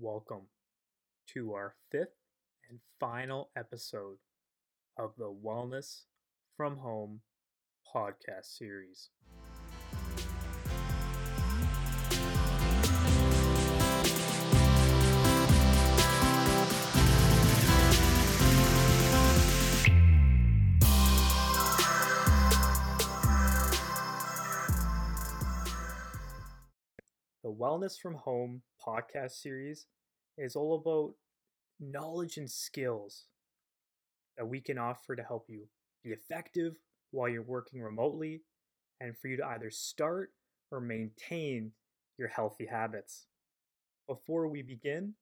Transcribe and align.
welcome 0.00 0.46
to 1.32 1.52
our 1.52 1.74
fifth 1.90 2.16
and 2.68 2.80
final 2.98 3.50
episode 3.56 4.16
of 4.98 5.12
the 5.16 5.32
Wellness 5.44 6.02
from 6.56 6.78
Home 6.78 7.20
podcast 7.94 8.46
series. 8.58 9.10
The 27.44 27.52
Wellness 27.52 28.00
from 28.00 28.14
Home 28.14 28.62
podcast 28.82 29.32
series 29.32 29.84
is 30.38 30.56
all 30.56 30.76
about 30.76 31.12
knowledge 31.78 32.38
and 32.38 32.50
skills 32.50 33.26
that 34.38 34.46
we 34.46 34.62
can 34.62 34.78
offer 34.78 35.14
to 35.14 35.22
help 35.22 35.44
you 35.50 35.66
be 36.02 36.12
effective 36.12 36.76
while 37.10 37.28
you're 37.28 37.42
working 37.42 37.82
remotely 37.82 38.40
and 38.98 39.14
for 39.14 39.28
you 39.28 39.36
to 39.36 39.46
either 39.46 39.70
start 39.70 40.30
or 40.70 40.80
maintain 40.80 41.72
your 42.16 42.28
healthy 42.28 42.64
habits. 42.64 43.26
Before 44.08 44.48
we 44.48 44.62
begin 44.62 45.12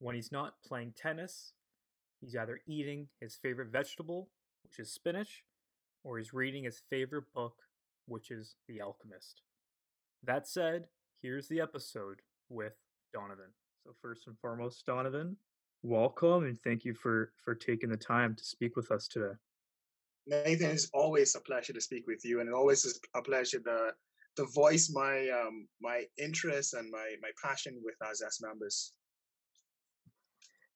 When 0.00 0.14
he's 0.14 0.32
not 0.32 0.54
playing 0.66 0.94
tennis, 0.96 1.52
he's 2.22 2.34
either 2.34 2.60
eating 2.66 3.08
his 3.20 3.36
favorite 3.36 3.68
vegetable, 3.70 4.30
which 4.64 4.78
is 4.78 4.90
spinach, 4.90 5.44
or 6.04 6.16
he's 6.16 6.32
reading 6.32 6.64
his 6.64 6.80
favorite 6.88 7.30
book, 7.34 7.52
which 8.06 8.30
is 8.30 8.56
The 8.66 8.80
Alchemist. 8.80 9.42
That 10.24 10.48
said, 10.48 10.86
here's 11.20 11.48
the 11.48 11.60
episode 11.60 12.20
with 12.48 12.72
Donovan. 13.12 13.52
So 13.84 13.90
first 14.00 14.26
and 14.26 14.38
foremost, 14.38 14.86
Donovan, 14.86 15.36
welcome 15.82 16.44
and 16.44 16.58
thank 16.62 16.86
you 16.86 16.94
for 16.94 17.32
for 17.44 17.54
taking 17.54 17.90
the 17.90 17.96
time 17.98 18.34
to 18.36 18.44
speak 18.44 18.76
with 18.76 18.90
us 18.90 19.06
today. 19.06 19.34
Nathan, 20.26 20.70
it's 20.70 20.88
always 20.94 21.34
a 21.34 21.40
pleasure 21.40 21.74
to 21.74 21.80
speak 21.80 22.06
with 22.06 22.24
you, 22.24 22.40
and 22.40 22.48
it 22.48 22.54
always 22.54 22.86
is 22.86 22.98
a 23.14 23.20
pleasure 23.20 23.60
to 23.60 23.90
to 24.36 24.46
voice 24.54 24.90
my 24.94 25.28
um, 25.28 25.68
my 25.82 26.04
interest 26.16 26.72
and 26.72 26.90
my 26.90 27.16
my 27.20 27.30
passion 27.44 27.78
with 27.84 27.96
our 28.02 28.14
Zest 28.14 28.42
members 28.42 28.94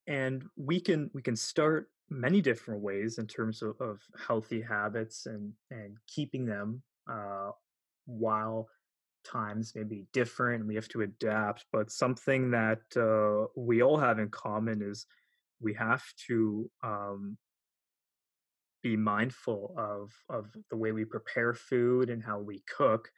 and 0.06 0.44
we 0.56 0.80
can 0.80 1.10
we 1.14 1.22
can 1.22 1.36
start 1.36 1.88
many 2.10 2.40
different 2.40 2.80
ways 2.82 3.18
in 3.18 3.26
terms 3.26 3.62
of, 3.62 3.74
of 3.80 4.00
healthy 4.26 4.60
habits 4.60 5.26
and 5.26 5.52
and 5.70 5.96
keeping 6.06 6.44
them 6.44 6.82
uh, 7.10 7.50
while 8.06 8.68
times 9.24 9.72
may 9.74 9.84
be 9.84 10.04
different 10.12 10.60
and 10.60 10.68
we 10.68 10.74
have 10.74 10.88
to 10.88 11.00
adapt 11.00 11.64
but 11.72 11.90
something 11.90 12.50
that 12.50 12.82
uh, 12.96 13.46
we 13.56 13.82
all 13.82 13.96
have 13.96 14.18
in 14.18 14.28
common 14.28 14.82
is 14.82 15.06
we 15.60 15.72
have 15.72 16.04
to 16.26 16.70
um, 16.82 17.38
be 18.82 18.96
mindful 18.96 19.74
of 19.78 20.12
of 20.28 20.50
the 20.70 20.76
way 20.76 20.92
we 20.92 21.06
prepare 21.06 21.54
food 21.54 22.10
and 22.10 22.22
how 22.22 22.38
we 22.38 22.62
cook 22.76 23.10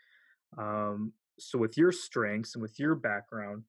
um, 0.59 1.13
so 1.41 1.59
with 1.59 1.77
your 1.77 1.91
strengths 1.91 2.55
and 2.55 2.63
with 2.63 2.79
your 2.79 2.95
background 2.95 3.65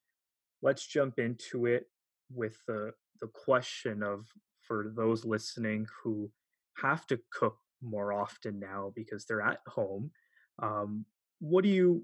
let's 0.61 0.85
jump 0.85 1.17
into 1.17 1.65
it 1.65 1.87
with 2.31 2.57
the 2.67 2.91
the 3.19 3.27
question 3.27 4.03
of 4.03 4.27
for 4.61 4.91
those 4.95 5.25
listening 5.25 5.85
who 6.03 6.29
have 6.77 7.05
to 7.07 7.19
cook 7.31 7.57
more 7.81 8.11
often 8.11 8.59
now 8.59 8.91
because 8.95 9.25
they're 9.25 9.41
at 9.41 9.59
home 9.67 10.11
um, 10.61 11.05
what 11.39 11.63
do 11.63 11.69
you 11.69 12.03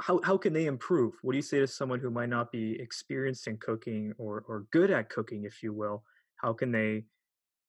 how, 0.00 0.20
how 0.24 0.36
can 0.36 0.52
they 0.52 0.66
improve? 0.66 1.14
What 1.22 1.32
do 1.32 1.36
you 1.36 1.42
say 1.42 1.60
to 1.60 1.66
someone 1.66 2.00
who 2.00 2.10
might 2.10 2.28
not 2.28 2.50
be 2.50 2.80
experienced 2.80 3.46
in 3.46 3.56
cooking 3.58 4.12
or, 4.18 4.44
or 4.48 4.66
good 4.72 4.90
at 4.90 5.10
cooking 5.10 5.44
if 5.44 5.62
you 5.62 5.72
will? 5.72 6.02
How 6.36 6.52
can 6.52 6.72
they 6.72 7.04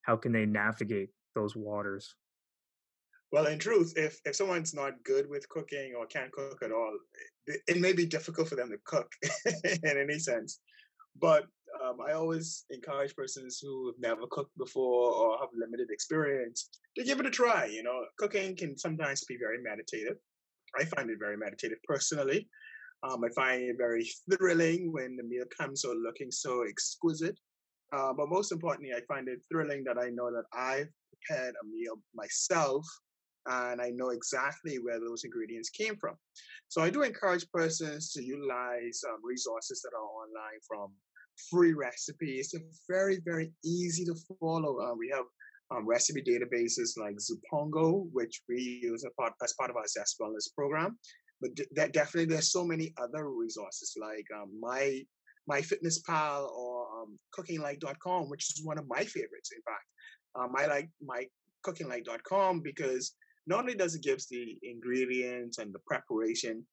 how 0.02 0.18
can 0.18 0.32
they 0.32 0.46
navigate 0.46 1.10
those 1.36 1.56
waters? 1.56 2.16
Well 3.32 3.48
in 3.48 3.60
truth 3.60 3.94
if 3.96 4.20
if 4.26 4.36
someone's 4.36 4.74
not 4.74 5.04
good 5.04 5.30
with 5.30 5.48
cooking 5.50 5.94
or 5.98 6.06
can't 6.08 6.32
cook 6.32 6.60
at 6.64 6.72
all 6.72 6.98
it, 7.46 7.62
it 7.68 7.80
may 7.80 7.94
be 7.94 8.06
difficult 8.06 8.48
for 8.48 8.56
them 8.56 8.70
to 8.70 8.78
cook 8.86 9.12
in 9.84 9.98
any 9.98 10.20
sense 10.20 10.60
but 11.20 11.46
um, 11.84 11.98
I 12.08 12.14
always 12.14 12.66
encourage 12.70 13.16
persons 13.16 13.60
who 13.62 13.88
have 13.88 14.00
never 14.00 14.28
cooked 14.30 14.56
before 14.58 15.12
or 15.12 15.38
have 15.40 15.50
limited 15.58 15.90
experience 15.90 16.70
to 16.98 17.04
give 17.04 17.20
it 17.20 17.26
a 17.26 17.32
try. 17.32 17.66
You 17.66 17.84
know, 17.84 18.06
cooking 18.18 18.56
can 18.56 18.78
sometimes 18.78 19.24
be 19.26 19.38
very 19.38 19.62
meditative. 19.62 20.18
I 20.80 20.86
find 20.86 21.10
it 21.10 21.18
very 21.20 21.38
meditative 21.38 21.80
personally. 21.88 22.48
Um, 23.04 23.24
I 23.24 23.30
find 23.36 23.64
it 23.64 23.76
very 23.78 24.08
thrilling 24.32 24.92
when 24.94 25.18
the 25.18 25.24
meal 25.24 25.46
comes 25.58 25.84
out 25.86 25.98
looking 25.98 26.32
so 26.32 26.64
exquisite. 26.64 27.38
Uh, 27.92 28.14
but 28.14 28.30
most 28.30 28.52
importantly, 28.52 28.94
I 28.96 29.02
find 29.08 29.28
it 29.28 29.42
thrilling 29.52 29.84
that 29.84 29.98
I 29.98 30.10
know 30.10 30.32
that 30.32 30.46
I've 30.54 30.90
prepared 31.12 31.54
a 31.62 31.68
meal 31.68 31.96
myself 32.16 32.86
and 33.46 33.82
I 33.82 33.90
know 33.90 34.10
exactly 34.10 34.78
where 34.78 35.00
those 35.00 35.24
ingredients 35.24 35.70
came 35.70 35.96
from. 35.98 36.16
So 36.68 36.82
I 36.82 36.90
do 36.90 37.04
encourage 37.04 37.50
persons 37.52 38.12
to 38.14 38.24
utilize 38.24 39.02
um, 39.10 39.20
resources 39.24 39.82
that 39.82 39.96
are 39.96 40.04
online 40.04 40.60
from 40.68 40.92
free 41.50 41.74
recipes. 41.74 42.52
They're 42.52 42.62
very, 42.90 43.20
very 43.26 43.52
easy 43.64 44.06
to 44.06 44.16
follow. 44.40 44.80
Uh, 44.80 44.96
we 44.96 45.10
have 45.14 45.26
um, 45.72 45.88
recipe 45.88 46.22
databases 46.22 46.98
like 46.98 47.18
Zipongo, 47.18 48.08
which 48.12 48.42
we 48.48 48.80
use 48.84 49.04
as 49.06 49.12
part, 49.20 49.34
of 49.70 49.76
our 49.76 49.88
Zest 49.88 50.18
Wellness 50.22 50.54
program. 50.56 50.98
But 51.42 51.56
d- 51.56 51.66
that 51.76 51.94
definitely, 51.94 52.34
there's 52.34 52.52
so 52.52 52.64
many 52.64 52.94
other 53.02 53.30
resources 53.30 53.96
like 54.00 54.26
um, 54.36 54.50
my 54.60 55.04
my 55.46 55.62
fitness 55.62 56.00
pal 56.00 56.50
or 56.56 57.02
um, 57.02 57.20
cookinglight.com 57.38 58.30
which 58.30 58.50
is 58.50 58.64
one 58.64 58.78
of 58.78 58.88
my 58.88 59.04
favorites 59.04 59.52
in 59.54 59.62
fact 59.64 59.86
um, 60.40 60.54
i 60.58 60.66
like 60.66 60.90
my 61.06 61.26
cookinglight.com 61.66 62.62
because 62.62 63.16
not 63.48 63.60
only 63.60 63.76
does 63.76 63.96
it 63.96 64.04
give 64.04 64.20
the 64.30 64.58
ingredients 64.64 65.58
and 65.58 65.74
the 65.74 65.80
preparation 65.86 66.66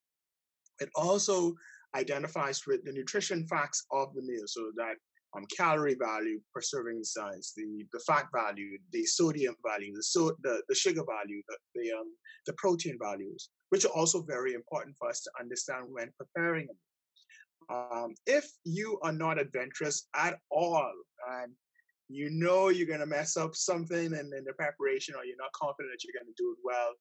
it 0.80 0.88
also 0.94 1.54
identifies 1.94 2.66
with 2.66 2.84
the 2.84 2.92
nutrition 2.92 3.46
facts 3.46 3.84
of 3.92 4.14
the 4.14 4.22
meal 4.22 4.44
so 4.46 4.70
that 4.76 4.94
um, 5.36 5.44
calorie 5.56 5.94
value 5.94 6.40
per 6.52 6.60
serving 6.60 7.04
size, 7.04 7.52
the, 7.56 7.86
the 7.92 8.00
fat 8.00 8.26
value, 8.34 8.78
the 8.92 9.04
sodium 9.04 9.54
value, 9.64 9.94
the 9.94 10.02
so 10.02 10.34
the, 10.42 10.62
the 10.68 10.74
sugar 10.74 11.02
value, 11.04 11.40
the 11.48 11.56
the, 11.74 11.92
um, 11.92 12.12
the 12.46 12.52
protein 12.54 12.98
values, 13.00 13.50
which 13.68 13.84
are 13.84 13.92
also 13.92 14.22
very 14.22 14.54
important 14.54 14.96
for 14.98 15.08
us 15.08 15.20
to 15.20 15.30
understand 15.38 15.86
when 15.90 16.10
preparing 16.18 16.66
them. 16.66 16.76
Um, 17.70 18.14
if 18.26 18.50
you 18.64 18.98
are 19.02 19.12
not 19.12 19.40
adventurous 19.40 20.08
at 20.16 20.38
all 20.50 20.92
and 21.42 21.52
you 22.10 22.30
know 22.30 22.68
you're 22.68 22.86
going 22.86 23.00
to 23.00 23.06
mess 23.06 23.36
up 23.36 23.54
something 23.54 24.06
and 24.06 24.32
in 24.34 24.44
the 24.44 24.52
preparation 24.54 25.14
or 25.14 25.24
you're 25.24 25.36
not 25.38 25.52
confident 25.52 25.92
that 25.92 26.04
you're 26.04 26.20
going 26.20 26.32
to 26.32 26.42
do 26.42 26.50
it 26.52 26.58
well, 26.64 26.92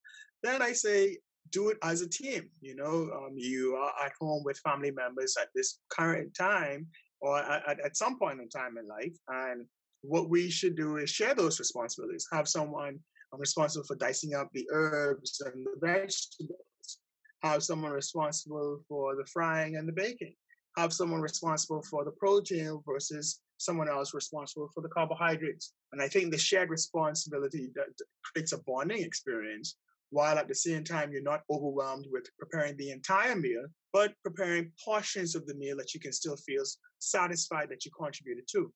then 0.44 0.62
I 0.62 0.74
say 0.74 1.18
do 1.52 1.70
it 1.70 1.78
as 1.84 2.02
a 2.02 2.10
team. 2.10 2.50
You 2.62 2.76
know, 2.76 3.10
um, 3.14 3.34
you 3.36 3.76
are 3.76 3.94
at 4.06 4.14
home 4.20 4.44
with 4.44 4.60
family 4.60 4.92
members 4.92 5.36
at 5.42 5.50
this 5.56 5.80
current 5.90 6.34
time. 6.36 6.88
or 7.22 7.40
at, 7.40 7.80
at 7.84 7.98
some 7.98 8.18
point 8.18 8.40
in 8.40 8.50
time 8.50 8.78
in 8.78 8.88
life. 8.88 9.16
And 9.28 9.66
what 10.02 10.30
we 10.30 10.50
should 10.50 10.76
do 10.76 10.98
is 10.98 11.10
share 11.10 11.36
those 11.36 11.60
responsibilities. 11.60 12.28
Have 12.32 12.48
someone 12.48 13.00
responsible 13.38 13.86
for 13.86 13.96
dicing 13.96 14.34
up 14.34 14.50
the 14.54 14.68
herbs 14.72 15.42
and 15.46 15.66
the 15.66 15.76
vegetables. 15.86 17.00
Have 17.44 17.64
someone 17.64 17.92
responsible 17.92 18.80
for 18.88 19.16
the 19.16 19.26
frying 19.26 19.76
and 19.76 19.88
the 19.88 19.94
baking. 19.94 20.36
Have 20.78 20.94
someone 20.94 21.22
responsible 21.22 21.84
for 21.84 22.06
the 22.06 22.12
protein 22.12 22.82
versus 22.88 23.40
someone 23.60 23.90
else 23.90 24.14
responsible 24.14 24.70
for 24.74 24.82
the 24.82 24.90
carbohydrates. 24.90 25.74
And 25.92 26.02
I 26.02 26.08
think 26.08 26.32
the 26.32 26.38
shared 26.38 26.70
responsibility 26.70 27.70
that 27.76 27.88
creates 28.24 28.54
a 28.54 28.58
bonding 28.66 29.04
experience 29.04 29.78
while 30.12 30.40
at 30.40 30.48
the 30.48 30.56
same 30.56 30.84
time 30.84 31.12
you're 31.12 31.22
not 31.22 31.44
overwhelmed 31.52 32.08
with 32.12 32.26
preparing 32.40 32.76
the 32.78 32.90
entire 32.90 33.36
meal, 33.36 33.66
but 33.94 34.14
preparing 34.24 34.72
portions 34.84 35.36
of 35.36 35.46
the 35.46 35.54
meal 35.54 35.78
that 35.78 35.94
you 35.94 36.00
can 36.00 36.12
still 36.12 36.38
feel 36.38 36.64
satisfied 36.98 37.70
that 37.70 37.86
you 37.86 37.92
contributed 37.92 38.46
to. 38.52 38.72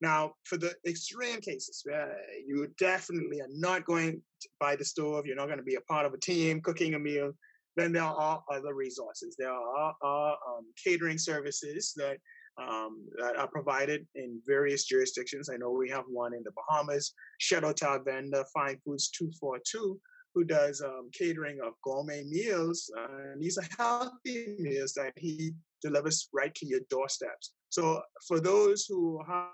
Now, 0.00 0.34
for 0.44 0.58
the 0.58 0.74
extreme 0.86 1.40
cases 1.40 1.82
where 1.84 2.14
you 2.46 2.68
definitely 2.78 3.40
are 3.40 3.48
not 3.50 3.86
going 3.86 4.20
by 4.60 4.76
the 4.76 4.84
stove, 4.84 5.24
you're 5.24 5.36
not 5.36 5.46
going 5.46 5.58
to 5.58 5.64
be 5.64 5.76
a 5.76 5.80
part 5.92 6.04
of 6.04 6.12
a 6.12 6.18
team 6.18 6.60
cooking 6.60 6.94
a 6.94 6.98
meal, 6.98 7.32
then 7.76 7.92
there 7.92 8.02
are 8.02 8.42
other 8.52 8.74
resources. 8.74 9.36
There 9.38 9.52
are, 9.52 9.94
are 10.02 10.32
um, 10.32 10.66
catering 10.82 11.18
services 11.18 11.92
that 11.96 12.18
um, 12.58 13.06
that 13.18 13.36
are 13.36 13.48
provided 13.48 14.06
in 14.14 14.40
various 14.46 14.84
jurisdictions. 14.84 15.48
I 15.48 15.56
know 15.56 15.70
we 15.70 15.90
have 15.90 16.04
one 16.08 16.34
in 16.34 16.42
the 16.44 16.52
Bahamas, 16.52 17.12
Shadow 17.38 17.72
Tower 17.72 18.02
Vendor 18.04 18.44
Fine 18.52 18.78
Foods 18.84 19.10
242, 19.10 20.00
who 20.34 20.44
does 20.44 20.80
um, 20.80 21.10
catering 21.12 21.58
of 21.64 21.74
gourmet 21.82 22.24
meals. 22.24 22.90
Uh, 22.96 23.32
and 23.32 23.42
these 23.42 23.58
are 23.58 23.66
healthy 23.76 24.56
meals 24.58 24.92
that 24.94 25.12
he 25.16 25.52
delivers 25.82 26.28
right 26.32 26.54
to 26.54 26.66
your 26.66 26.80
doorsteps. 26.90 27.52
So 27.70 28.00
for 28.26 28.40
those 28.40 28.86
who 28.88 29.20
have 29.26 29.48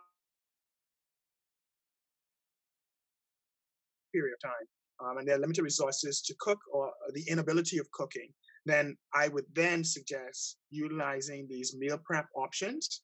period 4.13 4.35
of 4.35 4.51
time 4.51 4.67
um, 5.05 5.19
and 5.19 5.29
there 5.29 5.37
are 5.37 5.39
limited 5.39 5.63
resources 5.63 6.21
to 6.23 6.35
cook 6.41 6.59
or 6.73 6.91
the 7.15 7.23
inability 7.29 7.79
of 7.79 7.91
cooking, 7.93 8.29
then 8.71 8.97
I 9.15 9.29
would 9.29 9.47
then 9.55 9.85
suggest 9.85 10.57
utilizing 10.71 11.47
these 11.49 11.77
meal 11.77 11.99
prep 12.05 12.27
options 12.37 13.03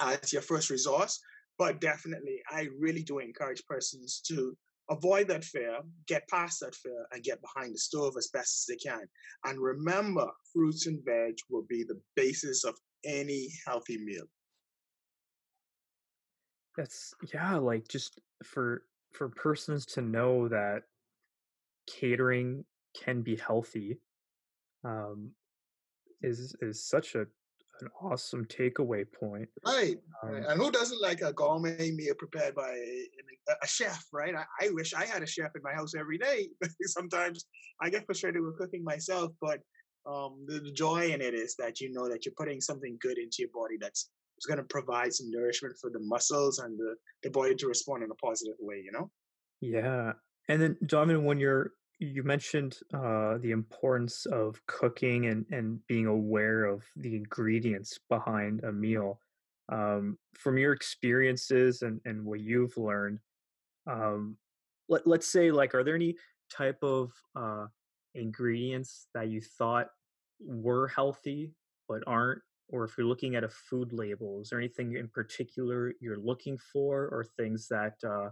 as 0.00 0.32
your 0.32 0.42
first 0.42 0.70
resource. 0.70 1.20
But 1.58 1.80
definitely, 1.80 2.40
I 2.50 2.68
really 2.78 3.02
do 3.02 3.18
encourage 3.18 3.64
persons 3.66 4.20
to 4.28 4.56
avoid 4.90 5.28
that 5.28 5.44
fear, 5.44 5.80
get 6.06 6.28
past 6.28 6.60
that 6.60 6.74
fear, 6.74 7.06
and 7.12 7.22
get 7.22 7.40
behind 7.42 7.74
the 7.74 7.78
stove 7.78 8.14
as 8.16 8.30
best 8.32 8.68
as 8.70 8.76
they 8.76 8.90
can. 8.90 9.02
And 9.44 9.60
remember, 9.60 10.30
fruits 10.52 10.86
and 10.86 11.04
veg 11.04 11.34
will 11.50 11.64
be 11.68 11.82
the 11.82 12.00
basis 12.14 12.64
of 12.64 12.76
any 13.04 13.48
healthy 13.66 13.98
meal. 13.98 14.24
That's 16.76 17.12
yeah, 17.34 17.56
like 17.56 17.88
just 17.88 18.20
for 18.44 18.84
for 19.12 19.28
persons 19.28 19.84
to 19.86 20.00
know 20.00 20.48
that 20.48 20.82
catering 21.88 22.64
can 22.94 23.22
be 23.22 23.34
healthy 23.34 23.98
um, 24.84 25.30
is 26.22 26.54
is 26.60 26.88
such 26.88 27.14
a 27.14 27.26
an 27.80 27.88
awesome 28.02 28.44
takeaway 28.46 29.04
point. 29.20 29.48
Right. 29.64 29.96
Um, 30.22 30.34
and 30.34 30.60
who 30.60 30.70
doesn't 30.70 31.00
like 31.00 31.20
a 31.20 31.32
gourmet 31.32 31.92
meal 31.92 32.14
prepared 32.18 32.54
by 32.54 32.70
a, 32.70 33.52
a 33.62 33.66
chef, 33.66 34.04
right? 34.12 34.34
I, 34.34 34.44
I, 34.66 34.70
wish 34.70 34.94
I 34.94 35.04
had 35.04 35.22
a 35.22 35.26
chef 35.26 35.52
in 35.54 35.62
my 35.62 35.72
house 35.72 35.92
every 35.94 36.18
day. 36.18 36.48
Sometimes 36.82 37.46
I 37.80 37.90
get 37.90 38.04
frustrated 38.06 38.42
with 38.42 38.58
cooking 38.58 38.84
myself, 38.84 39.32
but 39.40 39.60
um, 40.06 40.44
the, 40.46 40.60
the, 40.60 40.72
joy 40.72 41.10
in 41.10 41.20
it 41.20 41.34
is 41.34 41.54
that 41.58 41.80
you 41.80 41.92
know 41.92 42.08
that 42.08 42.24
you're 42.24 42.34
putting 42.36 42.60
something 42.60 42.96
good 43.00 43.18
into 43.18 43.36
your 43.40 43.50
body 43.54 43.76
that's 43.80 44.10
going 44.46 44.58
to 44.58 44.64
provide 44.64 45.12
some 45.12 45.30
nourishment 45.30 45.74
for 45.80 45.90
the 45.90 46.00
muscles 46.00 46.60
and 46.60 46.78
the, 46.78 46.94
the 47.22 47.30
body 47.30 47.54
to 47.54 47.66
respond 47.66 48.02
in 48.02 48.10
a 48.10 48.14
positive 48.14 48.56
way, 48.60 48.82
you 48.84 48.92
know? 48.92 49.10
Yeah. 49.60 50.12
And 50.48 50.62
then, 50.62 50.76
Donovan, 50.86 51.24
when 51.24 51.38
you're 51.38 51.72
you 51.98 52.22
mentioned 52.22 52.78
uh, 52.94 53.38
the 53.38 53.50
importance 53.50 54.24
of 54.26 54.60
cooking 54.66 55.26
and, 55.26 55.44
and 55.50 55.84
being 55.86 56.06
aware 56.06 56.64
of 56.64 56.84
the 56.96 57.16
ingredients 57.16 57.98
behind 58.08 58.62
a 58.64 58.72
meal. 58.72 59.20
Um, 59.70 60.16
from 60.34 60.56
your 60.56 60.72
experiences 60.72 61.82
and, 61.82 62.00
and 62.04 62.24
what 62.24 62.40
you've 62.40 62.76
learned, 62.76 63.18
um, 63.86 64.36
let, 64.88 65.06
let's 65.06 65.26
say, 65.26 65.50
like, 65.50 65.74
are 65.74 65.84
there 65.84 65.96
any 65.96 66.16
type 66.50 66.78
of 66.82 67.10
uh, 67.36 67.66
ingredients 68.14 69.08
that 69.14 69.28
you 69.28 69.40
thought 69.40 69.88
were 70.40 70.88
healthy 70.88 71.52
but 71.88 72.02
aren't? 72.06 72.40
Or 72.70 72.84
if 72.84 72.96
you're 72.96 73.06
looking 73.06 73.34
at 73.34 73.44
a 73.44 73.48
food 73.48 73.92
label, 73.92 74.40
is 74.40 74.50
there 74.50 74.58
anything 74.58 74.94
in 74.96 75.08
particular 75.08 75.92
you're 76.00 76.18
looking 76.18 76.58
for, 76.72 77.08
or 77.08 77.24
things 77.36 77.66
that 77.68 77.94
uh, 78.04 78.28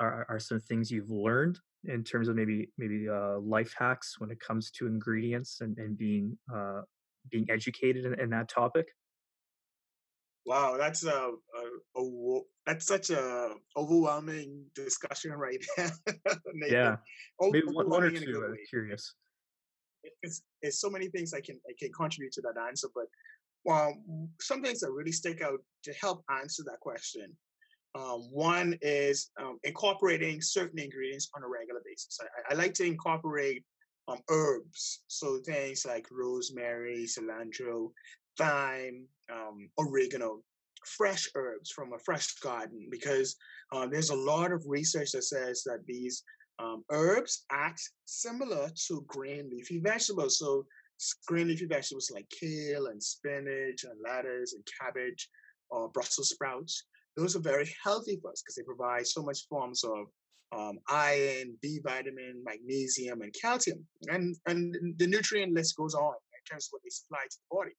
are, 0.00 0.26
are 0.28 0.40
some 0.40 0.60
things 0.60 0.90
you've 0.90 1.10
learned 1.10 1.58
in 1.84 2.02
terms 2.04 2.28
of 2.28 2.36
maybe 2.36 2.70
maybe 2.76 3.08
uh, 3.08 3.38
life 3.38 3.74
hacks 3.78 4.16
when 4.18 4.30
it 4.30 4.40
comes 4.40 4.70
to 4.72 4.86
ingredients 4.86 5.60
and, 5.60 5.78
and 5.78 5.96
being 5.96 6.36
uh, 6.54 6.82
being 7.30 7.46
educated 7.50 8.04
in, 8.04 8.18
in 8.20 8.30
that 8.30 8.48
topic? 8.48 8.86
Wow, 10.46 10.78
that's 10.78 11.04
a, 11.04 11.10
a, 11.10 12.00
a, 12.00 12.40
that's 12.64 12.86
such 12.86 13.10
a 13.10 13.50
overwhelming 13.76 14.64
discussion 14.74 15.32
right 15.32 15.62
there. 15.76 15.92
yeah, 16.66 16.96
maybe 17.40 17.66
one, 17.66 17.88
one 17.88 18.02
or 18.02 18.10
two. 18.10 18.44
I'm 18.46 18.56
curious. 18.68 19.14
It's, 20.22 20.42
it's 20.62 20.80
so 20.80 20.88
many 20.88 21.08
things 21.08 21.34
I 21.34 21.40
can 21.40 21.60
I 21.68 21.74
can 21.78 21.92
contribute 21.92 22.32
to 22.32 22.42
that 22.42 22.54
answer, 22.66 22.88
but 22.94 23.06
um, 23.70 24.28
some 24.40 24.62
things 24.62 24.80
that 24.80 24.90
really 24.90 25.12
stick 25.12 25.42
out 25.42 25.60
to 25.84 25.92
help 26.00 26.24
answer 26.30 26.62
that 26.64 26.80
question 26.80 27.36
um, 27.94 28.28
one 28.30 28.78
is 28.82 29.30
um, 29.40 29.58
incorporating 29.64 30.40
certain 30.40 30.78
ingredients 30.78 31.30
on 31.34 31.42
a 31.42 31.48
regular 31.48 31.80
basis. 31.84 32.18
I, 32.20 32.54
I 32.54 32.56
like 32.56 32.74
to 32.74 32.84
incorporate 32.84 33.64
um, 34.08 34.18
herbs, 34.30 35.02
so 35.06 35.38
things 35.38 35.84
like 35.86 36.06
rosemary, 36.10 37.06
cilantro, 37.06 37.90
thyme, 38.36 39.06
um, 39.32 39.68
oregano, 39.78 40.42
fresh 40.84 41.28
herbs 41.34 41.70
from 41.70 41.92
a 41.92 41.98
fresh 41.98 42.34
garden, 42.36 42.88
because 42.90 43.36
uh, 43.72 43.86
there's 43.86 44.10
a 44.10 44.16
lot 44.16 44.52
of 44.52 44.62
research 44.66 45.12
that 45.12 45.24
says 45.24 45.62
that 45.64 45.84
these 45.86 46.22
herbs 46.90 47.44
act 47.52 47.80
similar 48.04 48.68
to 48.86 49.04
green 49.06 49.48
leafy 49.50 49.78
vegetables. 49.78 50.38
So 50.38 50.66
green 51.26 51.48
leafy 51.48 51.66
vegetables 51.66 52.10
like 52.12 52.28
kale 52.30 52.86
and 52.86 53.02
spinach 53.02 53.84
and 53.84 53.94
lettuce 54.04 54.54
and 54.54 54.66
cabbage 54.80 55.28
or 55.70 55.88
Brussels 55.90 56.30
sprouts 56.30 56.84
those 57.18 57.34
are 57.34 57.40
very 57.40 57.68
healthy 57.82 58.18
for 58.22 58.30
us 58.30 58.42
because 58.42 58.54
they 58.54 58.62
provide 58.62 59.06
so 59.06 59.22
much 59.22 59.46
forms 59.48 59.82
of 59.82 60.06
um, 60.56 60.78
iron, 60.88 61.56
B 61.60 61.80
vitamin, 61.82 62.42
magnesium, 62.44 63.22
and 63.22 63.34
calcium. 63.40 63.84
And, 64.06 64.36
and 64.46 64.94
the 64.98 65.06
nutrient 65.06 65.52
list 65.52 65.76
goes 65.76 65.94
on 65.94 66.14
in 66.14 66.50
terms 66.50 66.66
of 66.66 66.72
what 66.72 66.82
they 66.84 66.90
supply 66.90 67.24
to 67.28 67.36
the 67.36 67.56
body. 67.56 67.72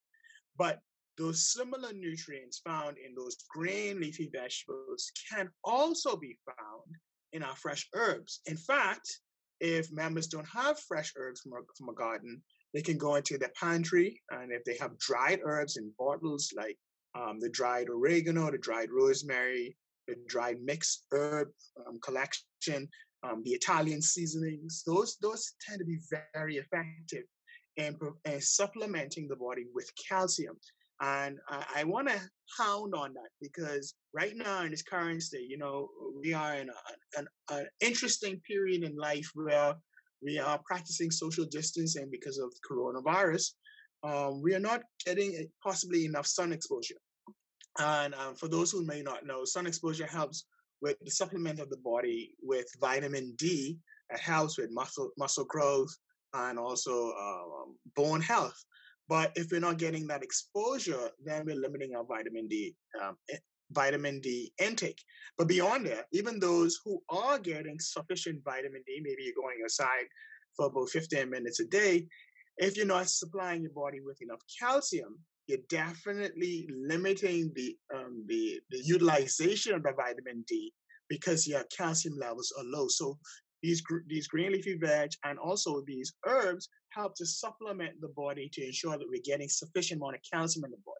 But 0.58 0.80
those 1.18 1.54
similar 1.54 1.94
nutrients 1.94 2.62
found 2.66 2.98
in 2.98 3.16
those 3.16 3.38
green 3.50 4.00
leafy 4.00 4.30
vegetables 4.32 5.12
can 5.32 5.50
also 5.64 6.18
be 6.18 6.38
found 6.46 6.96
in 7.32 7.42
our 7.42 7.56
fresh 7.56 7.88
herbs. 7.96 8.42
In 8.46 8.58
fact, 8.58 9.08
if 9.62 9.92
members 9.92 10.28
don't 10.28 10.48
have 10.48 10.80
fresh 10.80 11.14
herbs 11.18 11.42
from 11.42 11.54
a, 11.54 11.62
from 11.78 11.90
a 11.90 11.94
garden, 11.94 12.42
they 12.74 12.82
can 12.82 12.98
go 12.98 13.16
into 13.16 13.38
their 13.38 13.52
pantry 13.60 14.22
and 14.32 14.52
if 14.52 14.64
they 14.64 14.78
have 14.78 14.98
dried 15.00 15.40
herbs 15.44 15.78
in 15.78 15.92
bottles 15.98 16.54
like 16.56 16.78
um, 17.16 17.40
the 17.40 17.50
dried 17.50 17.90
oregano, 17.90 18.52
the 18.52 18.58
dried 18.58 18.90
rosemary, 18.92 19.76
the 20.08 20.16
dried 20.28 20.62
mixed 20.62 21.06
herb 21.12 21.50
um, 21.88 22.00
collection, 22.02 22.88
um, 23.24 23.42
the 23.44 23.52
Italian 23.52 24.02
seasonings. 24.02 24.84
Those 24.86 25.18
those 25.22 25.54
tend 25.66 25.80
to 25.80 25.86
be 25.86 26.00
very 26.34 26.58
effective 26.58 27.26
in, 27.78 27.98
in 28.26 28.42
supplementing 28.42 29.28
the 29.28 29.36
body 29.36 29.66
with 29.74 29.90
calcium. 30.10 30.58
And 31.02 31.40
I, 31.48 31.66
I 31.78 31.84
want 31.86 32.10
to 32.10 32.20
hound 32.58 32.94
on 32.94 33.14
that 33.14 33.30
because 33.42 33.96
right 34.14 34.36
now 34.36 34.64
in 34.64 34.72
this 34.72 34.82
current 34.82 35.24
state, 35.24 35.50
you 35.50 35.58
know, 35.58 35.90
we 36.20 36.34
are 36.34 36.56
in 36.56 36.70
an, 37.18 37.28
an 37.50 37.68
interesting 37.80 38.42
period 38.46 38.84
in 38.84 38.98
life 38.98 39.30
where 39.34 39.76
we 40.22 40.38
are 40.40 40.60
practicing 40.66 41.10
social 41.10 41.46
distancing 41.46 42.10
because 42.12 42.38
of 42.38 42.54
coronavirus 42.70 43.52
um, 44.04 44.42
we 44.42 44.54
are 44.54 44.60
not 44.60 44.82
getting 45.06 45.48
possibly 45.64 46.06
enough 46.06 46.28
sun 46.28 46.52
exposure. 46.54 46.96
And 47.78 48.14
um, 48.16 48.36
for 48.36 48.48
those 48.48 48.72
who 48.72 48.86
may 48.86 49.02
not 49.02 49.26
know, 49.26 49.46
sun 49.46 49.68
exposure 49.68 50.08
helps 50.08 50.46
with 50.82 50.98
the 51.02 51.12
supplement 51.12 51.60
of 51.60 51.70
the 51.70 51.78
body 51.78 52.36
with 52.42 52.68
vitamin 52.80 53.34
D. 53.38 53.78
It 54.10 54.20
helps 54.20 54.58
with 54.58 54.72
muscle 54.72 55.12
muscle 55.18 55.46
growth 55.46 55.96
and 56.34 56.58
also 56.58 57.12
um, 57.14 57.76
bone 57.96 58.22
health. 58.22 58.56
But 59.08 59.32
if 59.36 59.52
we're 59.52 59.60
not 59.60 59.78
getting 59.78 60.08
that 60.08 60.24
exposure, 60.24 61.10
then 61.24 61.46
we're 61.46 61.56
limiting 61.56 61.96
our 61.96 62.06
vitamin 62.06 62.48
D 62.48 62.76
um, 63.02 63.16
vitamin 63.72 64.20
D 64.20 64.52
intake. 64.62 65.02
But 65.38 65.48
beyond 65.48 65.86
that, 65.88 66.06
even 66.12 66.40
those 66.40 66.80
who 66.84 67.02
are 67.10 67.40
getting 67.40 67.80
sufficient 67.80 68.44
vitamin 68.44 68.84
D, 68.86 69.00
maybe 69.04 69.24
you're 69.24 69.34
going 69.42 69.60
outside 69.64 70.06
for 70.56 70.68
about 70.68 70.90
15 70.90 71.30
minutes 71.30 71.60
a 71.60 71.66
day, 71.66 72.08
if 72.60 72.76
you're 72.78 72.86
not 72.86 73.10
supplying 73.10 73.64
your 73.64 73.72
body 73.72 74.02
with 74.02 74.22
enough 74.22 74.42
calcium, 74.60 75.18
you're 75.48 75.66
definitely 75.70 76.70
limiting 76.72 77.52
the 77.56 77.76
um, 77.96 78.24
the 78.28 78.60
the 78.70 78.82
utilization 78.84 79.74
of 79.74 79.82
the 79.82 79.94
vitamin 79.94 80.44
D 80.48 80.72
because 81.10 81.48
your 81.48 81.64
calcium 81.76 82.16
levels 82.20 82.54
are 82.58 82.66
low. 82.66 82.88
So 82.88 83.18
these 83.64 83.82
these 84.08 84.28
green 84.28 84.52
leafy 84.52 84.78
veg 84.78 85.10
and 85.24 85.40
also 85.40 85.82
these 85.88 86.14
herbs 86.26 86.70
help 86.92 87.16
to 87.16 87.26
supplement 87.26 88.00
the 88.02 88.10
body 88.10 88.50
to 88.54 88.66
ensure 88.66 88.98
that 88.98 89.08
we're 89.10 89.22
getting 89.24 89.50
sufficient 89.50 90.02
amount 90.02 90.16
of 90.16 90.22
calcium 90.32 90.66
in 90.66 90.72
the 90.72 90.78
body. 90.86 91.00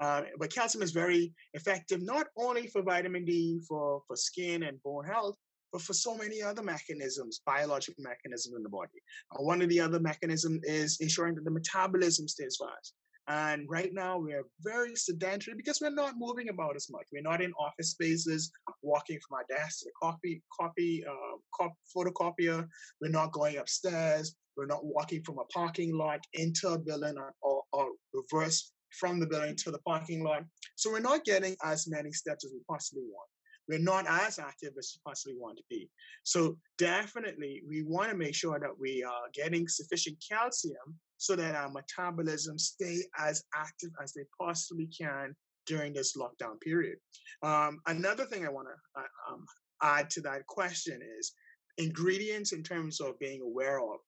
Uh, 0.00 0.28
but 0.38 0.52
calcium 0.52 0.82
is 0.82 0.90
very 0.90 1.32
effective 1.52 2.02
not 2.02 2.26
only 2.36 2.66
for 2.66 2.82
vitamin 2.82 3.24
D 3.24 3.60
for 3.68 4.02
for 4.06 4.16
skin 4.16 4.64
and 4.64 4.82
bone 4.82 5.04
health, 5.04 5.36
but 5.74 5.82
for 5.82 5.92
so 5.92 6.16
many 6.16 6.40
other 6.40 6.62
mechanisms, 6.62 7.40
biological 7.44 8.04
mechanisms 8.04 8.54
in 8.56 8.62
the 8.62 8.68
body. 8.68 9.02
Uh, 9.32 9.42
one 9.42 9.60
of 9.60 9.68
the 9.68 9.80
other 9.80 9.98
mechanisms 9.98 10.60
is 10.62 10.98
ensuring 11.00 11.34
that 11.34 11.44
the 11.44 11.50
metabolism 11.50 12.28
stays 12.28 12.56
fast. 12.56 12.94
And 13.26 13.66
right 13.68 13.92
now 13.92 14.18
we're 14.18 14.44
very 14.60 14.94
sedentary 14.94 15.56
because 15.56 15.80
we're 15.80 15.90
not 15.90 16.14
moving 16.16 16.48
about 16.48 16.76
as 16.76 16.88
much. 16.90 17.06
We're 17.12 17.22
not 17.22 17.42
in 17.42 17.52
office 17.58 17.90
spaces, 17.90 18.52
walking 18.82 19.18
from 19.26 19.38
our 19.38 19.44
desk 19.48 19.80
to 19.80 19.86
the 19.86 19.90
copy, 20.00 20.42
copy, 20.60 21.04
uh, 21.04 21.38
cop, 21.56 21.72
photocopier. 21.96 22.68
We're 23.00 23.08
not 23.08 23.32
going 23.32 23.56
upstairs. 23.56 24.36
We're 24.56 24.66
not 24.66 24.84
walking 24.84 25.24
from 25.24 25.40
a 25.40 25.44
parking 25.46 25.96
lot 25.96 26.20
into 26.34 26.68
a 26.68 26.78
building 26.78 27.16
or, 27.18 27.34
or, 27.42 27.62
or 27.72 27.88
reverse 28.12 28.70
from 28.90 29.18
the 29.18 29.26
building 29.26 29.56
to 29.56 29.72
the 29.72 29.78
parking 29.78 30.22
lot. 30.22 30.44
So 30.76 30.92
we're 30.92 31.00
not 31.00 31.24
getting 31.24 31.56
as 31.64 31.88
many 31.88 32.12
steps 32.12 32.44
as 32.44 32.52
we 32.52 32.60
possibly 32.68 33.02
want. 33.02 33.28
We're 33.68 33.78
not 33.78 34.06
as 34.06 34.38
active 34.38 34.72
as 34.78 34.94
we 34.94 35.10
possibly 35.10 35.36
want 35.38 35.56
to 35.58 35.64
be. 35.70 35.88
So 36.22 36.58
definitely 36.78 37.62
we 37.68 37.82
want 37.82 38.10
to 38.10 38.16
make 38.16 38.34
sure 38.34 38.58
that 38.60 38.78
we 38.78 39.02
are 39.02 39.28
getting 39.32 39.68
sufficient 39.68 40.22
calcium 40.26 40.98
so 41.16 41.34
that 41.36 41.54
our 41.54 41.70
metabolism 41.70 42.58
stay 42.58 43.02
as 43.18 43.44
active 43.54 43.90
as 44.02 44.12
they 44.12 44.24
possibly 44.38 44.86
can 44.86 45.34
during 45.66 45.92
this 45.92 46.16
lockdown 46.16 46.60
period. 46.60 46.98
Um, 47.42 47.80
another 47.86 48.26
thing 48.26 48.44
I 48.46 48.50
want 48.50 48.68
to 48.68 49.00
uh, 49.00 49.32
um, 49.32 49.46
add 49.82 50.10
to 50.10 50.20
that 50.22 50.46
question 50.46 51.00
is 51.18 51.32
ingredients 51.78 52.52
in 52.52 52.62
terms 52.62 53.00
of 53.00 53.18
being 53.18 53.40
aware 53.42 53.78
of. 53.78 53.98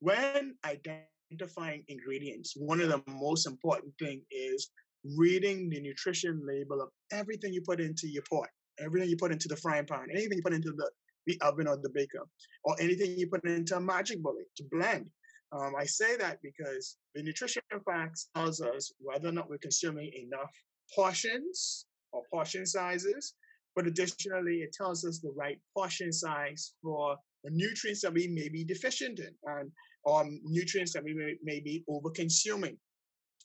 When 0.00 0.54
identifying 0.64 1.84
ingredients, 1.88 2.54
one 2.56 2.80
of 2.80 2.88
the 2.88 3.02
most 3.06 3.46
important 3.46 3.92
thing 3.98 4.22
is 4.30 4.70
reading 5.16 5.68
the 5.68 5.80
nutrition 5.80 6.42
label 6.46 6.80
of 6.80 6.88
everything 7.12 7.52
you 7.52 7.62
put 7.62 7.80
into 7.80 8.08
your 8.08 8.22
pot, 8.30 8.48
everything 8.82 9.08
you 9.08 9.16
put 9.16 9.32
into 9.32 9.48
the 9.48 9.56
frying 9.56 9.86
pan, 9.86 10.06
anything 10.10 10.38
you 10.38 10.42
put 10.42 10.54
into 10.54 10.72
the, 10.72 10.90
the 11.26 11.38
oven 11.40 11.68
or 11.68 11.76
the 11.76 11.90
baker, 11.90 12.26
or 12.64 12.76
anything 12.80 13.18
you 13.18 13.26
put 13.28 13.44
into 13.44 13.76
a 13.76 13.80
magic 13.80 14.22
bullet 14.22 14.46
to 14.56 14.64
blend. 14.70 15.08
Um, 15.52 15.74
I 15.78 15.84
say 15.84 16.16
that 16.16 16.38
because 16.42 16.96
the 17.14 17.22
nutrition 17.22 17.62
facts 17.84 18.28
tells 18.34 18.60
us 18.60 18.92
whether 18.98 19.28
or 19.28 19.32
not 19.32 19.50
we're 19.50 19.58
consuming 19.58 20.10
enough 20.14 20.50
portions 20.94 21.86
or 22.12 22.22
portion 22.32 22.64
sizes, 22.66 23.34
but 23.76 23.86
additionally, 23.86 24.58
it 24.58 24.72
tells 24.72 25.04
us 25.04 25.18
the 25.18 25.32
right 25.36 25.58
portion 25.76 26.12
size 26.12 26.74
for 26.82 27.16
the 27.44 27.50
nutrients 27.50 28.00
that 28.02 28.12
we 28.12 28.28
may 28.28 28.48
be 28.48 28.64
deficient 28.64 29.18
in 29.18 29.34
and 29.44 29.70
um, 30.06 30.40
nutrients 30.44 30.92
that 30.92 31.04
we 31.04 31.14
may, 31.14 31.36
may 31.42 31.60
be 31.60 31.84
over 31.88 32.10
consuming. 32.10 32.76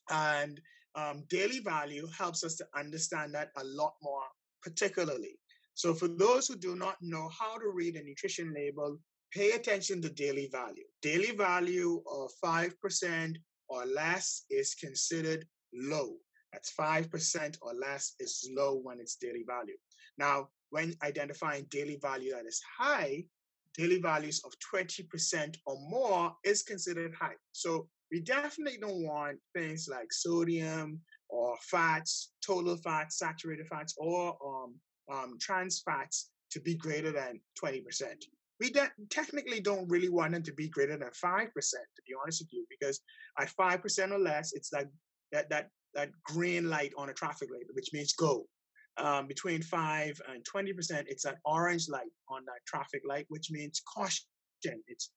And 0.09 0.59
um, 0.95 1.23
daily 1.29 1.59
value 1.59 2.07
helps 2.17 2.43
us 2.43 2.55
to 2.55 2.65
understand 2.75 3.33
that 3.35 3.51
a 3.57 3.63
lot 3.63 3.93
more 4.01 4.23
particularly. 4.61 5.39
So, 5.73 5.93
for 5.93 6.07
those 6.07 6.47
who 6.47 6.55
do 6.55 6.75
not 6.75 6.97
know 7.01 7.29
how 7.37 7.57
to 7.57 7.69
read 7.69 7.95
a 7.95 8.03
nutrition 8.03 8.53
label, 8.53 8.99
pay 9.31 9.51
attention 9.51 10.01
to 10.01 10.09
daily 10.09 10.49
value. 10.51 10.85
Daily 11.01 11.31
value 11.35 12.01
of 12.09 12.31
5% 12.43 13.35
or 13.69 13.85
less 13.85 14.43
is 14.49 14.73
considered 14.73 15.45
low. 15.73 16.15
That's 16.51 16.73
5% 16.73 17.57
or 17.61 17.73
less 17.73 18.13
is 18.19 18.49
low 18.55 18.79
when 18.81 18.99
it's 18.99 19.17
daily 19.17 19.43
value. 19.47 19.77
Now, 20.17 20.49
when 20.69 20.95
identifying 21.03 21.67
daily 21.69 21.99
value 22.01 22.31
that 22.31 22.45
is 22.45 22.61
high, 22.77 23.25
daily 23.75 23.99
values 23.99 24.41
of 24.43 24.53
20% 24.73 25.55
or 25.65 25.77
more 25.89 26.35
is 26.43 26.63
considered 26.63 27.13
high. 27.13 27.35
So 27.51 27.87
we 28.11 28.21
definitely 28.21 28.79
don't 28.79 29.03
want 29.03 29.37
things 29.53 29.87
like 29.89 30.11
sodium 30.11 30.99
or 31.29 31.55
fats, 31.69 32.31
total 32.45 32.77
fats, 32.77 33.17
saturated 33.17 33.67
fats, 33.67 33.95
or 33.97 34.37
um, 34.45 34.75
um, 35.11 35.37
trans 35.39 35.81
fats 35.85 36.29
to 36.51 36.59
be 36.61 36.75
greater 36.75 37.11
than 37.11 37.39
20% 37.63 37.83
we 38.59 38.69
de- 38.69 38.91
technically 39.09 39.59
don't 39.59 39.87
really 39.87 40.09
want 40.09 40.33
them 40.33 40.43
to 40.43 40.53
be 40.53 40.67
greater 40.67 40.97
than 40.97 41.09
5%, 41.09 41.47
to 41.53 42.01
be 42.07 42.13
honest 42.21 42.41
with 42.41 42.51
you, 42.51 42.65
because 42.69 42.99
at 43.39 43.49
5% 43.49 44.11
or 44.11 44.19
less, 44.19 44.53
it's 44.53 44.73
like 44.73 44.89
that, 45.31 45.49
that, 45.49 45.69
that 45.93 46.09
green 46.23 46.69
light 46.69 46.93
on 46.97 47.09
a 47.09 47.13
traffic 47.13 47.49
light, 47.51 47.65
which 47.73 47.89
means 47.93 48.13
go. 48.13 48.45
Um, 48.97 49.27
between 49.27 49.61
5 49.61 50.19
and 50.29 50.43
20%, 50.43 51.03
it's 51.07 51.23
that 51.23 51.37
orange 51.45 51.87
light 51.87 52.09
on 52.29 52.43
that 52.45 52.65
traffic 52.65 53.03
light, 53.07 53.25
which 53.29 53.51
means 53.51 53.81
caution. 53.81 54.25
It's 54.87 55.11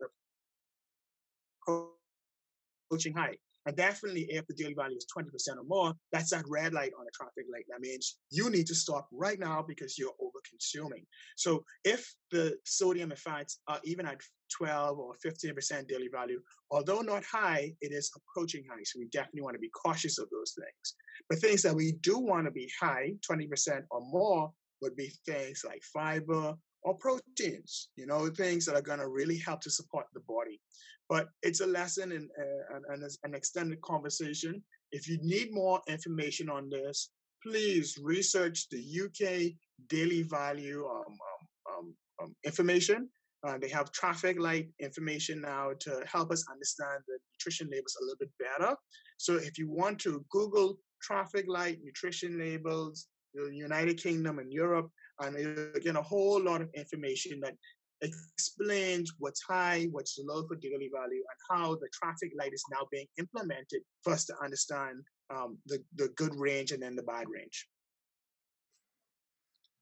approaching 1.66 3.14
high. 3.14 3.36
And 3.70 3.76
definitely, 3.76 4.22
if 4.22 4.44
the 4.48 4.54
daily 4.54 4.74
value 4.74 4.96
is 4.96 5.06
20% 5.16 5.28
or 5.56 5.62
more, 5.62 5.94
that's 6.10 6.30
that 6.30 6.42
red 6.48 6.72
light 6.72 6.90
on 6.98 7.06
a 7.06 7.10
traffic 7.12 7.44
light. 7.52 7.66
That 7.68 7.80
means 7.80 8.18
you 8.28 8.50
need 8.50 8.66
to 8.66 8.74
stop 8.74 9.06
right 9.12 9.38
now 9.38 9.62
because 9.62 9.96
you're 9.96 10.10
over 10.20 10.40
consuming. 10.50 11.06
So, 11.36 11.64
if 11.84 12.12
the 12.32 12.56
sodium 12.64 13.12
and 13.12 13.20
fats 13.20 13.60
are 13.68 13.78
even 13.84 14.06
at 14.06 14.20
12 14.58 14.98
or 14.98 15.14
15% 15.24 15.86
daily 15.86 16.08
value, 16.12 16.40
although 16.72 17.00
not 17.00 17.22
high, 17.22 17.72
it 17.80 17.92
is 17.92 18.10
approaching 18.16 18.64
high. 18.68 18.82
So, 18.82 18.98
we 18.98 19.06
definitely 19.12 19.42
want 19.42 19.54
to 19.54 19.60
be 19.60 19.70
cautious 19.70 20.18
of 20.18 20.28
those 20.30 20.52
things. 20.58 20.96
But 21.28 21.38
things 21.38 21.62
that 21.62 21.76
we 21.76 21.92
do 22.00 22.18
want 22.18 22.46
to 22.46 22.50
be 22.50 22.68
high, 22.80 23.12
20% 23.30 23.82
or 23.92 24.00
more, 24.00 24.50
would 24.82 24.96
be 24.96 25.12
things 25.24 25.62
like 25.64 25.80
fiber 25.94 26.56
or 26.82 26.94
proteins, 26.94 27.88
you 27.96 28.06
know, 28.06 28.28
things 28.28 28.64
that 28.66 28.74
are 28.74 28.82
going 28.82 28.98
to 28.98 29.08
really 29.08 29.38
help 29.38 29.60
to 29.62 29.70
support 29.70 30.06
the 30.14 30.20
body. 30.20 30.60
But 31.08 31.28
it's 31.42 31.60
a 31.60 31.66
lesson 31.66 32.12
and, 32.12 32.30
uh, 32.38 33.08
an 33.24 33.34
extended 33.34 33.80
conversation. 33.82 34.62
If 34.92 35.08
you 35.08 35.18
need 35.22 35.52
more 35.52 35.80
information 35.88 36.48
on 36.48 36.70
this, 36.70 37.10
please 37.42 37.98
research 38.02 38.68
the 38.70 38.82
UK 39.04 39.52
daily 39.88 40.22
value 40.22 40.86
um, 40.86 41.04
um, 41.06 41.78
um, 41.78 41.94
um 42.22 42.36
information. 42.44 43.08
Uh, 43.46 43.56
they 43.56 43.68
have 43.68 43.90
traffic 43.92 44.38
light 44.38 44.68
information 44.80 45.40
now 45.40 45.70
to 45.80 46.02
help 46.06 46.30
us 46.30 46.44
understand 46.50 47.02
the 47.08 47.18
nutrition 47.32 47.68
labels 47.70 47.96
a 48.00 48.04
little 48.04 48.18
bit 48.20 48.30
better. 48.38 48.76
So 49.16 49.36
if 49.36 49.56
you 49.58 49.70
want 49.70 49.98
to 50.00 50.24
Google 50.30 50.78
traffic 51.02 51.46
light 51.48 51.78
nutrition 51.82 52.38
labels, 52.38 53.08
the 53.32 53.50
United 53.52 53.96
Kingdom 53.96 54.38
and 54.38 54.52
Europe, 54.52 54.90
and 55.20 55.82
get 55.82 55.96
a 55.96 56.02
whole 56.02 56.42
lot 56.42 56.60
of 56.60 56.68
information 56.74 57.40
that 57.40 57.54
explains 58.02 59.12
what's 59.18 59.42
high, 59.42 59.88
what's 59.90 60.18
low 60.22 60.46
for 60.46 60.56
daily 60.56 60.90
value, 60.94 61.22
and 61.22 61.38
how 61.50 61.74
the 61.74 61.88
traffic 61.92 62.30
light 62.38 62.52
is 62.52 62.64
now 62.70 62.86
being 62.90 63.06
implemented 63.18 63.82
for 64.02 64.12
us 64.12 64.24
to 64.24 64.34
understand 64.42 65.02
um, 65.34 65.58
the, 65.66 65.78
the 65.96 66.08
good 66.16 66.34
range 66.34 66.72
and 66.72 66.82
then 66.82 66.96
the 66.96 67.02
bad 67.02 67.26
range. 67.28 67.66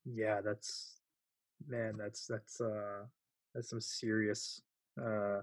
Yeah, 0.05 0.41
that's 0.41 1.01
man, 1.67 1.97
that's 1.99 2.27
that's 2.27 2.61
uh 2.61 3.05
that's 3.55 3.71
some 3.71 3.81
serious 3.81 4.63
uh 5.01 5.41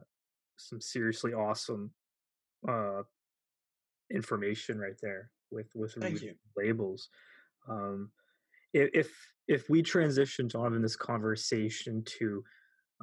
some 0.57 0.81
seriously 0.81 1.33
awesome 1.33 1.91
uh 2.67 3.03
information 4.11 4.79
right 4.79 4.97
there 5.01 5.29
with 5.51 5.67
with 5.75 5.95
labels. 6.57 7.09
Um 7.69 8.11
if 8.75 9.11
if 9.47 9.69
we 9.69 9.81
transition 9.81 10.49
having 10.53 10.81
this 10.81 10.95
conversation 10.95 12.03
to 12.19 12.43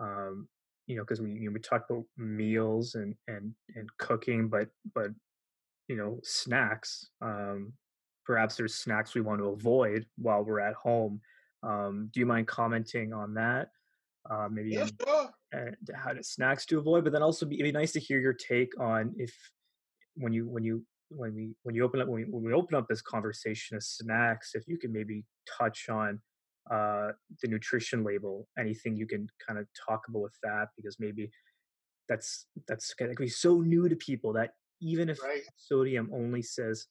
um, 0.01 0.49
you 0.87 0.97
know, 0.97 1.03
because 1.03 1.21
we 1.21 1.33
you 1.33 1.47
know, 1.47 1.53
we 1.53 1.61
talked 1.61 1.91
about 1.91 2.05
meals 2.17 2.95
and 2.95 3.15
and 3.29 3.55
and 3.75 3.89
cooking, 3.99 4.49
but 4.49 4.69
but 4.95 5.11
you 5.89 5.97
know, 5.97 6.21
snacks. 6.23 7.09
Um, 7.21 7.73
perhaps 8.25 8.57
there's 8.57 8.75
snacks 8.75 9.15
we 9.15 9.21
want 9.21 9.41
to 9.41 9.49
avoid 9.49 10.07
while 10.17 10.45
we're 10.45 10.61
at 10.61 10.75
home. 10.75 11.21
Um, 11.63 12.11
do 12.13 12.21
you 12.21 12.27
mind 12.27 12.47
commenting 12.47 13.13
on 13.13 13.35
that? 13.35 13.69
Uh, 14.29 14.49
maybe 14.51 14.71
yeah, 14.71 14.87
sure. 15.05 15.31
how 15.95 16.13
to 16.13 16.23
snacks 16.23 16.65
to 16.67 16.79
avoid, 16.79 17.05
but 17.05 17.13
then 17.13 17.23
also 17.23 17.47
be, 17.47 17.57
it'd 17.57 17.73
be 17.73 17.79
nice 17.79 17.93
to 17.93 18.01
hear 18.01 18.21
your 18.21 18.33
take 18.33 18.79
on 18.81 19.15
if 19.19 19.35
when 20.15 20.33
you 20.33 20.49
when 20.49 20.65
you 20.65 20.85
when 21.17 21.35
we 21.35 21.55
when 21.63 21.75
you 21.75 21.85
open 21.85 22.01
up 22.01 22.09
when 22.09 22.23
we, 22.23 22.31
when 22.31 22.45
we 22.45 22.53
open 22.53 22.77
up 22.77 22.87
this 22.89 23.03
conversation 23.03 23.77
of 23.77 23.83
snacks, 23.83 24.53
if 24.55 24.65
you 24.67 24.79
can 24.79 24.93
maybe 24.93 25.25
touch 25.59 25.89
on 25.89 26.21
uh, 26.71 27.09
the 27.41 27.49
nutrition 27.49 28.05
label, 28.05 28.49
anything 28.59 28.97
you 28.97 29.07
can 29.07 29.27
kind 29.47 29.59
of 29.59 29.67
talk 29.89 30.03
about 30.09 30.23
with 30.23 30.37
that, 30.43 30.69
because 30.77 30.97
maybe 30.99 31.31
that's 32.09 32.47
that's 32.69 32.95
going 32.95 33.11
to 33.11 33.17
be 33.17 33.29
so 33.29 33.61
new 33.61 33.89
to 33.89 33.97
people 33.97 34.33
that 34.33 34.51
even 34.81 35.09
if 35.09 35.23
right. 35.23 35.43
sodium 35.57 36.11
only 36.13 36.43
says 36.43 36.87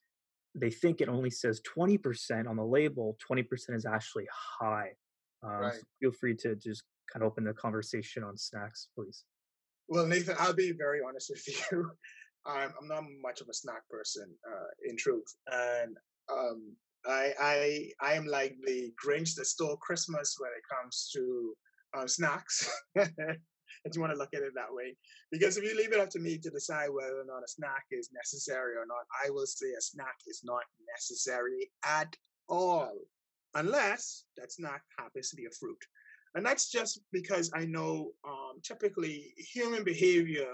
they 0.56 0.70
think 0.70 1.00
it 1.00 1.08
only 1.08 1.30
says 1.30 1.62
20% 1.78 2.48
on 2.48 2.56
the 2.56 2.64
label 2.64 3.18
20% 3.30 3.46
is 3.70 3.86
actually 3.86 4.28
high 4.60 4.90
um, 5.44 5.52
right. 5.52 5.74
so 5.74 5.82
feel 6.00 6.12
free 6.12 6.36
to 6.36 6.56
just 6.56 6.84
kind 7.12 7.24
of 7.24 7.32
open 7.32 7.44
the 7.44 7.54
conversation 7.54 8.24
on 8.24 8.38
snacks 8.38 8.88
please 8.96 9.24
well 9.88 10.06
nathan 10.06 10.36
i'll 10.40 10.54
be 10.54 10.72
very 10.72 11.00
honest 11.08 11.30
with 11.30 11.48
you 11.72 11.92
I'm, 12.46 12.74
I'm 12.80 12.88
not 12.88 13.04
much 13.22 13.42
of 13.42 13.50
a 13.50 13.54
snack 13.54 13.88
person, 13.90 14.28
uh, 14.48 14.90
in 14.90 14.98
truth, 14.98 15.36
and 15.52 15.96
um, 16.32 16.76
I 17.06 17.34
I 17.40 17.90
I 18.02 18.14
am 18.14 18.26
like 18.26 18.56
the 18.66 18.92
Grinch 19.04 19.36
that 19.36 19.46
stole 19.46 19.78
Christmas 19.78 20.36
when 20.40 20.52
it 20.52 20.64
comes 20.70 21.10
to 21.14 21.54
um, 21.98 22.08
snacks. 22.08 22.70
if 22.96 23.96
you 23.96 24.02
want 24.02 24.14
to 24.14 24.20
look 24.20 24.34
at 24.34 24.42
it 24.44 24.54
that 24.56 24.72
way, 24.74 24.96
because 25.32 25.58
if 25.58 25.64
you 25.64 25.76
leave 25.76 25.94
it 25.94 26.00
up 26.00 26.10
to 26.12 26.20
me 26.20 26.38
to 26.38 26.50
decide 26.50 26.90
whether 26.90 27.20
or 27.20 27.26
not 27.26 27.44
a 27.44 27.48
snack 27.48 27.86
is 27.92 28.10
necessary 28.14 28.76
or 28.76 28.86
not, 28.86 29.06
I 29.26 29.30
will 29.30 29.46
say 29.46 29.68
a 29.78 29.82
snack 29.82 30.16
is 30.28 30.42
not 30.44 30.64
necessary 30.96 31.72
at 31.86 32.16
all, 32.48 32.94
unless 33.56 34.26
that 34.38 34.52
snack 34.52 34.82
happens 34.98 35.30
to 35.30 35.36
be 35.36 35.46
a 35.46 35.56
fruit. 35.60 35.84
And 36.36 36.46
that's 36.46 36.72
just 36.72 37.02
because 37.12 37.52
I 37.54 37.66
know 37.66 38.12
um, 38.26 38.62
typically 38.64 39.34
human 39.38 39.84
behavior 39.84 40.54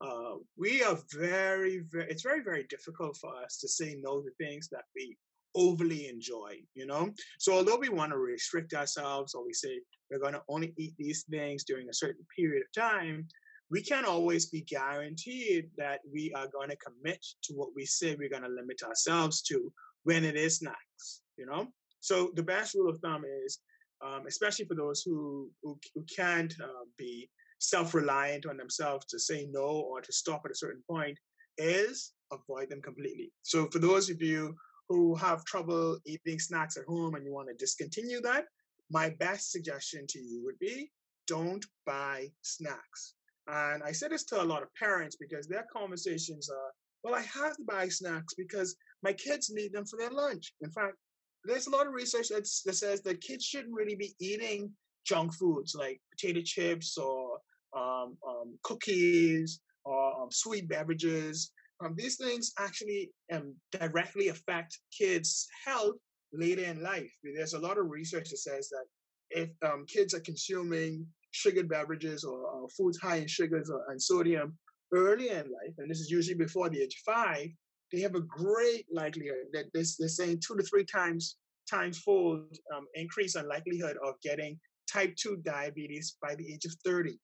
uh, 0.00 0.34
we 0.56 0.82
are 0.82 0.98
very, 1.12 1.80
very, 1.90 2.06
it's 2.08 2.22
very, 2.22 2.42
very 2.42 2.64
difficult 2.68 3.16
for 3.16 3.34
us 3.42 3.58
to 3.58 3.68
say 3.68 3.96
no 4.00 4.20
to 4.20 4.30
things 4.38 4.68
that 4.70 4.84
we 4.94 5.16
overly 5.54 6.08
enjoy, 6.08 6.56
you 6.74 6.86
know? 6.86 7.10
So 7.38 7.54
although 7.54 7.78
we 7.78 7.88
want 7.88 8.12
to 8.12 8.18
restrict 8.18 8.74
ourselves 8.74 9.34
or 9.34 9.44
we 9.44 9.52
say 9.52 9.80
we're 10.10 10.20
going 10.20 10.34
to 10.34 10.42
only 10.48 10.72
eat 10.76 10.94
these 10.98 11.24
things 11.30 11.64
during 11.64 11.88
a 11.88 11.94
certain 11.94 12.24
period 12.36 12.62
of 12.62 12.80
time, 12.80 13.26
we 13.70 13.82
can't 13.82 14.06
always 14.06 14.46
be 14.46 14.62
guaranteed 14.62 15.68
that 15.76 16.00
we 16.10 16.32
are 16.34 16.48
going 16.48 16.70
to 16.70 16.76
commit 16.76 17.24
to 17.42 17.54
what 17.54 17.70
we 17.74 17.84
say 17.84 18.14
we're 18.14 18.28
going 18.30 18.42
to 18.42 18.48
limit 18.48 18.82
ourselves 18.82 19.42
to 19.42 19.72
when 20.04 20.24
it 20.24 20.36
is 20.36 20.58
snacks, 20.58 21.20
you 21.36 21.44
know? 21.44 21.66
So 22.00 22.30
the 22.34 22.42
best 22.42 22.74
rule 22.74 22.88
of 22.88 23.00
thumb 23.00 23.24
is, 23.44 23.58
um, 24.04 24.24
especially 24.26 24.64
for 24.64 24.76
those 24.76 25.02
who, 25.02 25.50
who, 25.62 25.78
who 25.94 26.04
can't 26.04 26.54
uh, 26.62 26.84
be 26.96 27.28
self-reliant 27.58 28.46
on 28.46 28.56
themselves 28.56 29.06
to 29.06 29.18
say 29.18 29.48
no 29.50 29.66
or 29.66 30.00
to 30.00 30.12
stop 30.12 30.42
at 30.44 30.50
a 30.50 30.56
certain 30.56 30.82
point 30.88 31.18
is 31.56 32.12
avoid 32.32 32.70
them 32.70 32.82
completely. 32.82 33.32
So 33.42 33.68
for 33.70 33.78
those 33.78 34.10
of 34.10 34.22
you 34.22 34.54
who 34.88 35.14
have 35.16 35.44
trouble 35.44 35.98
eating 36.06 36.38
snacks 36.38 36.76
at 36.76 36.84
home 36.84 37.14
and 37.14 37.24
you 37.24 37.32
want 37.32 37.48
to 37.48 37.54
discontinue 37.54 38.20
that, 38.22 38.46
my 38.90 39.10
best 39.18 39.52
suggestion 39.52 40.06
to 40.08 40.18
you 40.18 40.42
would 40.44 40.58
be 40.58 40.90
don't 41.26 41.64
buy 41.84 42.28
snacks. 42.42 43.14
And 43.48 43.82
I 43.82 43.92
say 43.92 44.08
this 44.08 44.24
to 44.24 44.42
a 44.42 44.44
lot 44.44 44.62
of 44.62 44.74
parents 44.74 45.16
because 45.18 45.46
their 45.46 45.66
conversations 45.72 46.48
are, 46.50 46.72
well, 47.02 47.14
I 47.14 47.20
have 47.20 47.56
to 47.56 47.62
buy 47.66 47.88
snacks 47.88 48.34
because 48.34 48.76
my 49.02 49.12
kids 49.12 49.50
need 49.50 49.72
them 49.72 49.84
for 49.84 49.98
their 49.98 50.10
lunch. 50.10 50.54
In 50.62 50.70
fact, 50.70 50.96
there's 51.44 51.66
a 51.66 51.70
lot 51.70 51.86
of 51.86 51.92
research 51.92 52.28
that 52.28 52.46
says 52.46 53.02
that 53.02 53.20
kids 53.20 53.44
shouldn't 53.44 53.74
really 53.74 53.94
be 53.94 54.14
eating 54.20 54.70
junk 55.06 55.34
foods 55.34 55.74
like 55.74 56.00
potato 56.10 56.40
chips 56.44 56.98
or 56.98 57.38
um, 57.76 58.16
um, 58.26 58.58
cookies 58.62 59.60
or 59.84 60.22
um, 60.22 60.30
sweet 60.30 60.68
beverages. 60.68 61.52
Um, 61.84 61.94
these 61.96 62.16
things 62.16 62.52
actually 62.58 63.10
um, 63.32 63.54
directly 63.72 64.28
affect 64.28 64.78
kids' 64.96 65.46
health 65.64 65.96
later 66.32 66.64
in 66.64 66.82
life. 66.82 67.10
There's 67.22 67.54
a 67.54 67.58
lot 67.58 67.78
of 67.78 67.88
research 67.88 68.30
that 68.30 68.38
says 68.38 68.68
that 68.70 68.84
if 69.30 69.50
um, 69.64 69.84
kids 69.86 70.14
are 70.14 70.20
consuming 70.20 71.06
sugared 71.30 71.68
beverages 71.68 72.24
or, 72.24 72.40
or 72.40 72.68
foods 72.70 72.98
high 72.98 73.16
in 73.16 73.28
sugars 73.28 73.70
or, 73.70 73.84
and 73.90 74.00
sodium 74.00 74.56
early 74.94 75.28
in 75.30 75.36
life, 75.36 75.74
and 75.78 75.90
this 75.90 76.00
is 76.00 76.10
usually 76.10 76.36
before 76.36 76.68
the 76.68 76.80
age 76.80 76.96
of 77.06 77.14
five, 77.14 77.48
they 77.92 78.00
have 78.00 78.14
a 78.14 78.20
great 78.20 78.86
likelihood 78.92 79.46
that 79.52 79.66
this, 79.72 79.96
they're 79.96 80.08
saying 80.08 80.40
two 80.46 80.56
to 80.56 80.62
three 80.62 80.84
times 80.84 81.36
times 81.70 81.98
fold 81.98 82.40
um, 82.74 82.86
increase 82.94 83.36
in 83.36 83.46
likelihood 83.46 83.96
of 84.02 84.14
getting 84.22 84.58
type 84.90 85.14
2 85.16 85.38
diabetes 85.44 86.16
by 86.22 86.34
the 86.34 86.52
age 86.52 86.64
of 86.64 86.72
30. 86.84 87.18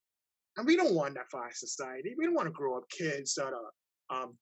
And 0.56 0.66
we 0.66 0.76
don't 0.76 0.94
want 0.94 1.14
that 1.14 1.30
for 1.30 1.40
our 1.40 1.52
society. 1.52 2.14
We 2.16 2.26
don't 2.26 2.34
want 2.34 2.46
to 2.46 2.52
grow 2.52 2.76
up 2.76 2.88
kids 2.88 3.34
that 3.34 3.52
are 3.52 4.22
um, 4.22 4.36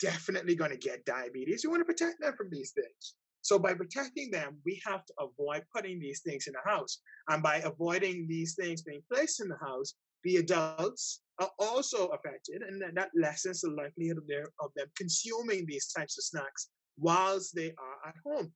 definitely 0.00 0.54
going 0.54 0.70
to 0.70 0.76
get 0.76 1.04
diabetes. 1.04 1.64
We 1.64 1.70
want 1.70 1.80
to 1.80 1.84
protect 1.92 2.20
them 2.20 2.34
from 2.36 2.48
these 2.50 2.72
things. 2.72 3.14
So 3.42 3.58
by 3.58 3.74
protecting 3.74 4.30
them, 4.30 4.58
we 4.64 4.80
have 4.84 5.04
to 5.06 5.14
avoid 5.20 5.64
putting 5.74 6.00
these 6.00 6.20
things 6.20 6.46
in 6.46 6.54
the 6.54 6.70
house. 6.70 6.98
And 7.28 7.42
by 7.42 7.56
avoiding 7.56 8.26
these 8.28 8.54
things 8.54 8.82
being 8.82 9.02
placed 9.12 9.40
in 9.40 9.48
the 9.48 9.58
house, 9.58 9.94
the 10.24 10.36
adults 10.36 11.20
are 11.38 11.50
also 11.58 12.08
affected, 12.08 12.62
and 12.62 12.82
that 12.96 13.10
lessens 13.14 13.60
the 13.60 13.70
likelihood 13.70 14.18
of, 14.18 14.26
their, 14.26 14.46
of 14.60 14.70
them 14.74 14.88
consuming 14.96 15.64
these 15.66 15.92
types 15.92 16.18
of 16.18 16.24
snacks 16.24 16.68
whilst 16.98 17.54
they 17.54 17.68
are 17.78 18.08
at 18.08 18.14
home. 18.26 18.52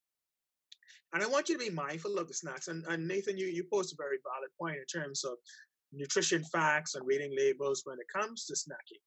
And 1.14 1.22
I 1.22 1.26
want 1.26 1.48
you 1.48 1.58
to 1.58 1.64
be 1.64 1.70
mindful 1.70 2.18
of 2.18 2.26
the 2.26 2.34
snacks. 2.34 2.68
And, 2.68 2.84
and 2.88 3.06
Nathan, 3.06 3.36
you, 3.36 3.46
you 3.46 3.64
posed 3.72 3.92
a 3.92 3.96
very 3.96 4.18
valid 4.24 4.50
point 4.58 4.78
in 4.78 5.00
terms 5.00 5.24
of 5.24 5.34
nutrition 5.92 6.42
facts 6.44 6.94
and 6.94 7.06
reading 7.06 7.34
labels 7.36 7.82
when 7.84 7.98
it 7.98 8.06
comes 8.08 8.46
to 8.46 8.54
snacking. 8.54 9.00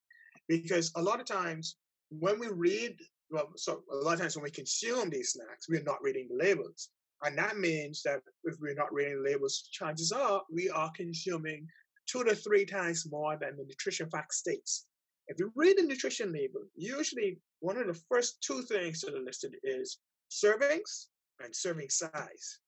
Because 0.47 0.91
a 0.95 1.01
lot 1.01 1.19
of 1.19 1.25
times 1.25 1.77
when 2.09 2.39
we 2.39 2.47
read, 2.47 2.95
well, 3.31 3.51
so 3.55 3.83
a 3.91 3.95
lot 3.95 4.13
of 4.13 4.19
times 4.19 4.35
when 4.35 4.43
we 4.43 4.51
consume 4.51 5.09
these 5.09 5.31
snacks, 5.31 5.67
we're 5.67 5.81
not 5.83 6.01
reading 6.01 6.27
the 6.29 6.43
labels. 6.43 6.89
And 7.23 7.37
that 7.37 7.57
means 7.57 8.03
that 8.03 8.21
if 8.43 8.55
we're 8.59 8.75
not 8.75 8.93
reading 8.93 9.23
the 9.23 9.29
labels, 9.29 9.67
chances 9.71 10.11
are 10.11 10.43
we 10.51 10.69
are 10.69 10.91
consuming 10.95 11.67
two 12.07 12.23
to 12.23 12.35
three 12.35 12.65
times 12.65 13.09
more 13.09 13.37
than 13.39 13.57
the 13.57 13.63
nutrition 13.63 14.09
fact 14.09 14.33
states. 14.33 14.85
If 15.27 15.39
you 15.39 15.51
read 15.55 15.77
the 15.77 15.83
nutrition 15.83 16.31
label, 16.31 16.61
usually 16.75 17.39
one 17.61 17.77
of 17.77 17.87
the 17.87 17.99
first 18.09 18.41
two 18.41 18.61
things 18.61 19.01
that 19.01 19.15
are 19.15 19.23
listed 19.23 19.55
is 19.63 19.97
servings 20.29 21.07
and 21.43 21.55
serving 21.55 21.89
size. 21.89 22.59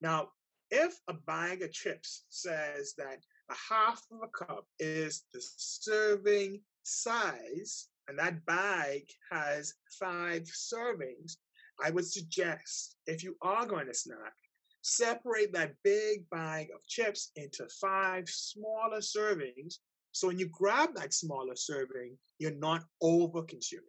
Now, 0.00 0.28
if 0.70 0.98
a 1.08 1.14
bag 1.14 1.62
of 1.62 1.72
chips 1.72 2.24
says 2.30 2.94
that 2.96 3.18
a 3.50 3.74
half 3.74 4.02
of 4.10 4.18
a 4.22 4.44
cup 4.44 4.66
is 4.78 5.24
the 5.32 5.40
serving 5.56 6.60
size, 6.82 7.88
and 8.08 8.18
that 8.18 8.44
bag 8.46 9.02
has 9.30 9.74
five 9.98 10.42
servings, 10.42 11.36
I 11.82 11.90
would 11.90 12.06
suggest 12.06 12.96
if 13.06 13.22
you 13.22 13.36
are 13.42 13.66
going 13.66 13.86
to 13.86 13.94
snack, 13.94 14.34
separate 14.82 15.52
that 15.52 15.74
big 15.82 16.28
bag 16.30 16.68
of 16.74 16.86
chips 16.86 17.32
into 17.36 17.66
five 17.80 18.28
smaller 18.28 19.00
servings. 19.00 19.76
So 20.12 20.28
when 20.28 20.38
you 20.38 20.48
grab 20.48 20.90
that 20.94 21.12
smaller 21.12 21.56
serving, 21.56 22.16
you're 22.38 22.52
not 22.52 22.84
over 23.02 23.42
consuming. 23.42 23.84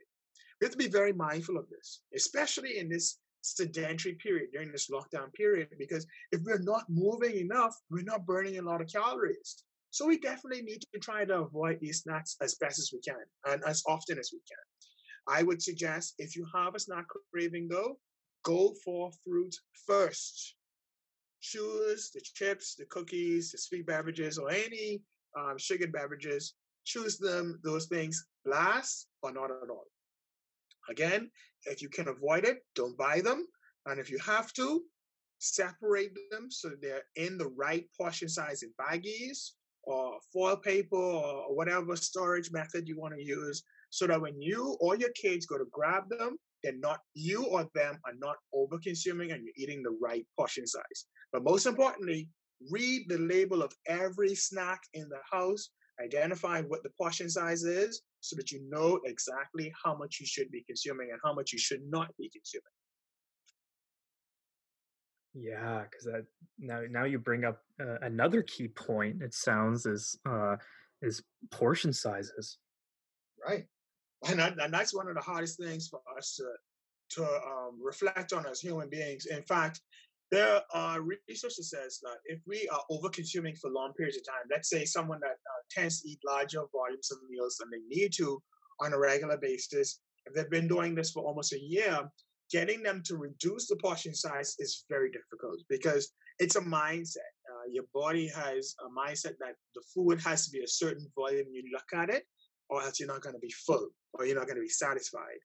We 0.60 0.66
have 0.66 0.72
to 0.72 0.78
be 0.78 0.88
very 0.88 1.14
mindful 1.14 1.58
of 1.58 1.70
this, 1.70 2.02
especially 2.16 2.80
in 2.80 2.90
this 2.90 3.20
sedentary 3.56 4.16
period 4.16 4.50
during 4.52 4.72
this 4.72 4.90
lockdown 4.90 5.34
period 5.34 5.70
because 5.78 6.06
if 6.32 6.42
we're 6.44 6.60
not 6.60 6.84
moving 6.90 7.38
enough, 7.38 7.76
we're 7.90 8.04
not 8.04 8.26
burning 8.26 8.58
a 8.58 8.62
lot 8.62 8.82
of 8.82 8.88
calories. 8.88 9.64
So 9.92 10.06
we 10.06 10.20
definitely 10.20 10.64
need 10.64 10.84
to 10.94 11.00
try 11.00 11.26
to 11.26 11.40
avoid 11.40 11.80
these 11.80 12.02
snacks 12.02 12.36
as 12.42 12.56
best 12.56 12.80
as 12.80 12.92
we 12.94 13.00
can 13.00 13.24
and 13.46 13.64
as 13.66 13.84
often 13.88 14.20
as 14.20 14.32
we 14.34 14.40
can. 14.48 15.36
I 15.36 15.44
would 15.44 15.62
suggest 15.62 16.16
if 16.20 16.36
you 16.36 16.46
have 16.54 16.76
a 16.76 16.80
snack 16.80 17.06
craving 17.34 17.68
though, 17.70 17.98
go 18.44 18.74
for 18.84 19.12
fruit 19.24 19.56
first. 19.86 20.56
Choose 21.42 22.12
the 22.14 22.22
chips, 22.22 22.76
the 22.76 22.86
cookies, 22.86 23.52
the 23.52 23.58
sweet 23.58 23.86
beverages, 23.86 24.38
or 24.38 24.50
any 24.52 25.02
um, 25.38 25.58
sugared 25.58 25.92
beverages. 25.92 26.54
Choose 26.86 27.18
them, 27.18 27.60
those 27.64 27.88
things 27.88 28.26
last 28.46 29.08
or 29.22 29.32
not 29.32 29.52
at 29.52 29.70
all. 29.70 29.86
Again, 30.90 31.30
if 31.66 31.82
you 31.82 31.90
can 31.90 32.08
avoid 32.08 32.46
it, 32.46 32.60
don't 32.76 32.98
buy 32.98 33.22
them. 33.22 33.46
And 33.86 34.00
if 34.00 34.10
you 34.10 34.18
have 34.20 34.54
to, 34.54 34.84
separate 35.40 36.12
them 36.32 36.50
so 36.50 36.72
they're 36.82 37.04
in 37.16 37.38
the 37.38 37.48
right 37.48 37.86
portion 37.98 38.28
size 38.28 38.64
in 38.64 38.72
baggies 38.80 39.52
or 39.84 40.18
foil 40.34 40.58
paper 40.58 40.96
or 40.96 41.56
whatever 41.56 41.96
storage 41.96 42.52
method 42.52 42.88
you 42.88 43.00
want 43.00 43.14
to 43.14 43.24
use 43.24 43.64
so 43.90 44.08
that 44.08 44.20
when 44.20 44.42
you 44.42 44.78
or 44.82 44.98
your 44.98 45.12
kids 45.12 45.46
go 45.46 45.58
to 45.58 45.66
grab 45.72 46.10
them, 46.10 46.38
they're 46.64 46.74
not, 46.78 47.00
you 47.14 47.46
or 47.46 47.70
them 47.76 48.00
are 48.06 48.16
not 48.20 48.36
over 48.54 48.78
consuming 48.80 49.32
and 49.32 49.44
you're 49.44 49.54
eating 49.58 49.84
the 49.84 49.98
right 50.02 50.26
portion 50.38 50.66
size. 50.68 51.06
But 51.32 51.44
most 51.44 51.66
importantly, 51.66 52.30
read 52.72 53.08
the 53.08 53.20
label 53.20 53.62
of 53.62 53.74
every 53.88 54.36
snack 54.36 54.82
in 54.94 55.08
the 55.08 55.20
house, 55.32 55.70
identify 56.04 56.62
what 56.62 56.84
the 56.84 56.90
portion 56.92 57.30
size 57.30 57.64
is, 57.64 58.02
so 58.20 58.36
that 58.36 58.52
you 58.52 58.62
know 58.70 59.00
exactly 59.06 59.74
how 59.84 59.96
much 59.96 60.20
you 60.20 60.26
should 60.26 60.52
be 60.52 60.64
consuming 60.64 61.10
and 61.12 61.20
how 61.24 61.34
much 61.34 61.54
you 61.54 61.60
should 61.60 61.82
not 61.90 62.16
be 62.18 62.30
consuming. 62.30 62.64
Yeah, 65.34 65.84
because 65.90 66.06
that 66.06 66.26
now 66.58 66.82
now 66.90 67.04
you 67.04 67.20
bring 67.20 67.46
up 67.46 67.62
uh, 67.80 67.98
another 68.02 68.42
key 68.42 68.68
point. 68.68 69.22
It 69.22 69.34
sounds 69.34 69.86
is 69.86 70.18
uh, 70.28 70.56
is 71.02 71.24
portion 71.52 71.94
sizes. 71.94 72.58
Right, 73.48 73.66
and, 74.28 74.40
that, 74.40 74.60
and 74.60 74.74
that's 74.74 74.96
one 74.96 75.08
of 75.08 75.16
the 75.16 75.22
hardest 75.22 75.60
things 75.60 75.88
for 75.88 76.02
us 76.18 76.36
to 76.38 76.46
to 77.10 77.24
um, 77.24 77.80
reflect 77.82 78.34
on 78.34 78.46
as 78.46 78.60
human 78.60 78.90
beings. 78.90 79.28
In 79.28 79.44
fact, 79.44 79.82
there 80.32 80.62
are 80.74 81.02
research 81.02 81.56
that 81.56 81.64
says 81.64 82.00
that 82.04 82.18
if 82.26 82.40
we 82.46 82.68
are 82.70 82.82
over 82.90 83.10
consuming 83.10 83.56
for 83.56 83.70
long 83.70 83.94
periods 83.94 84.18
of 84.18 84.26
time, 84.26 84.48
let's 84.52 84.70
say 84.70 84.84
someone 84.84 85.20
that 85.22 85.32
uh, 85.32 85.62
tends 85.72 86.02
to 86.02 86.10
eat 86.10 86.20
larger 86.26 86.62
volumes 86.74 87.12
of 87.12 87.20
meals 87.30 87.58
than 87.58 87.70
they 87.72 87.84
need 87.88 88.12
to 88.14 88.42
on 88.82 88.94
a 88.94 89.00
regular 89.00 89.38
basis, 89.38 90.00
if 90.26 90.34
they've 90.34 90.50
been 90.50 90.68
doing 90.68 90.96
this 90.96 91.12
for 91.12 91.24
almost 91.24 91.54
a 91.54 91.60
year, 91.60 92.10
getting 92.52 92.84
them 92.84 93.02
to 93.06 93.16
reduce 93.16 93.68
the 93.68 93.76
portion 93.78 94.14
size 94.14 94.56
is 94.60 94.86
very 94.90 95.10
difficult 95.12 95.62
because 95.70 96.12
it's 96.40 96.58
a 96.58 96.62
mindset. 96.62 97.34
Uh, 97.50 97.72
your 97.72 97.86
body 97.94 98.28
has 98.28 98.76
a 98.86 98.90
mindset 98.90 99.34
that 99.40 99.56
the 99.76 99.82
food 99.94 100.20
has 100.22 100.46
to 100.46 100.52
be 100.52 100.60
a 100.60 100.68
certain 100.68 101.08
volume 101.16 101.48
you 101.52 101.64
look 101.74 102.02
at 102.02 102.10
it, 102.10 102.24
or 102.70 102.82
else 102.82 103.00
you're 103.00 103.08
not 103.08 103.22
going 103.22 103.36
to 103.36 103.40
be 103.40 103.54
full. 103.66 103.90
or 104.14 104.26
you're 104.26 104.36
not 104.36 104.48
going 104.48 104.58
to 104.58 104.62
be 104.62 104.70
satisfied. 104.70 105.40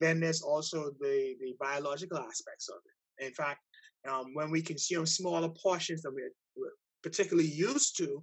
Then 0.00 0.20
there's 0.20 0.42
also 0.42 0.90
the, 1.00 1.34
the 1.40 1.54
biological 1.58 2.18
aspects 2.18 2.68
of 2.68 2.76
it. 2.84 3.26
In 3.26 3.32
fact, 3.32 3.60
um, 4.08 4.34
when 4.34 4.50
we 4.50 4.62
consume 4.62 5.06
smaller 5.06 5.48
portions 5.48 6.02
than 6.02 6.14
we're, 6.14 6.32
we're 6.56 6.72
particularly 7.02 7.48
used 7.48 7.96
to, 7.98 8.22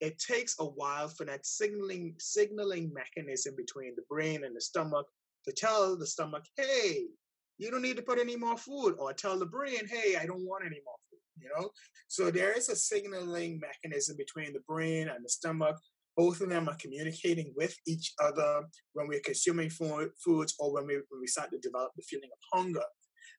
it 0.00 0.18
takes 0.18 0.56
a 0.60 0.64
while 0.64 1.08
for 1.08 1.24
that 1.24 1.46
signaling 1.46 2.14
signaling 2.18 2.92
mechanism 2.92 3.54
between 3.56 3.94
the 3.96 4.02
brain 4.10 4.44
and 4.44 4.54
the 4.54 4.60
stomach 4.60 5.06
to 5.46 5.52
tell 5.52 5.96
the 5.96 6.06
stomach, 6.06 6.44
hey, 6.56 7.06
you 7.58 7.70
don't 7.70 7.82
need 7.82 7.96
to 7.96 8.02
put 8.02 8.18
any 8.18 8.36
more 8.36 8.58
food, 8.58 8.96
or 8.98 9.12
tell 9.12 9.38
the 9.38 9.46
brain, 9.46 9.86
hey, 9.88 10.16
I 10.16 10.26
don't 10.26 10.44
want 10.44 10.64
any 10.66 10.80
more 10.84 10.96
food. 11.10 11.20
You 11.38 11.50
know, 11.56 11.70
so 12.08 12.30
there 12.30 12.52
is 12.52 12.68
a 12.68 12.76
signaling 12.76 13.60
mechanism 13.60 14.16
between 14.16 14.52
the 14.52 14.62
brain 14.66 15.08
and 15.08 15.24
the 15.24 15.28
stomach. 15.28 15.76
Both 16.16 16.40
of 16.40 16.48
them 16.48 16.66
are 16.68 16.76
communicating 16.80 17.52
with 17.54 17.76
each 17.86 18.14
other 18.22 18.64
when 18.94 19.06
we're 19.06 19.20
consuming 19.20 19.68
food, 19.68 20.10
foods 20.24 20.54
or 20.58 20.72
when 20.72 20.86
we, 20.86 20.94
when 20.94 21.20
we 21.20 21.26
start 21.26 21.50
to 21.50 21.58
develop 21.58 21.92
the 21.94 22.02
feeling 22.02 22.30
of 22.32 22.58
hunger. 22.58 22.84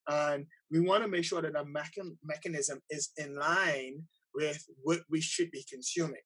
And 0.08 0.46
we 0.72 0.80
want 0.80 1.04
to 1.04 1.10
make 1.10 1.26
sure 1.26 1.42
that 1.42 1.56
our 1.56 1.66
mecha- 1.66 2.18
mechanism 2.24 2.80
is 2.90 3.12
in 3.18 3.36
line 3.36 4.04
with 4.34 4.64
what 4.84 5.02
we 5.10 5.22
should 5.22 5.52
be 5.52 5.66
consuming. 5.72 6.22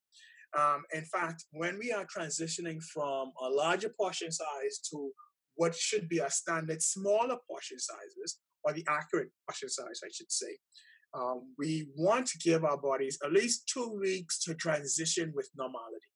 Um, 0.58 0.84
in 0.94 1.06
fact, 1.06 1.46
when 1.52 1.80
we 1.80 1.94
are 1.94 2.06
transitioning 2.06 2.84
from 2.84 3.32
a 3.42 3.50
larger 3.50 3.90
portion 3.90 4.32
size 4.32 4.80
to 4.92 5.12
what 5.56 5.76
should 5.76 6.10
be 6.10 6.20
a 6.20 6.30
standard 6.30 6.82
smaller 6.82 7.38
portion 7.50 7.80
sizes, 7.80 8.40
or 8.64 8.74
the 8.74 8.86
accurate 8.90 9.30
portion 9.48 9.70
size, 9.70 10.02
I 10.04 10.10
should 10.14 10.32
say, 10.32 10.58
um, 11.14 11.54
we 11.58 11.88
want 11.96 12.26
to 12.28 12.38
give 12.38 12.64
our 12.64 12.78
bodies 12.78 13.18
at 13.24 13.34
least 13.34 13.70
two 13.72 13.98
weeks 14.00 14.40
to 14.44 14.54
transition 14.56 15.34
with 15.36 15.50
normality. 15.58 16.08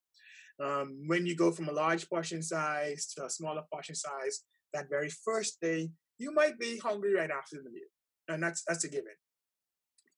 Um, 0.63 1.03
when 1.07 1.25
you 1.25 1.35
go 1.35 1.51
from 1.51 1.67
a 1.67 1.73
large 1.73 2.07
portion 2.09 2.41
size 2.41 3.07
to 3.13 3.25
a 3.25 3.29
smaller 3.29 3.63
portion 3.71 3.95
size, 3.95 4.43
that 4.73 4.89
very 4.89 5.09
first 5.09 5.59
day, 5.61 5.89
you 6.17 6.33
might 6.33 6.59
be 6.59 6.77
hungry 6.77 7.15
right 7.15 7.31
after 7.31 7.57
the 7.57 7.69
meal, 7.69 7.89
and 8.27 8.41
that's 8.41 8.63
that's 8.67 8.83
a 8.83 8.89
given. 8.89 9.13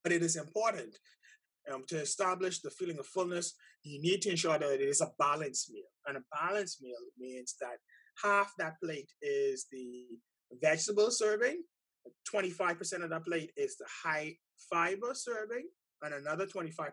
But 0.04 0.12
it 0.14 0.24
is 0.24 0.36
important 0.36 0.98
um, 1.74 1.84
to 1.88 1.98
establish 1.98 2.60
the 2.60 2.70
feeling 2.70 3.00
of 3.00 3.06
fullness, 3.06 3.54
you 3.84 4.02
need 4.02 4.22
to 4.24 4.32
ensure 4.32 4.58
that 4.58 4.72
it 4.72 4.82
is 4.82 5.02
a 5.02 5.12
balanced 5.20 5.72
meal. 5.72 5.86
And 6.06 6.18
a 6.18 6.24
balanced 6.32 6.82
meal 6.82 6.96
means 7.18 7.56
that 7.60 7.78
half 8.24 8.54
that 8.58 8.76
plate 8.82 9.12
is 9.22 9.68
the 9.72 10.06
vegetable 10.62 11.12
serving, 11.12 11.64
25% 12.34 13.04
of 13.04 13.10
that 13.10 13.26
plate 13.26 13.52
is 13.58 13.78
the 13.78 13.86
high 14.04 14.36
fiber 14.70 15.14
serving, 15.14 15.68
and 16.02 16.14
another 16.14 16.46
25% 16.46 16.92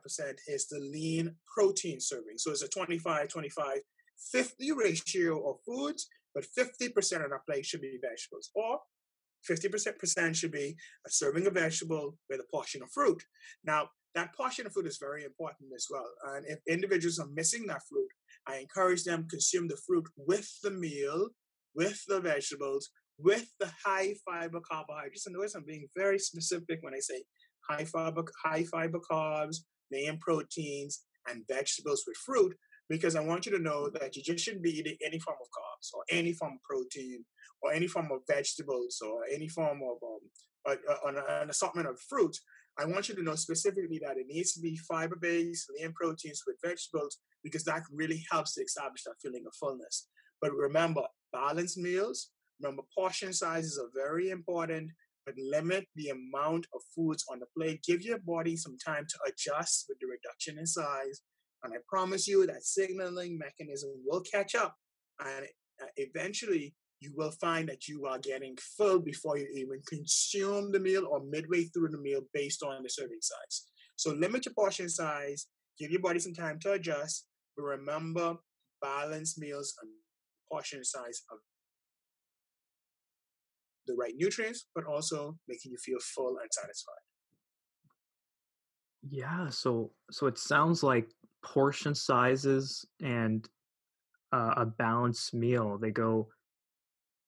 is 0.49 0.67
the 0.69 0.79
lean 0.81 1.35
protein 1.55 2.01
serving. 2.01 2.39
So 2.39 2.51
it's 2.51 2.63
a 2.63 2.69
25, 2.69 3.29
25, 3.29 3.79
50 4.33 4.73
ratio 4.73 5.51
of 5.51 5.57
foods, 5.67 6.09
but 6.35 6.45
50% 6.59 7.25
of 7.25 7.31
that 7.31 7.47
plate 7.47 7.67
should 7.67 7.83
be 7.83 7.99
vegetables. 8.01 8.51
Or 8.55 8.81
50% 9.51 10.35
should 10.35 10.53
be 10.53 10.77
a 11.07 11.11
serving 11.11 11.47
of 11.47 11.55
vegetable 11.55 12.17
with 12.29 12.41
a 12.41 12.51
portion 12.51 12.83
of 12.83 12.91
fruit. 12.93 13.23
Now, 13.65 13.89
that 14.15 14.35
portion 14.35 14.67
of 14.67 14.73
food 14.73 14.87
is 14.87 14.99
very 14.99 15.25
important 15.25 15.71
as 15.75 15.87
well. 15.91 16.09
And 16.35 16.47
if 16.47 16.59
individuals 16.69 17.19
are 17.19 17.29
missing 17.35 17.67
that 17.67 17.83
fruit, 17.89 18.09
I 18.47 18.57
encourage 18.57 19.05
them 19.05 19.27
consume 19.29 19.69
the 19.69 19.81
fruit 19.87 20.07
with 20.17 20.49
the 20.63 20.71
meal, 20.71 21.29
with 21.75 22.01
the 22.07 22.21
vegetables, 22.21 22.91
with 23.19 23.47
the 23.59 23.71
high 23.85 24.15
fiber 24.25 24.61
carbohydrates. 24.61 25.27
And 25.27 25.35
notice 25.35 25.55
I'm 25.55 25.65
being 25.65 25.89
very 25.97 26.19
specific 26.19 26.79
when 26.83 26.95
I 26.95 27.01
say 27.01 27.25
high 27.69 27.85
fiber, 27.85 28.25
high 28.45 28.65
fiber 28.65 29.01
carbs, 29.11 29.57
main 29.91 30.19
proteins, 30.19 31.03
and 31.29 31.43
vegetables 31.49 32.05
with 32.07 32.17
fruit, 32.17 32.55
because 32.89 33.17
I 33.17 33.21
want 33.21 33.47
you 33.47 33.53
to 33.53 33.63
know 33.63 33.89
that 33.91 34.17
you 34.17 34.23
just 34.23 34.45
shouldn't 34.45 34.63
be 34.63 34.79
eating 34.79 34.97
any 35.05 35.19
form 35.19 35.37
of 35.41 35.49
carbs 35.49 35.95
or 35.95 36.05
any 36.11 36.33
form 36.33 36.55
of 36.55 36.63
protein 36.63 37.25
or 37.63 37.73
any 37.73 37.87
form 37.87 38.11
of 38.13 38.21
vegetables 38.29 39.01
or 39.05 39.23
any 39.33 39.49
form 39.49 39.81
of 39.83 39.97
um, 40.03 40.79
an, 41.07 41.17
an 41.29 41.51
assortment 41.51 41.89
of 41.89 41.99
fruit 42.01 42.37
I 42.77 42.87
want 42.87 43.09
you 43.09 43.15
to 43.15 43.23
know 43.23 43.37
specifically 43.37 44.01
that 44.05 44.17
it 44.17 44.27
needs 44.27 44.53
to 44.55 44.61
be 44.61 44.77
fiber 44.77 45.17
based, 45.17 45.71
lean 45.79 45.93
proteins 45.93 46.43
with 46.47 46.57
vegetables, 46.65 47.19
because 47.43 47.63
that 47.65 47.83
really 47.93 48.25
helps 48.31 48.55
to 48.55 48.63
establish 48.63 49.05
that 49.05 49.21
feeling 49.23 49.45
of 49.47 49.55
fullness. 49.55 50.09
But 50.41 50.53
remember, 50.55 51.03
balanced 51.33 51.79
meals, 51.79 52.31
remember, 52.61 52.83
portion 52.97 53.33
sizes 53.33 53.79
are 53.79 53.91
very 53.95 54.31
important, 54.31 54.91
but 55.25 55.37
limit 55.39 55.87
the 55.95 56.09
amount 56.09 56.67
of 56.75 56.81
foods 56.95 57.25
on 57.31 57.39
the 57.39 57.47
plate. 57.57 57.81
Give 57.87 58.03
your 58.03 58.19
body 58.19 58.57
some 58.57 58.77
time 58.85 59.07
to 59.09 59.19
adjust 59.29 59.87
with 59.89 59.99
the 60.01 60.09
reduction 60.09 60.59
in 60.59 60.67
size. 60.67 61.21
And 61.65 61.73
I 61.73 61.79
promise 61.89 62.29
you 62.29 62.47
that 62.47 62.63
signaling 62.63 63.39
mechanism 63.39 63.91
will 64.07 64.21
catch 64.21 64.55
up. 64.55 64.77
And 65.19 65.47
uh, 65.83 65.87
eventually, 65.97 66.75
you 67.01 67.13
will 67.17 67.33
find 67.33 67.69
that 67.69 67.89
you 67.89 68.07
are 68.07 68.19
getting 68.19 68.57
full 68.77 68.99
before 68.99 69.39
you 69.39 69.49
even 69.55 69.81
consume 69.89 70.73
the 70.73 70.79
meal 70.79 71.07
or 71.11 71.21
midway 71.25 71.65
through 71.65 71.89
the 71.89 71.99
meal 71.99 72.21
based 72.33 72.63
on 72.63 72.83
the 72.83 72.89
serving 72.89 73.21
size. 73.21 73.67
So 73.97 74.13
limit 74.13 74.45
your 74.45 74.55
portion 74.55 74.89
size, 74.89 75.47
give 75.79 75.91
your 75.91 76.01
body 76.01 76.19
some 76.19 76.35
time 76.35 76.59
to 76.61 76.73
adjust, 76.73 77.27
but 77.57 77.65
remember 77.65 78.37
balanced 78.83 79.39
meals 79.39 79.75
and 79.81 79.91
portion 80.51 80.85
size 80.85 81.23
of 81.31 81.39
the 83.87 83.95
right 83.95 84.15
nutrients, 84.17 84.67
but 84.75 84.85
also 84.85 85.37
making 85.49 85.73
you 85.73 85.79
feel 85.79 85.99
full 86.01 86.39
and 86.41 86.49
satisfied. 86.51 86.95
Yeah, 89.11 89.51
so 89.51 89.93
so 90.11 90.27
it 90.27 90.39
sounds 90.39 90.83
like 90.83 91.11
portion 91.45 91.95
sizes 91.95 92.85
and 93.03 93.49
uh, 94.33 94.55
a 94.57 94.67
balanced 94.67 95.35
meal 95.35 95.79
they 95.81 95.91
go 95.91 96.29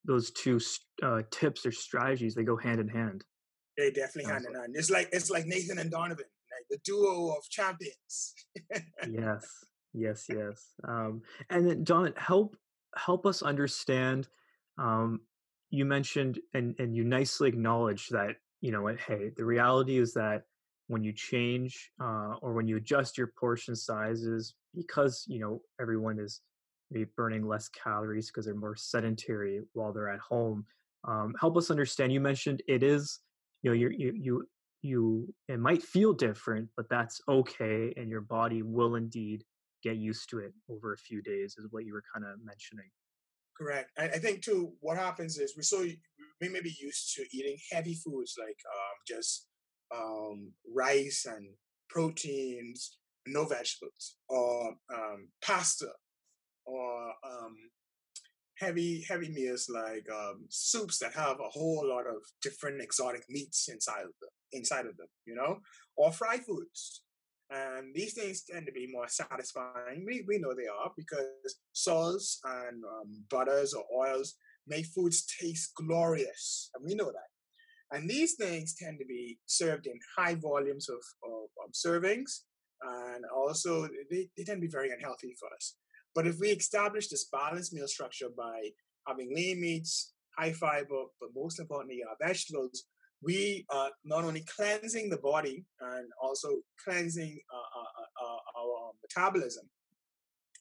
those 0.07 0.31
two 0.31 0.61
uh, 1.02 1.22
tips 1.31 1.66
or 1.66 1.72
strategies 1.72 2.35
they 2.35 2.44
go 2.44 2.57
hand 2.57 2.81
in 2.81 2.88
hand. 2.88 3.24
They 3.76 3.90
definitely 3.90 4.33
hand 4.33 4.46
in 4.48 4.55
hand. 4.55 4.74
It's 4.74 4.90
like 4.90 5.09
it's 5.12 5.31
like 5.31 5.46
Nathan 5.46 5.79
and 5.79 5.90
Donovan, 5.90 6.16
like 6.16 6.66
the 6.70 6.79
duo 6.85 7.35
of 7.37 7.48
champions. 7.50 8.35
yes, 9.11 9.46
yes, 9.92 10.24
yes. 10.29 10.72
Um, 10.87 11.22
and 11.50 11.68
then 11.68 11.85
Don, 11.85 12.14
help 12.16 12.57
help 12.96 13.26
us 13.26 13.42
understand. 13.42 14.29
Um, 14.79 15.20
you 15.70 15.85
mentioned 15.85 16.38
and 16.55 16.74
and 16.79 16.96
you 16.96 17.05
nicely 17.05 17.48
acknowledged 17.48 18.12
that 18.12 18.37
you 18.61 18.70
know 18.70 18.87
hey 18.87 19.31
the 19.37 19.44
reality 19.44 19.98
is 19.98 20.14
that 20.14 20.44
when 20.88 21.03
you 21.03 21.12
change 21.12 21.90
uh, 22.01 22.35
or 22.42 22.53
when 22.53 22.68
you 22.68 22.77
adjust 22.77 23.18
your 23.18 23.33
portion 23.38 23.75
sizes 23.75 24.55
because 24.75 25.25
you 25.27 25.40
know 25.40 25.61
everyone 25.81 26.18
is 26.18 26.40
maybe 26.90 27.11
burning 27.16 27.46
less 27.46 27.68
calories 27.68 28.29
because 28.29 28.44
they're 28.44 28.55
more 28.55 28.77
sedentary 28.77 29.61
while 29.72 29.92
they're 29.92 30.09
at 30.09 30.20
home. 30.20 30.64
Um, 31.07 31.35
help 31.40 31.57
us 31.57 31.70
understand. 31.70 32.12
You 32.12 32.20
mentioned 32.20 32.62
it 32.68 32.83
is, 32.83 33.20
you 33.62 33.70
know, 33.70 33.75
you 33.75 33.90
you 33.90 34.46
you 34.83 35.35
it 35.49 35.59
might 35.59 35.83
feel 35.83 36.12
different, 36.12 36.68
but 36.77 36.88
that's 36.88 37.20
okay, 37.29 37.92
and 37.96 38.09
your 38.09 38.20
body 38.20 38.62
will 38.62 38.96
indeed 38.96 39.44
get 39.83 39.96
used 39.96 40.29
to 40.31 40.38
it 40.38 40.53
over 40.68 40.92
a 40.92 40.99
few 40.99 41.22
days, 41.22 41.57
is 41.59 41.66
what 41.70 41.85
you 41.85 41.92
were 41.92 42.03
kind 42.12 42.25
of 42.25 42.38
mentioning. 42.44 42.88
Correct. 43.57 43.90
I, 43.99 44.05
I 44.05 44.18
think 44.18 44.42
too. 44.42 44.72
What 44.81 44.99
happens 44.99 45.38
is 45.38 45.55
we're 45.57 45.62
so 45.62 45.87
we 46.40 46.49
may 46.49 46.61
be 46.61 46.75
used 46.79 47.14
to 47.14 47.25
eating 47.33 47.57
heavy 47.72 47.94
foods 47.94 48.35
like 48.38 48.59
um, 48.72 48.96
just 49.07 49.46
um, 49.94 50.53
rice 50.75 51.27
and 51.29 51.49
proteins, 51.88 52.99
no 53.27 53.44
vegetables, 53.44 54.16
or 54.29 54.75
um, 54.92 55.29
pasta 55.42 55.88
or 56.64 57.12
um, 57.25 57.57
heavy 58.59 59.05
heavy 59.09 59.29
meals 59.29 59.68
like 59.68 60.07
um, 60.12 60.44
soups 60.49 60.99
that 60.99 61.12
have 61.12 61.38
a 61.40 61.51
whole 61.51 61.87
lot 61.87 62.07
of 62.07 62.16
different 62.42 62.81
exotic 62.81 63.22
meats 63.29 63.68
inside 63.68 64.01
of 64.03 64.14
them 64.20 64.31
inside 64.53 64.87
of 64.87 64.96
them 64.96 65.07
you 65.27 65.35
know 65.35 65.59
or 65.96 66.12
fried 66.12 66.44
foods. 66.44 67.03
And 67.49 67.94
these 67.94 68.14
things 68.14 68.42
tend 68.42 68.66
to 68.66 68.72
be 68.72 68.88
more 68.90 69.07
satisfying. 69.07 70.05
We, 70.05 70.25
we 70.27 70.38
know 70.38 70.53
they 70.53 70.66
are 70.66 70.90
because 70.96 71.55
salts 71.72 72.40
and 72.44 72.83
um, 72.85 73.22
butters 73.31 73.72
or 73.72 73.85
oils 73.96 74.35
make 74.66 74.87
foods 74.87 75.25
taste 75.40 75.72
glorious 75.77 76.70
and 76.75 76.85
we 76.85 76.96
know 76.96 77.07
that 77.07 77.31
and 77.92 78.09
these 78.09 78.35
things 78.35 78.75
tend 78.75 78.99
to 78.99 79.05
be 79.05 79.38
served 79.46 79.87
in 79.87 79.99
high 80.16 80.35
volumes 80.35 80.88
of, 80.88 81.03
of, 81.25 81.49
of 81.64 81.72
servings 81.72 82.40
and 82.83 83.25
also 83.35 83.88
they, 84.11 84.29
they 84.37 84.44
tend 84.44 84.61
to 84.61 84.66
be 84.66 84.70
very 84.70 84.90
unhealthy 84.90 85.35
for 85.38 85.49
us 85.55 85.77
but 86.16 86.27
if 86.27 86.38
we 86.40 86.49
establish 86.49 87.09
this 87.09 87.27
balanced 87.31 87.75
meal 87.75 87.87
structure 87.87 88.31
by 88.35 88.70
having 89.07 89.35
lean 89.35 89.61
meats, 89.61 90.14
high 90.38 90.53
fiber, 90.53 91.05
but 91.20 91.29
most 91.37 91.61
importantly, 91.61 92.01
our 92.09 92.16
vegetables, 92.27 92.85
we 93.22 93.66
are 93.70 93.90
not 94.03 94.25
only 94.25 94.42
cleansing 94.57 95.11
the 95.11 95.18
body 95.18 95.66
and 95.81 96.09
also 96.20 96.49
cleansing 96.83 97.38
uh, 97.53 97.81
uh, 97.81 98.27
uh, 98.27 98.61
our 98.61 98.92
metabolism. 99.03 99.68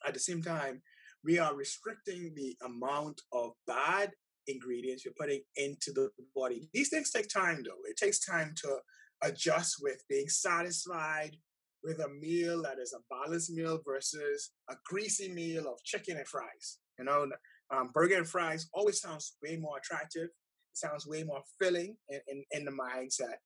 At 0.06 0.14
the 0.14 0.20
same 0.20 0.44
time, 0.44 0.82
we 1.24 1.40
are 1.40 1.56
restricting 1.56 2.34
the 2.36 2.58
amount 2.66 3.22
of 3.32 3.54
bad 3.66 4.12
ingredients 4.48 5.04
you're 5.04 5.14
putting 5.20 5.42
into 5.56 5.92
the 5.92 6.10
body. 6.36 6.70
These 6.74 6.90
things 6.90 7.12
take 7.12 7.28
time, 7.28 7.64
though. 7.64 7.90
It 7.90 7.98
takes 7.98 8.20
time 8.20 8.54
to 8.64 8.78
adjust 9.24 9.78
with 9.82 10.04
being 10.10 10.30
satisfied 10.30 11.36
with 11.84 12.00
a 12.00 12.10
meal 12.10 12.62
that 12.64 12.80
is 12.80 12.94
a 12.94 13.04
balanced 13.10 13.52
meal 13.52 13.80
versus 13.86 14.52
a 14.70 14.76
greasy 14.86 15.32
meal 15.32 15.68
of 15.68 15.84
chicken 15.84 16.18
and 16.18 16.28
fries. 16.28 16.80
You 16.98 17.06
know, 17.06 17.28
Um, 17.74 17.90
burger 17.94 18.18
and 18.18 18.30
fries 18.30 18.70
always 18.74 19.02
sounds 19.02 19.38
way 19.42 19.58
more 19.58 19.78
attractive. 19.78 20.30
It 20.72 20.78
sounds 20.78 21.08
way 21.08 21.24
more 21.24 21.44
filling 21.60 21.98
in, 22.10 22.22
in, 22.28 22.44
in 22.52 22.66
the 22.66 22.72
mindset. 22.72 23.38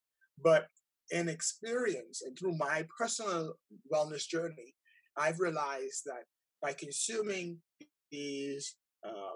But 0.44 0.68
in 1.12 1.30
experience 1.30 2.22
and 2.22 2.38
through 2.38 2.58
my 2.58 2.86
personal 2.98 3.56
wellness 3.92 4.28
journey, 4.28 4.76
I've 5.18 5.40
realized 5.40 6.02
that 6.06 6.24
by 6.62 6.74
consuming 6.74 7.62
these 8.12 8.76
uh, 9.08 9.36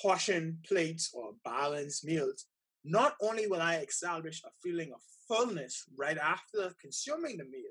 portion 0.00 0.58
plates 0.68 1.10
or 1.14 1.32
balanced 1.44 2.04
meals, 2.04 2.46
not 2.84 3.14
only 3.22 3.46
will 3.46 3.62
I 3.62 3.76
establish 3.76 4.42
a 4.44 4.50
feeling 4.62 4.92
of 4.94 5.00
fullness 5.28 5.84
right 5.96 6.18
after 6.18 6.72
consuming 6.80 7.36
the 7.36 7.44
meal, 7.44 7.62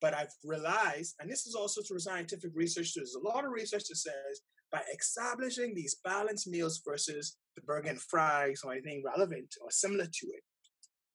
but 0.00 0.14
I've 0.14 0.32
realized, 0.44 1.16
and 1.20 1.30
this 1.30 1.46
is 1.46 1.54
also 1.54 1.82
through 1.82 1.98
scientific 1.98 2.52
research, 2.54 2.94
there's 2.94 3.16
a 3.16 3.26
lot 3.26 3.44
of 3.44 3.50
research 3.50 3.84
that 3.88 3.96
says 3.96 4.40
by 4.70 4.82
establishing 4.96 5.74
these 5.74 5.96
balanced 6.04 6.46
meals 6.46 6.80
versus 6.86 7.36
the 7.56 7.62
burger 7.62 7.88
and 7.88 8.00
fries 8.00 8.60
or 8.64 8.72
anything 8.72 9.02
relevant 9.04 9.54
or 9.62 9.70
similar 9.70 10.04
to 10.04 10.26
it, 10.26 10.42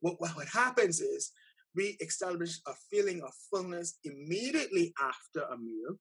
what, 0.02 0.20
what 0.20 0.48
happens 0.48 1.00
is 1.00 1.32
we 1.76 1.98
establish 2.02 2.60
a 2.68 2.74
feeling 2.92 3.22
of 3.22 3.32
fullness 3.50 3.98
immediately 4.04 4.94
after 5.02 5.42
a 5.52 5.58
meal. 5.58 5.98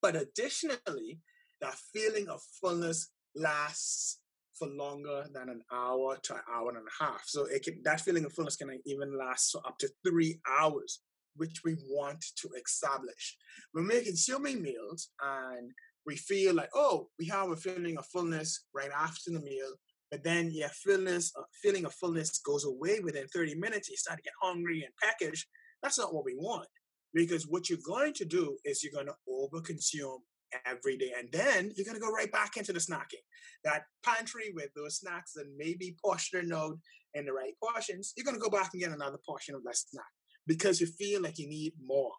But 0.00 0.16
additionally, 0.16 1.18
that 1.60 1.74
feeling 1.92 2.28
of 2.28 2.40
fullness 2.60 3.10
lasts 3.34 4.18
for 4.60 4.68
longer 4.68 5.24
than 5.32 5.48
an 5.48 5.62
hour 5.72 6.18
to 6.22 6.34
an 6.34 6.40
hour 6.52 6.68
and 6.68 6.86
a 6.86 7.04
half. 7.04 7.22
So 7.26 7.46
it 7.46 7.64
can, 7.64 7.80
that 7.84 8.02
feeling 8.02 8.24
of 8.24 8.32
fullness 8.32 8.56
can 8.56 8.78
even 8.84 9.16
last 9.16 9.52
for 9.52 9.66
up 9.66 9.78
to 9.78 9.88
three 10.06 10.38
hours, 10.48 11.00
which 11.36 11.62
we 11.64 11.76
want 11.88 12.22
to 12.42 12.50
establish. 12.62 13.36
When 13.72 13.88
we're 13.88 14.02
consuming 14.02 14.62
meals 14.62 15.08
and 15.22 15.70
we 16.06 16.16
feel 16.16 16.54
like, 16.54 16.68
oh, 16.74 17.08
we 17.18 17.26
have 17.26 17.50
a 17.50 17.56
feeling 17.56 17.96
of 17.96 18.06
fullness 18.06 18.66
right 18.74 18.90
after 18.94 19.30
the 19.30 19.40
meal, 19.40 19.72
but 20.10 20.24
then 20.24 20.50
your 20.50 20.68
fullness, 20.68 21.32
uh, 21.38 21.42
feeling 21.62 21.86
of 21.86 21.94
fullness 21.94 22.38
goes 22.40 22.64
away 22.64 23.00
within 23.00 23.28
30 23.28 23.54
minutes. 23.54 23.88
You 23.88 23.96
start 23.96 24.18
to 24.18 24.22
get 24.22 24.32
hungry 24.42 24.84
and 24.84 24.92
packaged. 25.02 25.46
That's 25.82 25.98
not 25.98 26.12
what 26.12 26.24
we 26.24 26.34
want. 26.34 26.68
Because 27.14 27.46
what 27.46 27.70
you're 27.70 27.78
going 27.84 28.12
to 28.14 28.24
do 28.24 28.56
is 28.64 28.82
you're 28.84 28.92
going 28.92 29.06
to 29.06 29.14
overconsume 29.28 30.18
every 30.66 30.96
day. 30.96 31.12
And 31.18 31.28
then 31.32 31.72
you're 31.76 31.84
going 31.84 31.96
to 31.96 32.00
go 32.00 32.12
right 32.12 32.30
back 32.30 32.56
into 32.56 32.72
the 32.72 32.78
snacking. 32.78 33.24
That 33.64 33.84
pantry 34.04 34.52
with 34.54 34.70
those 34.74 34.98
snacks 34.98 35.36
and 35.36 35.56
maybe 35.56 35.96
portion 36.04 36.48
note 36.48 36.78
in 37.14 37.24
the 37.26 37.32
right 37.32 37.54
portions, 37.62 38.12
you're 38.16 38.24
going 38.24 38.36
to 38.36 38.42
go 38.42 38.50
back 38.50 38.70
and 38.72 38.82
get 38.82 38.92
another 38.92 39.18
portion 39.26 39.54
of 39.54 39.64
that 39.64 39.76
snack 39.76 40.04
because 40.46 40.80
you 40.80 40.86
feel 40.86 41.22
like 41.22 41.38
you 41.38 41.48
need 41.48 41.72
more. 41.84 42.12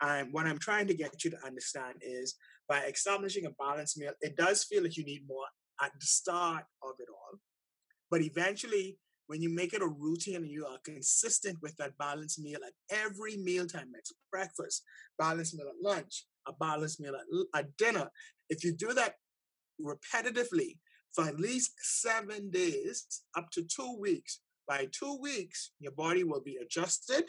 And 0.00 0.32
what 0.32 0.46
I'm 0.46 0.58
trying 0.58 0.86
to 0.88 0.94
get 0.94 1.24
you 1.24 1.30
to 1.30 1.46
understand 1.46 1.94
is 2.02 2.34
by 2.68 2.84
establishing 2.84 3.46
a 3.46 3.50
balanced 3.50 3.98
meal, 3.98 4.12
it 4.20 4.36
does 4.36 4.64
feel 4.64 4.82
like 4.82 4.96
you 4.96 5.04
need 5.04 5.22
more 5.26 5.46
at 5.82 5.92
the 5.98 6.06
start 6.06 6.64
of 6.82 6.94
it 6.98 7.08
all. 7.08 7.38
But 8.10 8.22
eventually, 8.22 8.98
when 9.26 9.40
you 9.40 9.54
make 9.54 9.72
it 9.72 9.82
a 9.82 9.86
routine 9.86 10.36
and 10.36 10.50
you 10.50 10.66
are 10.66 10.78
consistent 10.84 11.58
with 11.62 11.76
that 11.76 11.96
balanced 11.98 12.38
meal 12.38 12.58
at 12.66 12.96
every 12.96 13.36
mealtime, 13.36 13.92
it's 13.96 14.12
breakfast, 14.30 14.82
balanced 15.18 15.54
meal 15.54 15.68
at 15.68 15.82
lunch, 15.82 16.26
a 16.46 16.52
balanced 16.52 17.00
meal 17.00 17.14
at, 17.14 17.60
at 17.60 17.76
dinner, 17.76 18.10
if 18.48 18.64
you 18.64 18.72
do 18.72 18.92
that 18.94 19.14
repetitively 19.80 20.78
for 21.14 21.24
at 21.24 21.38
least 21.38 21.72
seven 21.80 22.50
days, 22.50 23.22
up 23.36 23.50
to 23.52 23.62
two 23.62 23.96
weeks, 24.00 24.40
by 24.66 24.88
two 24.92 25.18
weeks, 25.20 25.72
your 25.78 25.92
body 25.92 26.24
will 26.24 26.40
be 26.40 26.56
adjusted 26.56 27.24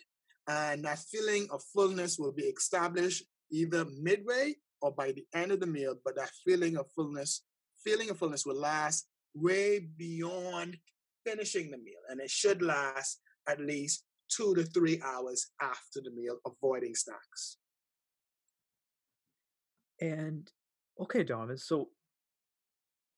and 0.48 0.84
that 0.86 1.00
feeling 1.00 1.48
of 1.52 1.62
fullness 1.74 2.18
will 2.20 2.32
be 2.32 2.44
established 2.44 3.24
either 3.52 3.86
midway 4.02 4.56
or 4.82 4.92
by 4.92 5.12
the 5.12 5.26
end 5.34 5.52
of 5.52 5.60
the 5.60 5.68
meal, 5.68 5.96
but 6.04 6.16
that 6.16 6.30
feeling 6.46 6.78
of 6.78 6.86
fullness 6.96 7.44
feeling 7.84 8.10
of 8.10 8.18
fullness 8.18 8.46
will 8.46 8.60
last 8.60 9.08
way 9.36 9.88
beyond 9.98 10.76
finishing 11.26 11.70
the 11.70 11.78
meal. 11.78 12.02
And 12.10 12.20
it 12.20 12.30
should 12.30 12.62
last 12.62 13.20
at 13.48 13.60
least 13.60 14.04
two 14.30 14.56
to 14.56 14.64
three 14.64 15.00
hours 15.06 15.52
after 15.62 16.02
the 16.04 16.12
meal, 16.12 16.38
avoiding 16.46 16.96
snacks. 16.96 17.58
And 20.02 20.50
okay, 21.00 21.24
Donovan, 21.24 21.58
so 21.58 21.90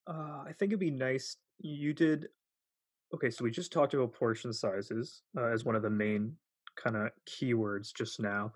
uh, 0.08 0.44
I 0.46 0.54
think 0.58 0.72
it'd 0.72 0.80
be 0.80 0.92
nice. 0.92 1.38
You 1.60 1.94
did 1.94 2.28
okay, 3.13 3.30
so 3.30 3.44
we 3.44 3.52
just 3.52 3.72
talked 3.72 3.94
about 3.94 4.13
portion 4.13 4.54
sizes 4.54 5.24
uh, 5.38 5.46
as 5.46 5.66
one 5.66 5.76
of 5.76 5.82
the 5.82 5.90
main 5.90 6.34
kind 6.76 6.96
of 6.96 7.10
keywords 7.28 7.94
just 7.94 8.20
now. 8.20 8.52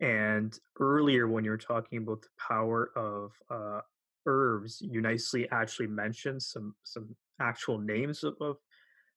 And 0.00 0.58
earlier, 0.80 1.28
when 1.28 1.44
you 1.44 1.50
were 1.50 1.58
talking 1.58 1.98
about 1.98 2.22
the 2.22 2.28
power 2.48 2.90
of 2.96 3.32
uh, 3.50 3.80
herbs, 4.26 4.80
you 4.80 5.00
nicely 5.00 5.48
actually 5.50 5.86
mentioned 5.88 6.42
some 6.42 6.74
some 6.84 7.14
actual 7.40 7.78
names 7.78 8.24
of 8.24 8.34
of 8.40 8.56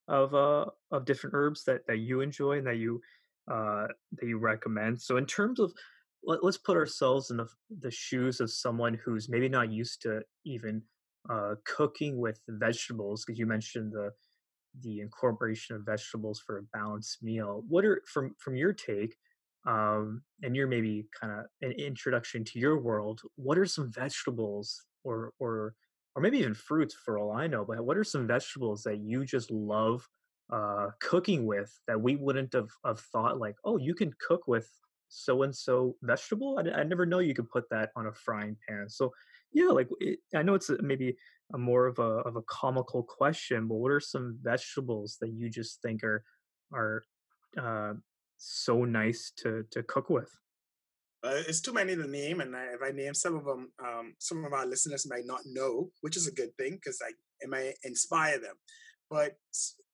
of, 0.08 0.34
uh, 0.34 0.66
of 0.92 1.06
different 1.06 1.36
herbs 1.36 1.64
that 1.66 1.86
that 1.88 1.98
you 1.98 2.22
enjoy 2.22 2.60
and 2.60 2.68
that 2.68 2.78
you 2.78 3.02
uh, 3.52 3.88
that 4.14 4.28
you 4.28 4.38
recommend. 4.38 5.02
So 5.02 5.18
in 5.18 5.26
terms 5.26 5.60
of 5.60 5.74
let, 6.28 6.44
us 6.44 6.58
put 6.58 6.78
ourselves 6.78 7.32
in 7.32 7.38
the 7.38 7.48
the 7.80 7.92
shoes 7.92 8.40
of 8.40 8.52
someone 8.52 9.00
who's 9.04 9.30
maybe 9.30 9.50
not 9.50 9.72
used 9.72 10.02
to 10.04 10.22
even 10.46 10.84
uh, 11.30 11.56
cooking 11.66 12.20
with 12.20 12.40
vegetables, 12.48 13.26
because 13.26 13.40
you 13.40 13.48
mentioned 13.48 13.94
the 13.94 14.12
the 14.82 15.00
incorporation 15.02 15.76
of 15.76 15.86
vegetables 15.86 16.40
for 16.46 16.60
a 16.60 16.78
balanced 16.78 17.24
meal. 17.24 17.64
What 17.68 17.86
are 17.86 18.02
from 18.06 18.36
from 18.38 18.56
your 18.56 18.74
take? 18.74 19.16
Um, 19.66 20.22
and 20.44 20.56
you're 20.56 20.68
maybe 20.68 21.08
kind 21.20 21.34
of 21.34 21.46
an 21.62 21.72
introduction 21.72 22.44
to 22.46 22.60
your 22.60 22.80
world. 22.80 23.22
What 23.36 23.58
are 23.58 23.66
some 23.66 23.92
vegetables 23.92 24.86
or 25.04 25.34
or 25.40 25.74
or 26.18 26.22
maybe 26.22 26.40
even 26.40 26.56
fruits 26.56 26.96
for 26.96 27.20
all 27.20 27.32
I 27.32 27.46
know. 27.46 27.64
But 27.64 27.86
what 27.86 27.96
are 27.96 28.04
some 28.04 28.26
vegetables 28.26 28.82
that 28.84 28.98
you 28.98 29.24
just 29.24 29.52
love 29.52 30.08
uh, 30.52 30.88
cooking 31.00 31.46
with 31.46 31.72
that 31.88 32.02
we 32.02 32.16
wouldn't 32.16 32.54
have, 32.54 32.70
have 32.84 33.00
thought 33.00 33.38
like, 33.38 33.56
oh, 33.64 33.78
you 33.78 33.94
can 33.94 34.12
cook 34.28 34.48
with 34.48 34.68
so 35.10 35.44
and 35.44 35.56
so 35.56 35.96
vegetable? 36.02 36.60
I, 36.60 36.82
I 36.82 36.84
never 36.84 37.06
know 37.06 37.20
you 37.20 37.34
could 37.34 37.50
put 37.50 37.66
that 37.72 37.90
on 37.96 38.08
a 38.08 38.14
frying 38.14 38.58
pan. 38.68 38.90
So 38.90 39.12
yeah, 39.54 39.68
like 39.70 39.90
it, 40.00 40.20
I 40.36 40.44
know 40.44 40.56
it's 40.56 40.70
maybe 40.82 41.16
a 41.54 41.58
more 41.58 41.88
of 41.88 42.00
a 42.00 42.22
of 42.28 42.36
a 42.36 42.42
comical 42.44 43.04
question, 43.04 43.68
but 43.68 43.76
what 43.76 43.92
are 43.92 44.00
some 44.00 44.38
vegetables 44.42 45.18
that 45.22 45.32
you 45.32 45.50
just 45.50 45.82
think 45.82 46.04
are 46.04 46.24
are 46.74 47.04
uh, 47.62 47.94
so 48.38 48.84
nice 48.84 49.32
to 49.38 49.64
to 49.72 49.84
cook 49.84 50.10
with? 50.10 50.30
Uh, 51.24 51.42
it's 51.48 51.62
too 51.62 51.74
many 51.74 51.96
to 51.96 52.08
name, 52.08 52.42
and 52.42 52.56
I, 52.56 52.66
if 52.76 52.82
I 52.84 52.92
name 52.92 53.14
some 53.14 53.36
of 53.36 53.46
them, 53.46 53.72
um, 53.84 54.14
some 54.20 54.46
of 54.46 54.54
our 54.54 54.68
listeners 54.68 55.10
might 55.10 55.26
not 55.26 55.42
know, 55.46 55.90
which 56.02 56.16
is 56.16 56.28
a 56.28 56.32
good 56.32 56.56
thing 56.58 56.74
because 56.74 57.00
I 57.04 57.12
it 57.40 57.50
might 57.50 57.74
inspire 57.84 58.40
them. 58.40 58.56
But 59.10 59.38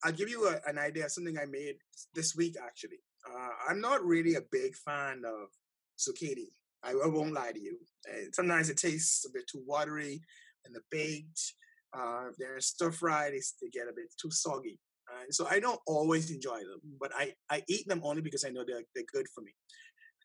I'll 0.03 0.11
give 0.11 0.29
you 0.29 0.47
a, 0.47 0.59
an 0.67 0.77
idea, 0.77 1.05
of 1.05 1.11
something 1.11 1.37
I 1.37 1.45
made 1.45 1.75
this 2.13 2.35
week 2.35 2.55
actually. 2.61 2.99
Uh, 3.27 3.49
I'm 3.69 3.81
not 3.81 4.03
really 4.03 4.35
a 4.35 4.41
big 4.51 4.75
fan 4.75 5.23
of 5.25 5.49
zucchini. 5.97 6.51
I, 6.83 6.93
won't 6.93 7.33
lie 7.33 7.51
to 7.53 7.59
you. 7.59 7.77
Uh, 8.09 8.25
sometimes 8.33 8.69
it 8.69 8.77
tastes 8.77 9.25
a 9.25 9.31
bit 9.31 9.47
too 9.49 9.63
watery, 9.65 10.21
and 10.65 10.75
the 10.75 10.81
baked, 10.91 11.53
uh, 11.97 12.25
they're 12.37 12.59
stir 12.59 12.91
fried, 12.91 13.33
they 13.33 13.69
get 13.69 13.87
a 13.87 13.93
bit 13.95 14.13
too 14.21 14.31
soggy. 14.31 14.79
Uh, 15.09 15.25
so 15.29 15.47
I 15.49 15.59
don't 15.59 15.79
always 15.87 16.31
enjoy 16.31 16.59
them, 16.59 16.81
but 16.99 17.11
I, 17.15 17.33
I 17.49 17.63
eat 17.69 17.87
them 17.87 18.01
only 18.03 18.21
because 18.21 18.45
I 18.45 18.49
know 18.49 18.63
they're, 18.65 18.83
they're 18.95 19.05
good 19.13 19.27
for 19.33 19.41
me. 19.41 19.53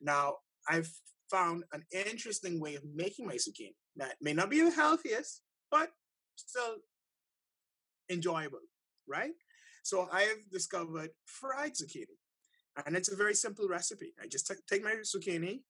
Now, 0.01 0.35
I've 0.67 0.89
found 1.29 1.63
an 1.73 1.83
interesting 1.91 2.59
way 2.59 2.75
of 2.75 2.83
making 2.93 3.25
my 3.25 3.35
zucchini 3.35 3.75
that 3.97 4.15
may 4.21 4.33
not 4.33 4.49
be 4.49 4.61
the 4.61 4.71
healthiest, 4.71 5.41
but 5.71 5.89
still 6.35 6.77
enjoyable, 8.09 8.59
right? 9.07 9.31
So 9.83 10.07
I've 10.11 10.49
discovered 10.51 11.09
fried 11.25 11.73
zucchini, 11.73 12.17
and 12.85 12.95
it's 12.95 13.11
a 13.11 13.15
very 13.15 13.33
simple 13.33 13.67
recipe. 13.67 14.13
I 14.21 14.27
just 14.27 14.47
t- 14.47 14.55
take 14.69 14.83
my 14.83 14.95
zucchini, 15.03 15.61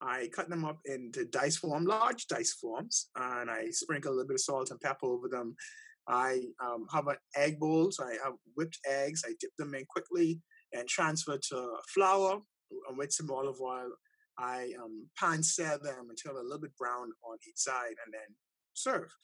I 0.00 0.28
cut 0.34 0.48
them 0.48 0.64
up 0.64 0.78
into 0.84 1.24
dice 1.26 1.56
form, 1.56 1.84
large 1.84 2.26
dice 2.26 2.52
forms, 2.52 3.08
and 3.16 3.50
I 3.50 3.70
sprinkle 3.70 4.12
a 4.12 4.14
little 4.14 4.28
bit 4.28 4.34
of 4.34 4.40
salt 4.40 4.70
and 4.70 4.80
pepper 4.80 5.06
over 5.06 5.28
them. 5.28 5.56
I 6.08 6.42
um, 6.62 6.86
have 6.92 7.08
an 7.08 7.16
egg 7.36 7.58
bowl, 7.58 7.90
so 7.90 8.04
I 8.04 8.16
have 8.24 8.34
whipped 8.54 8.78
eggs. 8.88 9.24
I 9.26 9.32
dip 9.40 9.50
them 9.58 9.74
in 9.74 9.84
quickly 9.88 10.40
and 10.72 10.86
transfer 10.88 11.38
to 11.50 11.76
flour 11.92 12.40
with 12.96 13.12
some 13.12 13.30
olive 13.30 13.60
oil 13.60 13.90
I 14.38 14.72
um, 14.82 15.08
pan 15.18 15.42
sear 15.42 15.78
them 15.82 16.08
until 16.10 16.38
a 16.38 16.42
little 16.42 16.60
bit 16.60 16.76
brown 16.76 17.10
on 17.24 17.38
each 17.48 17.56
side 17.56 17.94
and 18.04 18.12
then 18.12 18.34
serve. 18.74 19.14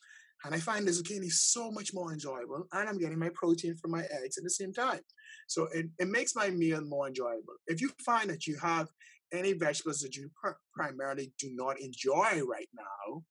And 0.45 0.53
I 0.53 0.59
find 0.59 0.85
the 0.85 0.91
zucchini 0.91 1.31
so 1.31 1.71
much 1.71 1.93
more 1.93 2.11
enjoyable, 2.11 2.67
and 2.73 2.89
I'm 2.89 2.97
getting 2.97 3.19
my 3.19 3.29
protein 3.33 3.77
from 3.77 3.91
my 3.91 4.03
eggs 4.03 4.37
at 4.37 4.43
the 4.43 4.49
same 4.49 4.73
time. 4.73 4.99
So 5.47 5.67
it, 5.73 5.85
it 5.99 6.09
makes 6.09 6.35
my 6.35 6.49
meal 6.49 6.81
more 6.81 7.07
enjoyable. 7.07 7.53
If 7.67 7.79
you 7.79 7.91
find 8.05 8.29
that 8.29 8.45
you 8.45 8.57
have 8.57 8.89
any 9.31 9.53
vegetables 9.53 9.99
that 9.99 10.15
you 10.15 10.29
pr- 10.41 10.59
primarily 10.73 11.33
do 11.39 11.49
not 11.53 11.79
enjoy 11.79 12.41
right 12.45 12.67
now, 12.75 13.23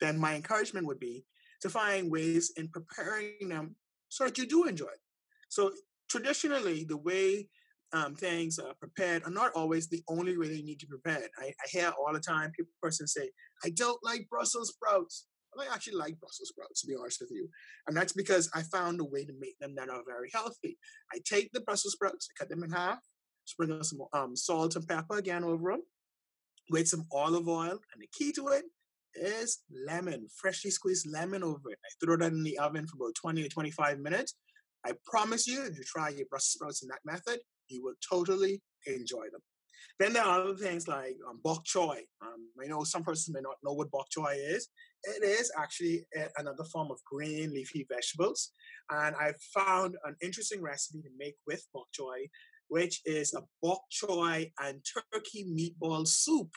then 0.00 0.18
my 0.18 0.34
encouragement 0.34 0.86
would 0.86 1.00
be 1.00 1.24
to 1.62 1.68
find 1.68 2.10
ways 2.10 2.52
in 2.56 2.68
preparing 2.68 3.48
them 3.48 3.74
so 4.08 4.24
that 4.24 4.38
you 4.38 4.46
do 4.46 4.64
enjoy 4.64 4.86
it. 4.86 5.00
So 5.48 5.72
traditionally, 6.08 6.84
the 6.84 6.96
way 6.96 7.48
um, 7.92 8.14
things 8.14 8.58
are 8.58 8.74
prepared 8.74 9.24
are 9.24 9.30
not 9.30 9.52
always 9.54 9.88
the 9.88 10.02
only 10.08 10.36
way 10.36 10.48
they 10.48 10.62
need 10.62 10.80
to 10.80 10.86
be 10.86 10.96
prepared. 11.02 11.30
I, 11.38 11.46
I 11.46 11.68
hear 11.70 11.92
all 11.98 12.12
the 12.12 12.20
time 12.20 12.52
people 12.56 12.72
person 12.82 13.06
say, 13.06 13.30
"I 13.64 13.70
don't 13.70 13.98
like 14.02 14.28
Brussels 14.28 14.70
sprouts." 14.70 15.26
I 15.60 15.72
actually 15.72 15.96
like 15.96 16.18
Brussels 16.20 16.48
sprouts, 16.48 16.82
to 16.82 16.86
be 16.86 16.96
honest 16.98 17.20
with 17.20 17.30
you. 17.30 17.48
And 17.86 17.96
that's 17.96 18.12
because 18.12 18.50
I 18.54 18.62
found 18.62 19.00
a 19.00 19.04
way 19.04 19.24
to 19.24 19.32
make 19.38 19.58
them 19.58 19.74
that 19.76 19.90
are 19.90 20.02
very 20.06 20.30
healthy. 20.32 20.78
I 21.12 21.18
take 21.24 21.50
the 21.52 21.60
Brussels 21.60 21.94
sprouts, 21.94 22.28
I 22.30 22.38
cut 22.38 22.48
them 22.48 22.64
in 22.64 22.70
half, 22.70 22.98
sprinkle 23.44 23.82
some 23.82 24.00
um, 24.12 24.36
salt 24.36 24.76
and 24.76 24.86
pepper 24.86 25.18
again 25.18 25.44
over 25.44 25.72
them, 25.72 25.82
with 26.70 26.88
some 26.88 27.04
olive 27.12 27.48
oil. 27.48 27.78
And 27.92 28.00
the 28.00 28.08
key 28.12 28.32
to 28.32 28.48
it 28.48 28.64
is 29.14 29.62
lemon, 29.86 30.28
freshly 30.34 30.70
squeezed 30.70 31.10
lemon 31.10 31.42
over 31.42 31.70
it. 31.70 31.78
I 31.84 32.04
throw 32.04 32.16
that 32.16 32.32
in 32.32 32.42
the 32.42 32.58
oven 32.58 32.86
for 32.86 32.96
about 32.96 33.14
20 33.14 33.42
to 33.42 33.48
25 33.48 33.98
minutes. 33.98 34.34
I 34.84 34.92
promise 35.04 35.46
you, 35.46 35.64
if 35.64 35.76
you 35.76 35.84
try 35.84 36.10
your 36.10 36.26
Brussels 36.26 36.52
sprouts 36.52 36.82
in 36.82 36.88
that 36.88 37.00
method, 37.04 37.40
you 37.68 37.82
will 37.82 37.94
totally 38.08 38.62
enjoy 38.86 39.24
them. 39.32 39.40
Then 39.98 40.12
there 40.12 40.24
are 40.24 40.40
other 40.42 40.56
things 40.56 40.88
like 40.88 41.16
um, 41.28 41.40
bok 41.42 41.64
choy. 41.64 41.98
Um, 42.22 42.48
I 42.62 42.66
know 42.66 42.84
some 42.84 43.02
persons 43.02 43.34
may 43.34 43.40
not 43.40 43.56
know 43.64 43.72
what 43.72 43.90
bok 43.90 44.06
choy 44.16 44.34
is. 44.36 44.68
It 45.04 45.24
is 45.24 45.50
actually 45.58 46.06
a, 46.16 46.26
another 46.38 46.64
form 46.64 46.90
of 46.90 46.98
green 47.10 47.52
leafy 47.52 47.86
vegetables. 47.90 48.52
And 48.90 49.16
I 49.16 49.32
found 49.54 49.96
an 50.04 50.16
interesting 50.22 50.62
recipe 50.62 51.02
to 51.02 51.08
make 51.18 51.36
with 51.46 51.66
bok 51.72 51.86
choy, 51.98 52.28
which 52.68 53.00
is 53.04 53.34
a 53.34 53.42
bok 53.62 53.80
choy 53.90 54.50
and 54.60 54.84
turkey 55.12 55.44
meatball 55.44 56.06
soup. 56.06 56.50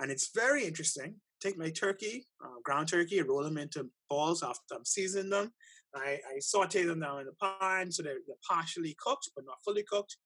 And 0.00 0.10
it's 0.10 0.30
very 0.34 0.64
interesting. 0.64 1.16
Take 1.42 1.58
my 1.58 1.70
turkey, 1.70 2.26
uh, 2.42 2.60
ground 2.64 2.88
turkey, 2.88 3.20
roll 3.20 3.42
them 3.44 3.58
into 3.58 3.90
balls 4.08 4.42
after 4.42 4.74
I'm 4.74 4.84
seasoning 4.84 5.30
them. 5.30 5.52
I, 5.94 6.18
I 6.34 6.38
saute 6.40 6.84
them 6.84 7.00
down 7.00 7.20
in 7.20 7.26
the 7.26 7.32
pan 7.40 7.90
so 7.90 8.02
they're, 8.02 8.18
they're 8.26 8.36
partially 8.48 8.96
cooked 8.98 9.30
but 9.34 9.44
not 9.44 9.58
fully 9.64 9.84
cooked 9.88 10.16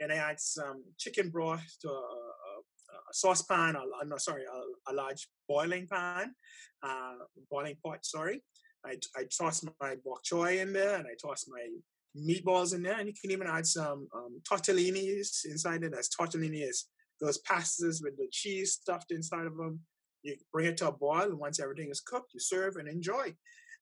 and 0.00 0.10
I 0.10 0.16
add 0.16 0.40
some 0.40 0.82
chicken 0.98 1.28
broth 1.28 1.76
to 1.82 1.88
a, 1.88 1.92
a, 1.92 2.52
a 3.10 3.12
saucepan, 3.12 3.76
or 3.76 4.04
no, 4.06 4.16
sorry, 4.16 4.44
a, 4.44 4.90
a, 4.90 4.94
large 4.94 5.28
boiling 5.48 5.86
pan, 5.86 6.34
uh, 6.82 7.14
boiling 7.50 7.76
pot, 7.84 8.04
sorry. 8.04 8.42
I, 8.84 8.96
I 9.14 9.24
toss 9.24 9.62
my 9.80 9.96
bok 10.04 10.22
choy 10.24 10.60
in 10.60 10.72
there 10.72 10.96
and 10.96 11.06
I 11.06 11.14
toss 11.20 11.44
my 11.48 11.66
meatballs 12.16 12.74
in 12.74 12.82
there, 12.82 12.98
and 12.98 13.08
you 13.08 13.14
can 13.20 13.30
even 13.30 13.46
add 13.46 13.66
some 13.66 14.08
um, 14.14 14.40
tortellinis 14.50 15.44
inside 15.44 15.84
it. 15.84 15.94
As 15.96 16.08
tortellini 16.08 16.66
is 16.66 16.86
those 17.20 17.40
pastas 17.42 18.02
with 18.02 18.16
the 18.16 18.26
cheese 18.30 18.72
stuffed 18.72 19.12
inside 19.12 19.46
of 19.46 19.56
them. 19.56 19.80
You 20.22 20.36
bring 20.52 20.66
it 20.66 20.76
to 20.78 20.88
a 20.88 20.92
boil, 20.92 21.22
and 21.22 21.38
once 21.38 21.60
everything 21.60 21.90
is 21.90 22.00
cooked, 22.00 22.32
you 22.34 22.40
serve 22.40 22.76
and 22.76 22.88
enjoy. 22.88 23.34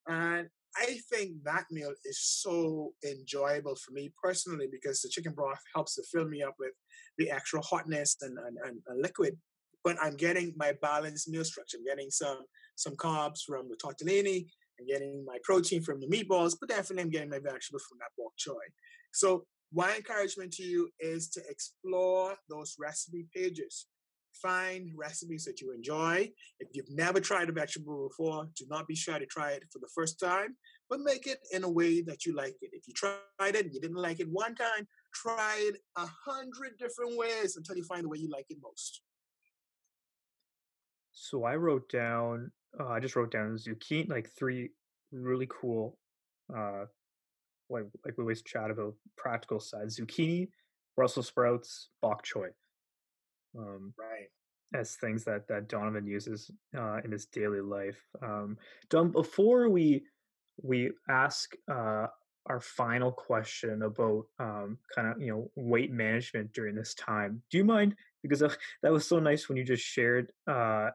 And 0.07 0.47
I 0.77 0.99
think 1.11 1.43
that 1.43 1.65
meal 1.71 1.93
is 2.05 2.19
so 2.21 2.93
enjoyable 3.03 3.75
for 3.75 3.91
me 3.91 4.11
personally 4.21 4.67
because 4.71 5.01
the 5.01 5.09
chicken 5.09 5.33
broth 5.33 5.61
helps 5.73 5.95
to 5.95 6.03
fill 6.03 6.25
me 6.25 6.43
up 6.43 6.55
with 6.59 6.73
the 7.17 7.31
actual 7.31 7.61
hotness 7.61 8.17
and, 8.21 8.37
and, 8.37 8.57
and, 8.65 8.79
and 8.87 9.01
liquid. 9.01 9.37
But 9.83 9.97
I'm 10.01 10.15
getting 10.15 10.53
my 10.57 10.73
balanced 10.81 11.29
meal 11.29 11.43
structure. 11.43 11.77
I'm 11.77 11.85
getting 11.85 12.11
some 12.11 12.43
some 12.75 12.95
carbs 12.95 13.41
from 13.45 13.67
the 13.69 13.75
tortellini, 13.75 14.45
I'm 14.79 14.85
getting 14.85 15.25
my 15.25 15.37
protein 15.43 15.81
from 15.81 15.99
the 15.99 16.07
meatballs, 16.07 16.55
but 16.59 16.69
definitely 16.69 17.03
I'm 17.03 17.09
getting 17.09 17.29
my 17.29 17.39
vegetables 17.39 17.85
from 17.89 17.99
that 17.99 18.11
bok 18.17 18.31
choy. 18.37 18.63
So 19.11 19.45
my 19.73 19.95
encouragement 19.95 20.53
to 20.53 20.63
you 20.63 20.89
is 20.99 21.29
to 21.29 21.41
explore 21.49 22.35
those 22.49 22.75
recipe 22.79 23.27
pages 23.35 23.87
find 24.41 24.91
recipes 24.95 25.45
that 25.45 25.61
you 25.61 25.73
enjoy. 25.73 26.31
If 26.59 26.69
you've 26.73 26.91
never 26.91 27.19
tried 27.19 27.49
a 27.49 27.51
vegetable 27.51 28.07
before, 28.07 28.47
do 28.55 28.65
not 28.69 28.87
be 28.87 28.95
shy 28.95 29.19
to 29.19 29.25
try 29.25 29.51
it 29.51 29.63
for 29.71 29.79
the 29.79 29.89
first 29.93 30.19
time, 30.19 30.55
but 30.89 30.99
make 31.01 31.27
it 31.27 31.39
in 31.51 31.63
a 31.63 31.69
way 31.69 32.01
that 32.01 32.25
you 32.25 32.35
like 32.35 32.55
it. 32.61 32.71
If 32.73 32.87
you 32.87 32.93
tried 32.93 33.55
it 33.55 33.65
and 33.65 33.73
you 33.73 33.79
didn't 33.79 33.97
like 33.97 34.19
it 34.19 34.27
one 34.29 34.55
time, 34.55 34.87
try 35.13 35.55
it 35.59 35.77
a 35.97 36.07
hundred 36.25 36.77
different 36.77 37.17
ways 37.17 37.55
until 37.57 37.75
you 37.75 37.83
find 37.83 38.03
the 38.03 38.09
way 38.09 38.17
you 38.17 38.29
like 38.29 38.45
it 38.49 38.57
most. 38.61 39.01
So 41.11 41.43
I 41.43 41.55
wrote 41.55 41.89
down, 41.89 42.51
uh, 42.79 42.87
I 42.87 42.99
just 42.99 43.15
wrote 43.15 43.31
down 43.31 43.57
zucchini, 43.57 44.09
like 44.09 44.29
three 44.37 44.69
really 45.11 45.47
cool, 45.49 45.97
uh, 46.55 46.85
like, 47.69 47.83
like 48.05 48.17
we 48.17 48.21
always 48.21 48.41
chat 48.41 48.71
about 48.71 48.95
practical 49.17 49.59
side 49.59 49.87
zucchini, 49.87 50.49
Brussels 50.95 51.27
sprouts, 51.27 51.89
bok 52.01 52.25
choy. 52.25 52.49
Um, 53.57 53.93
right. 53.97 54.27
As 54.73 54.95
things 54.95 55.23
that 55.25 55.47
that 55.47 55.67
Donovan 55.67 56.05
uses 56.05 56.51
uh, 56.77 56.97
in 57.03 57.11
his 57.11 57.25
daily 57.25 57.61
life. 57.61 57.99
Um, 58.21 58.57
Don, 58.89 59.11
before 59.11 59.67
we 59.69 60.03
we 60.61 60.91
ask 61.09 61.53
uh, 61.71 62.07
our 62.45 62.59
final 62.59 63.11
question 63.11 63.83
about 63.83 64.25
um, 64.39 64.77
kind 64.93 65.07
of 65.07 65.21
you 65.21 65.31
know 65.31 65.51
weight 65.55 65.91
management 65.91 66.53
during 66.53 66.75
this 66.75 66.93
time, 66.93 67.41
do 67.49 67.57
you 67.57 67.65
mind? 67.65 67.95
Because 68.21 68.43
uh, 68.43 68.53
that 68.83 68.91
was 68.91 69.07
so 69.07 69.19
nice 69.19 69.49
when 69.49 69.57
you 69.57 69.63
just 69.63 69.83
shared 69.83 70.31
uh, 70.47 70.89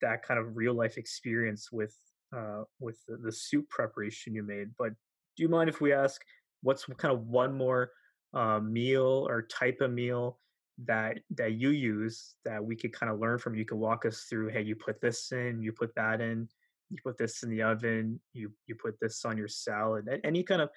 that 0.00 0.22
kind 0.22 0.38
of 0.38 0.56
real 0.56 0.74
life 0.74 0.96
experience 0.96 1.70
with 1.72 1.96
uh, 2.36 2.62
with 2.78 2.98
the, 3.08 3.16
the 3.16 3.32
soup 3.32 3.68
preparation 3.68 4.34
you 4.34 4.42
made. 4.42 4.68
But 4.78 4.90
do 5.36 5.42
you 5.42 5.48
mind 5.48 5.68
if 5.68 5.80
we 5.80 5.92
ask 5.92 6.20
what's 6.62 6.84
kind 6.84 7.12
of 7.12 7.26
one 7.26 7.56
more 7.56 7.90
uh, 8.34 8.60
meal 8.60 9.26
or 9.28 9.42
type 9.42 9.80
of 9.80 9.90
meal 9.90 10.38
that 10.86 11.18
that 11.30 11.52
you 11.52 11.70
use 11.70 12.34
that 12.44 12.64
we 12.64 12.76
could 12.76 12.92
kind 12.92 13.12
of 13.12 13.18
learn 13.18 13.38
from. 13.38 13.54
You 13.54 13.64
could 13.64 13.78
walk 13.78 14.06
us 14.06 14.26
through 14.28 14.48
hey 14.48 14.62
you 14.62 14.76
put 14.76 15.00
this 15.00 15.32
in 15.32 15.62
you 15.62 15.72
put 15.72 15.94
that 15.96 16.20
in 16.20 16.48
you 16.90 16.96
put 17.04 17.18
this 17.18 17.42
in 17.42 17.50
the 17.50 17.62
oven 17.62 18.20
you 18.32 18.52
you 18.66 18.74
put 18.74 18.98
this 19.00 19.24
on 19.24 19.36
your 19.36 19.48
salad. 19.48 20.08
Any 20.24 20.42
kind 20.42 20.62
of 20.62 20.70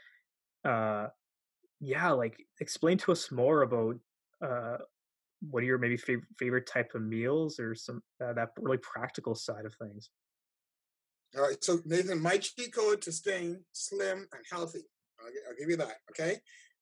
uh 0.65 1.07
yeah 1.79 2.11
like 2.11 2.37
explain 2.59 2.97
to 2.97 3.11
us 3.11 3.31
more 3.31 3.61
about 3.61 3.97
uh 4.45 4.77
what 5.49 5.61
are 5.61 5.65
your 5.65 5.77
maybe 5.77 5.97
favorite 5.97 6.27
favorite 6.37 6.67
type 6.67 6.91
of 6.95 7.01
meals 7.01 7.59
or 7.59 7.75
some 7.75 8.01
uh, 8.23 8.33
that 8.33 8.49
really 8.59 8.77
practical 8.77 9.35
side 9.35 9.65
of 9.65 9.73
things? 9.75 10.09
All 11.35 11.43
right 11.43 11.63
so 11.63 11.79
nathan 11.85 12.21
my 12.21 12.37
cheat 12.37 12.73
code 12.73 13.01
to 13.01 13.11
staying 13.11 13.63
slim 13.71 14.27
and 14.31 14.45
healthy 14.51 14.83
i'll, 15.19 15.27
I'll 15.49 15.55
give 15.57 15.69
you 15.69 15.77
that 15.77 15.95
okay? 16.11 16.37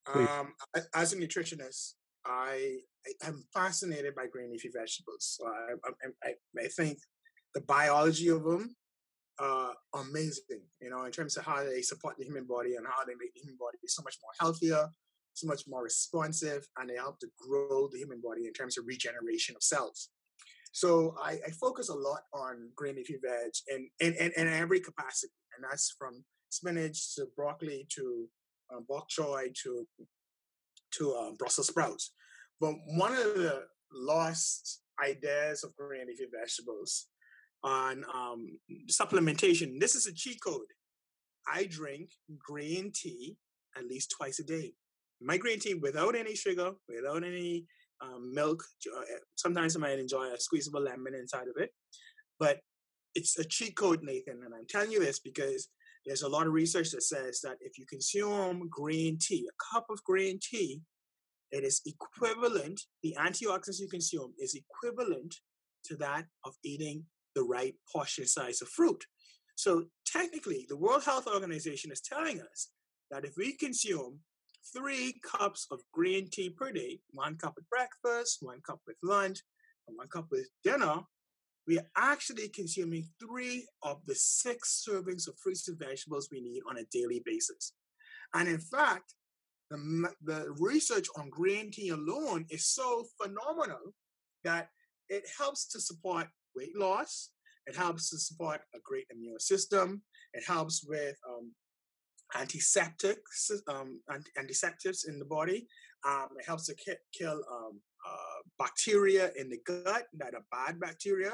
Please. 0.05 0.27
um 0.27 0.53
as 0.93 1.13
a 1.13 1.15
nutritionist 1.15 1.93
I, 2.25 2.77
am 3.23 3.43
fascinated 3.53 4.15
by 4.15 4.27
green 4.31 4.51
leafy 4.51 4.69
vegetables. 4.73 5.39
I, 5.45 5.73
I, 6.23 6.33
I, 6.59 6.67
think 6.67 6.99
the 7.55 7.61
biology 7.61 8.29
of 8.29 8.43
them 8.43 8.75
are 9.39 9.73
amazing. 9.95 10.61
You 10.81 10.91
know, 10.91 11.03
in 11.05 11.11
terms 11.11 11.37
of 11.37 11.45
how 11.45 11.63
they 11.63 11.81
support 11.81 12.17
the 12.17 12.25
human 12.25 12.45
body 12.45 12.75
and 12.75 12.85
how 12.85 13.03
they 13.05 13.13
make 13.13 13.33
the 13.33 13.41
human 13.41 13.57
body 13.59 13.77
so 13.87 14.03
much 14.03 14.17
more 14.21 14.31
healthier, 14.39 14.87
so 15.33 15.47
much 15.47 15.63
more 15.67 15.83
responsive, 15.83 16.67
and 16.77 16.89
they 16.89 16.95
help 16.95 17.19
to 17.19 17.27
grow 17.39 17.87
the 17.91 17.97
human 17.97 18.21
body 18.21 18.45
in 18.45 18.53
terms 18.53 18.77
of 18.77 18.85
regeneration 18.85 19.55
of 19.55 19.63
cells. 19.63 20.09
So 20.73 21.15
I, 21.21 21.39
I 21.45 21.51
focus 21.59 21.89
a 21.89 21.93
lot 21.93 22.21
on 22.33 22.69
green 22.75 22.95
leafy 22.95 23.17
veg 23.21 23.51
in, 23.67 23.89
in, 23.99 24.13
in, 24.13 24.31
in 24.37 24.47
every 24.47 24.79
capacity, 24.79 25.33
and 25.55 25.65
that's 25.69 25.93
from 25.97 26.23
spinach 26.49 27.15
to 27.15 27.27
broccoli 27.35 27.87
to 27.95 28.27
um, 28.73 28.85
bok 28.87 29.09
choy 29.09 29.53
to 29.63 29.87
to 30.97 31.15
um, 31.15 31.35
Brussels 31.35 31.67
sprouts. 31.67 32.13
But 32.59 32.75
one 32.85 33.13
of 33.13 33.35
the 33.35 33.63
lost 33.93 34.81
ideas 35.03 35.63
of 35.63 35.75
green 35.75 36.07
leafy 36.07 36.27
vegetables 36.31 37.07
on 37.63 38.03
um, 38.13 38.59
supplementation, 38.87 39.79
this 39.79 39.95
is 39.95 40.07
a 40.07 40.13
cheat 40.13 40.39
code. 40.45 40.61
I 41.51 41.67
drink 41.69 42.11
green 42.37 42.91
tea 42.93 43.37
at 43.77 43.85
least 43.85 44.13
twice 44.17 44.39
a 44.39 44.43
day. 44.43 44.73
My 45.21 45.37
green 45.37 45.59
tea 45.59 45.75
without 45.75 46.15
any 46.15 46.35
sugar, 46.35 46.71
without 46.87 47.23
any 47.23 47.65
um, 48.01 48.33
milk. 48.33 48.63
Uh, 48.95 49.01
sometimes 49.35 49.75
I 49.75 49.79
might 49.79 49.99
enjoy 49.99 50.31
a 50.31 50.39
squeezable 50.39 50.81
lemon 50.81 51.15
inside 51.15 51.47
of 51.47 51.55
it, 51.57 51.71
but 52.39 52.59
it's 53.15 53.37
a 53.37 53.43
cheat 53.43 53.75
code, 53.75 54.01
Nathan. 54.03 54.41
And 54.43 54.53
I'm 54.53 54.65
telling 54.67 54.91
you 54.91 54.99
this 54.99 55.19
because 55.19 55.67
there's 56.05 56.23
a 56.23 56.29
lot 56.29 56.47
of 56.47 56.53
research 56.53 56.91
that 56.91 57.03
says 57.03 57.41
that 57.41 57.57
if 57.61 57.77
you 57.77 57.85
consume 57.85 58.67
green 58.69 59.17
tea, 59.19 59.47
a 59.47 59.73
cup 59.73 59.85
of 59.89 60.03
green 60.03 60.39
tea, 60.41 60.81
it 61.51 61.63
is 61.63 61.81
equivalent, 61.85 62.81
the 63.03 63.15
antioxidants 63.19 63.79
you 63.79 63.87
consume 63.89 64.33
is 64.39 64.55
equivalent 64.55 65.35
to 65.85 65.95
that 65.97 66.25
of 66.45 66.53
eating 66.63 67.05
the 67.35 67.43
right 67.43 67.75
portion 67.91 68.25
size 68.25 68.61
of 68.61 68.69
fruit. 68.69 69.03
So 69.55 69.85
technically, 70.05 70.65
the 70.69 70.77
World 70.77 71.03
Health 71.03 71.27
Organization 71.27 71.91
is 71.91 72.01
telling 72.01 72.41
us 72.41 72.69
that 73.11 73.25
if 73.25 73.33
we 73.37 73.53
consume 73.57 74.19
three 74.73 75.19
cups 75.23 75.67
of 75.71 75.81
green 75.91 76.29
tea 76.31 76.49
per 76.49 76.71
day, 76.71 76.99
one 77.11 77.37
cup 77.37 77.53
at 77.57 77.69
breakfast, 77.69 78.37
one 78.41 78.61
cup 78.65 78.79
with 78.87 78.97
lunch, 79.03 79.39
and 79.87 79.97
one 79.97 80.07
cup 80.07 80.27
with 80.31 80.47
dinner, 80.63 81.01
we 81.67 81.77
are 81.77 81.87
actually 81.95 82.49
consuming 82.49 83.07
three 83.19 83.67
of 83.83 83.99
the 84.07 84.15
six 84.15 84.83
servings 84.87 85.27
of 85.27 85.37
fruits 85.37 85.67
and 85.67 85.77
vegetables 85.77 86.29
we 86.31 86.41
need 86.41 86.61
on 86.69 86.77
a 86.77 86.85
daily 86.91 87.21
basis. 87.25 87.73
And 88.33 88.47
in 88.47 88.59
fact, 88.59 89.13
the, 89.69 90.09
the 90.23 90.53
research 90.59 91.07
on 91.17 91.29
green 91.29 91.71
tea 91.71 91.89
alone 91.89 92.45
is 92.49 92.65
so 92.67 93.05
phenomenal 93.21 93.93
that 94.43 94.69
it 95.09 95.23
helps 95.37 95.67
to 95.69 95.79
support 95.79 96.27
weight 96.55 96.75
loss. 96.75 97.31
It 97.67 97.75
helps 97.75 98.09
to 98.09 98.17
support 98.17 98.61
a 98.75 98.79
great 98.83 99.05
immune 99.11 99.39
system. 99.39 100.01
It 100.33 100.43
helps 100.45 100.83
with 100.87 101.15
um, 101.29 101.51
antiseptics, 102.35 103.51
um, 103.67 104.01
antiseptics 104.37 105.03
in 105.05 105.19
the 105.19 105.25
body. 105.25 105.67
Um, 106.07 106.29
it 106.39 106.45
helps 106.45 106.65
to 106.65 106.75
ki- 106.75 106.93
kill 107.17 107.43
um, 107.51 107.79
uh, 108.07 108.20
bacteria 108.63 109.25
in 109.39 109.49
the 109.49 109.59
gut 109.65 110.05
that 110.19 110.33
are 110.37 110.45
bad 110.51 110.79
bacteria. 110.79 111.33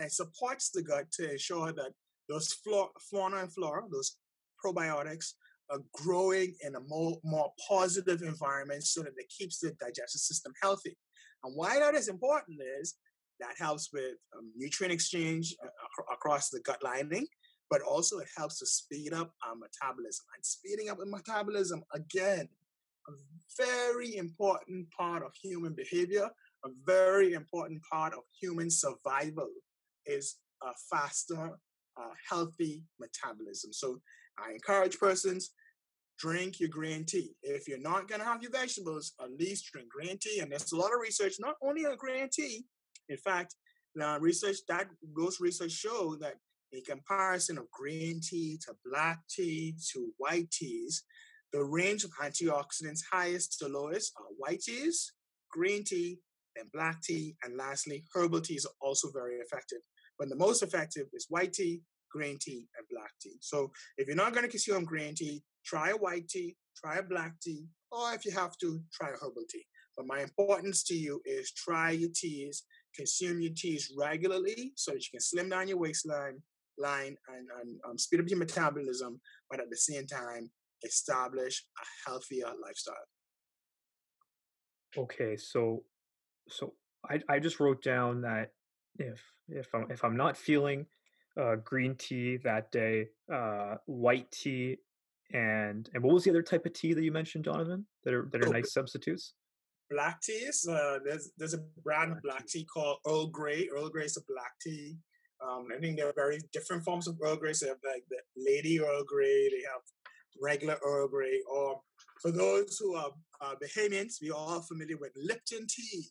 And 0.00 0.10
supports 0.12 0.70
the 0.70 0.82
gut 0.82 1.06
to 1.16 1.22
ensure 1.32 1.72
that 1.72 1.92
those 2.28 2.52
flora, 2.62 2.88
fauna 3.10 3.38
and 3.38 3.52
flora, 3.52 3.82
those 3.90 4.10
probiotics, 4.64 5.32
are 5.70 5.80
growing 5.92 6.54
in 6.66 6.76
a 6.76 6.80
more, 6.80 7.18
more 7.24 7.50
positive 7.68 8.22
environment 8.22 8.84
so 8.84 9.02
that 9.02 9.12
it 9.16 9.32
keeps 9.36 9.58
the 9.58 9.70
digestive 9.80 10.20
system 10.20 10.52
healthy. 10.62 10.96
And 11.42 11.52
why 11.56 11.78
that 11.80 11.94
is 11.94 12.08
important 12.08 12.58
is 12.80 12.94
that 13.40 13.54
helps 13.58 13.90
with 13.92 14.14
um, 14.36 14.52
nutrient 14.56 14.92
exchange 14.92 15.54
uh, 15.64 16.14
across 16.14 16.48
the 16.50 16.60
gut 16.60 16.82
lining, 16.82 17.26
but 17.70 17.82
also 17.82 18.18
it 18.18 18.28
helps 18.36 18.58
to 18.60 18.66
speed 18.66 19.12
up 19.12 19.32
our 19.46 19.56
metabolism. 19.56 20.24
And 20.36 20.44
speeding 20.44 20.90
up 20.90 20.98
the 20.98 21.06
metabolism, 21.06 21.82
again, 21.92 22.48
a 23.08 23.12
very 23.56 24.16
important 24.16 24.86
part 24.90 25.22
of 25.24 25.32
human 25.42 25.74
behavior, 25.74 26.28
a 26.64 26.68
very 26.84 27.34
important 27.34 27.80
part 27.90 28.12
of 28.12 28.20
human 28.40 28.70
survival 28.70 29.50
is 30.06 30.36
a 30.62 30.72
faster, 30.90 31.58
uh, 31.96 32.14
healthy 32.28 32.82
metabolism. 32.98 33.72
So 33.72 34.00
I 34.38 34.52
encourage 34.52 34.98
persons 34.98 35.50
drink 36.18 36.58
your 36.58 36.68
green 36.68 37.04
tea. 37.04 37.30
If 37.42 37.68
you're 37.68 37.78
not 37.78 38.08
going 38.08 38.20
to 38.20 38.26
have 38.26 38.42
your 38.42 38.50
vegetables, 38.50 39.12
at 39.22 39.30
least 39.32 39.70
drink 39.72 39.88
green 39.88 40.18
tea. 40.18 40.40
And 40.40 40.50
there's 40.50 40.72
a 40.72 40.76
lot 40.76 40.92
of 40.92 41.00
research, 41.00 41.34
not 41.38 41.54
only 41.62 41.86
on 41.86 41.96
green 41.96 42.28
tea. 42.28 42.64
In 43.08 43.16
fact, 43.16 43.54
the 43.94 44.18
research 44.20 44.56
that 44.68 44.88
those 45.16 45.40
research 45.40 45.72
show 45.72 46.16
that 46.20 46.34
in 46.72 46.82
comparison 46.82 47.56
of 47.58 47.70
green 47.70 48.20
tea 48.20 48.58
to 48.66 48.74
black 48.84 49.20
tea 49.30 49.74
to 49.92 50.12
white 50.18 50.50
teas, 50.50 51.04
the 51.52 51.64
range 51.64 52.04
of 52.04 52.10
antioxidants 52.22 53.00
highest 53.10 53.58
to 53.58 53.68
lowest 53.68 54.12
are 54.18 54.26
white 54.36 54.60
teas, 54.60 55.12
green 55.50 55.82
tea, 55.84 56.18
then 56.58 56.68
black 56.72 57.02
tea, 57.02 57.36
and 57.42 57.56
lastly, 57.56 58.04
herbal 58.14 58.40
teas 58.40 58.66
are 58.66 58.86
also 58.86 59.08
very 59.12 59.36
effective. 59.36 59.78
But 60.18 60.28
the 60.28 60.36
most 60.36 60.62
effective 60.62 61.06
is 61.12 61.26
white 61.28 61.52
tea, 61.52 61.82
green 62.10 62.38
tea, 62.40 62.66
and 62.76 62.86
black 62.90 63.12
tea. 63.22 63.36
So 63.40 63.70
if 63.96 64.06
you're 64.06 64.16
not 64.16 64.32
going 64.32 64.44
to 64.44 64.50
consume 64.50 64.84
green 64.84 65.14
tea, 65.14 65.42
try 65.64 65.90
a 65.90 65.96
white 65.96 66.28
tea, 66.28 66.56
try 66.76 66.96
a 66.96 67.02
black 67.02 67.34
tea, 67.40 67.66
or 67.92 68.12
if 68.14 68.24
you 68.24 68.32
have 68.32 68.56
to, 68.58 68.80
try 68.92 69.08
a 69.08 69.12
herbal 69.12 69.44
tea. 69.48 69.64
But 69.96 70.06
my 70.06 70.20
importance 70.20 70.82
to 70.84 70.94
you 70.94 71.20
is 71.24 71.52
try 71.52 71.90
your 71.90 72.10
teas, 72.14 72.64
consume 72.94 73.40
your 73.40 73.52
teas 73.56 73.92
regularly 73.96 74.72
so 74.76 74.92
that 74.92 75.00
you 75.00 75.10
can 75.12 75.20
slim 75.20 75.48
down 75.48 75.68
your 75.68 75.78
waistline 75.78 76.42
line 76.78 77.16
and, 77.28 77.48
and 77.60 77.80
um, 77.88 77.98
speed 77.98 78.20
up 78.20 78.28
your 78.28 78.38
metabolism, 78.38 79.20
but 79.50 79.60
at 79.60 79.70
the 79.70 79.76
same 79.76 80.06
time, 80.06 80.50
establish 80.84 81.64
a 81.76 82.08
healthier 82.08 82.52
lifestyle. 82.62 82.94
Okay, 84.96 85.36
so 85.36 85.82
so 86.48 86.74
I 87.08 87.20
I 87.28 87.38
just 87.38 87.60
wrote 87.60 87.82
down 87.82 88.22
that 88.22 88.52
if 88.98 89.22
if 89.48 89.74
I'm 89.74 89.90
if 89.90 90.04
I'm 90.04 90.16
not 90.16 90.36
feeling 90.36 90.86
uh, 91.38 91.56
green 91.56 91.94
tea 91.94 92.38
that 92.38 92.70
day, 92.72 93.08
uh, 93.32 93.76
white 93.86 94.30
tea, 94.30 94.78
and 95.32 95.88
and 95.94 96.02
what 96.02 96.14
was 96.14 96.24
the 96.24 96.30
other 96.30 96.42
type 96.42 96.66
of 96.66 96.72
tea 96.72 96.94
that 96.94 97.02
you 97.02 97.12
mentioned, 97.12 97.44
Donovan? 97.44 97.86
That 98.04 98.14
are 98.14 98.28
that 98.32 98.42
are 98.42 98.48
oh, 98.48 98.52
nice 98.52 98.72
substitutes. 98.72 99.34
Black 99.90 100.20
teas. 100.20 100.66
Uh, 100.68 100.98
there's 101.04 101.30
there's 101.38 101.54
a 101.54 101.64
brand 101.82 102.10
black 102.10 102.16
of 102.16 102.22
black 102.22 102.46
tea. 102.46 102.60
tea 102.60 102.64
called 102.66 102.98
Earl 103.06 103.28
Grey. 103.28 103.68
Earl 103.72 103.88
Grey 103.88 104.04
is 104.04 104.16
a 104.16 104.32
black 104.32 104.52
tea. 104.60 104.96
Um, 105.40 105.68
I 105.74 105.78
think 105.80 105.96
there 105.96 106.08
are 106.08 106.14
very 106.16 106.40
different 106.52 106.84
forms 106.84 107.06
of 107.06 107.16
Earl 107.22 107.36
Grey. 107.36 107.52
So 107.52 107.66
they 107.66 107.70
have 107.70 107.78
like 107.84 108.04
the 108.10 108.18
Lady 108.36 108.80
Earl 108.80 109.04
Grey. 109.04 109.48
They 109.48 109.62
have 109.62 109.82
regular 110.40 110.76
Earl 110.84 111.08
Grey. 111.08 111.40
Or 111.50 111.80
for 112.20 112.32
those 112.32 112.76
who 112.78 112.96
are 112.96 113.10
uh, 113.40 113.54
Bahamians, 113.62 114.20
we 114.20 114.30
are 114.30 114.36
all 114.36 114.60
familiar 114.62 114.96
with 114.96 115.12
Lipton 115.16 115.66
tea. 115.68 116.06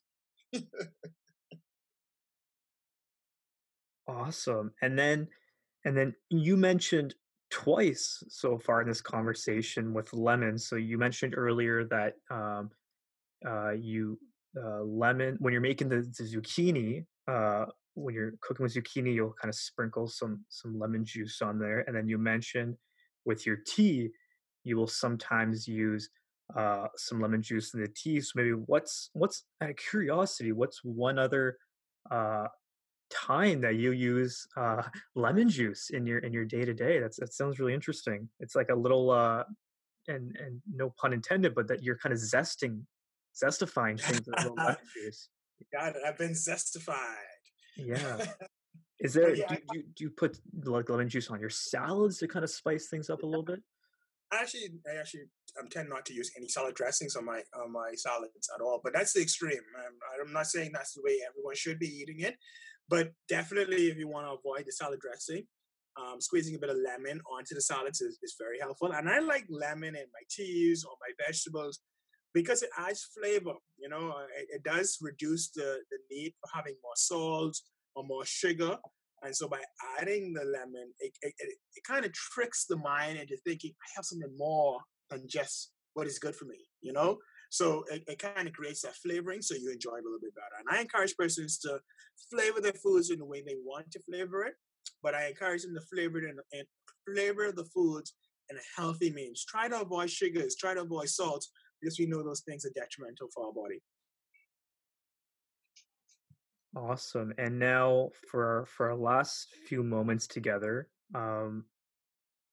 Awesome. 4.07 4.71
And 4.81 4.97
then 4.97 5.27
and 5.85 5.95
then 5.95 6.15
you 6.29 6.57
mentioned 6.57 7.15
twice 7.49 8.23
so 8.29 8.57
far 8.57 8.81
in 8.81 8.87
this 8.87 9.01
conversation 9.01 9.93
with 9.93 10.13
lemon. 10.13 10.57
So 10.57 10.75
you 10.75 10.97
mentioned 10.97 11.33
earlier 11.37 11.85
that 11.85 12.15
um, 12.29 12.71
uh, 13.47 13.71
you 13.71 14.19
uh, 14.57 14.81
lemon 14.83 15.37
when 15.39 15.53
you're 15.53 15.61
making 15.61 15.89
the, 15.89 15.97
the 16.17 16.23
zucchini. 16.23 17.05
Uh, 17.27 17.65
when 17.95 18.13
you're 18.13 18.33
cooking 18.41 18.63
with 18.63 18.73
zucchini, 18.75 19.13
you'll 19.13 19.33
kind 19.41 19.49
of 19.49 19.55
sprinkle 19.55 20.07
some 20.07 20.45
some 20.49 20.77
lemon 20.77 21.03
juice 21.05 21.41
on 21.41 21.59
there, 21.59 21.83
and 21.87 21.95
then 21.95 22.07
you 22.07 22.17
mentioned 22.17 22.75
with 23.25 23.45
your 23.45 23.57
tea, 23.67 24.09
you 24.63 24.77
will 24.77 24.87
sometimes 24.87 25.67
use 25.67 26.09
uh, 26.55 26.87
some 26.95 27.21
lemon 27.21 27.41
juice 27.41 27.73
in 27.73 27.81
the 27.81 27.87
tea. 27.87 28.21
So 28.21 28.31
maybe 28.35 28.51
what's 28.51 29.09
what's 29.13 29.43
out 29.61 29.69
of 29.69 29.75
curiosity, 29.75 30.51
what's 30.51 30.83
one 30.83 31.19
other 31.19 31.57
uh, 32.09 32.47
time 33.09 33.61
that 33.61 33.75
you 33.75 33.91
use 33.91 34.47
uh, 34.55 34.83
lemon 35.15 35.49
juice 35.49 35.89
in 35.89 36.05
your 36.05 36.19
in 36.19 36.33
your 36.33 36.45
day 36.45 36.65
to 36.65 36.73
day. 36.73 36.99
That's 36.99 37.17
that 37.17 37.33
sounds 37.33 37.59
really 37.59 37.73
interesting. 37.73 38.29
It's 38.39 38.55
like 38.55 38.69
a 38.69 38.75
little 38.75 39.11
uh, 39.11 39.43
and 40.07 40.35
and 40.37 40.61
no 40.73 40.93
pun 40.99 41.13
intended, 41.13 41.53
but 41.53 41.67
that 41.67 41.83
you're 41.83 41.97
kind 41.97 42.13
of 42.13 42.19
zesting, 42.19 42.81
zestifying 43.41 43.99
things 43.99 44.21
with 44.25 44.37
lemon 44.37 44.77
juice. 44.93 45.29
Got 45.73 45.95
it. 45.95 46.01
I've 46.05 46.17
been 46.17 46.31
zestified. 46.31 46.95
Yeah. 47.75 48.25
Is 48.99 49.13
there 49.13 49.35
yeah, 49.35 49.47
do, 49.47 49.57
do, 49.71 49.83
do 49.95 50.03
you 50.05 50.09
put 50.09 50.39
like 50.63 50.89
lemon 50.89 51.07
juice 51.07 51.29
on 51.29 51.39
your 51.39 51.51
salads 51.51 52.17
to 52.17 52.27
kind 52.27 52.43
of 52.43 52.49
spice 52.49 52.87
things 52.87 53.11
up 53.11 53.21
a 53.21 53.25
little 53.27 53.43
bit? 53.43 53.61
Actually, 54.33 54.73
I 54.91 54.99
actually 54.99 55.23
I'm 55.59 55.69
tend 55.69 55.89
not 55.89 56.05
to 56.07 56.13
use 56.13 56.31
any 56.37 56.47
salad 56.47 56.75
dressings 56.75 57.15
on 57.15 57.25
my 57.25 57.41
on 57.55 57.71
my 57.71 57.91
salads 57.95 58.49
at 58.53 58.61
all. 58.61 58.81
But 58.83 58.93
that's 58.93 59.13
the 59.13 59.21
extreme. 59.21 59.61
I'm, 59.77 60.27
I'm 60.27 60.33
not 60.33 60.47
saying 60.47 60.71
that's 60.73 60.93
the 60.93 61.01
way 61.03 61.19
everyone 61.27 61.55
should 61.55 61.79
be 61.79 61.87
eating 61.87 62.19
it, 62.19 62.35
but 62.89 63.11
definitely, 63.27 63.87
if 63.87 63.97
you 63.97 64.07
want 64.07 64.27
to 64.27 64.33
avoid 64.33 64.65
the 64.65 64.71
salad 64.71 64.99
dressing, 64.99 65.43
um, 65.99 66.21
squeezing 66.21 66.55
a 66.55 66.59
bit 66.59 66.69
of 66.69 66.77
lemon 66.77 67.21
onto 67.31 67.55
the 67.55 67.61
salads 67.61 68.01
is, 68.01 68.19
is 68.21 68.35
very 68.39 68.59
helpful. 68.59 68.91
And 68.93 69.09
I 69.09 69.19
like 69.19 69.45
lemon 69.49 69.95
in 69.95 70.05
my 70.13 70.23
teas 70.29 70.83
or 70.83 70.95
my 71.01 71.25
vegetables 71.25 71.79
because 72.33 72.63
it 72.63 72.69
adds 72.77 73.09
flavor. 73.17 73.53
You 73.77 73.89
know, 73.89 74.09
uh, 74.11 74.27
it, 74.37 74.47
it 74.55 74.63
does 74.63 74.97
reduce 75.01 75.49
the, 75.51 75.79
the 75.91 75.97
need 76.11 76.33
for 76.39 76.49
having 76.53 76.75
more 76.83 76.95
salt 76.95 77.57
or 77.95 78.03
more 78.03 78.25
sugar. 78.25 78.77
And 79.23 79.35
so 79.35 79.47
by 79.47 79.61
adding 79.99 80.33
the 80.33 80.45
lemon, 80.45 80.93
it, 80.99 81.11
it, 81.21 81.33
it, 81.39 81.57
it 81.75 81.83
kind 81.83 82.05
of 82.05 82.13
tricks 82.13 82.65
the 82.65 82.77
mind 82.77 83.17
into 83.17 83.37
thinking, 83.45 83.71
I 83.81 83.87
have 83.95 84.05
something 84.05 84.33
more 84.37 84.79
than 85.09 85.27
just 85.27 85.71
what 85.93 86.07
is 86.07 86.19
good 86.19 86.35
for 86.35 86.45
me, 86.45 86.57
you 86.81 86.93
know? 86.93 87.17
So 87.49 87.83
it, 87.91 88.03
it 88.07 88.19
kind 88.19 88.47
of 88.47 88.53
creates 88.53 88.81
that 88.81 88.95
flavoring 88.95 89.41
so 89.41 89.55
you 89.55 89.71
enjoy 89.71 89.95
it 89.95 90.01
a 90.01 90.03
little 90.03 90.19
bit 90.21 90.35
better. 90.35 90.59
And 90.59 90.77
I 90.77 90.81
encourage 90.81 91.15
persons 91.15 91.57
to 91.59 91.79
flavor 92.31 92.61
their 92.61 92.73
foods 92.73 93.09
in 93.09 93.19
the 93.19 93.25
way 93.25 93.41
they 93.41 93.55
want 93.63 93.89
to 93.91 94.03
flavor 94.03 94.43
it, 94.43 94.53
but 95.01 95.15
I 95.15 95.27
encourage 95.27 95.63
them 95.63 95.73
to 95.75 95.81
flavor 95.81 96.19
it 96.19 96.35
and 96.53 96.67
flavor 97.11 97.51
the 97.51 97.65
foods 97.73 98.13
in 98.49 98.57
a 98.57 98.81
healthy 98.81 99.11
means. 99.11 99.45
Try 99.45 99.67
to 99.69 99.81
avoid 99.81 100.09
sugars, 100.09 100.55
try 100.55 100.73
to 100.73 100.81
avoid 100.81 101.09
salt, 101.09 101.45
because 101.81 101.99
we 101.99 102.05
know 102.05 102.23
those 102.23 102.41
things 102.41 102.65
are 102.65 102.71
detrimental 102.75 103.29
for 103.33 103.47
our 103.47 103.53
body. 103.53 103.81
Awesome. 106.77 107.33
And 107.39 107.57
now 107.57 108.11
for 108.29 108.65
for 108.67 108.91
our 108.91 108.95
last 108.95 109.47
few 109.67 109.81
moments 109.83 110.27
together, 110.27 110.87
um, 111.15 111.65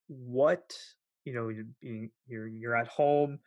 what 0.08 0.74
you 1.26 1.34
know, 1.34 1.50
being 1.82 2.10
you're 2.26 2.48
you're 2.48 2.76
at 2.76 2.88
home, 2.88 3.38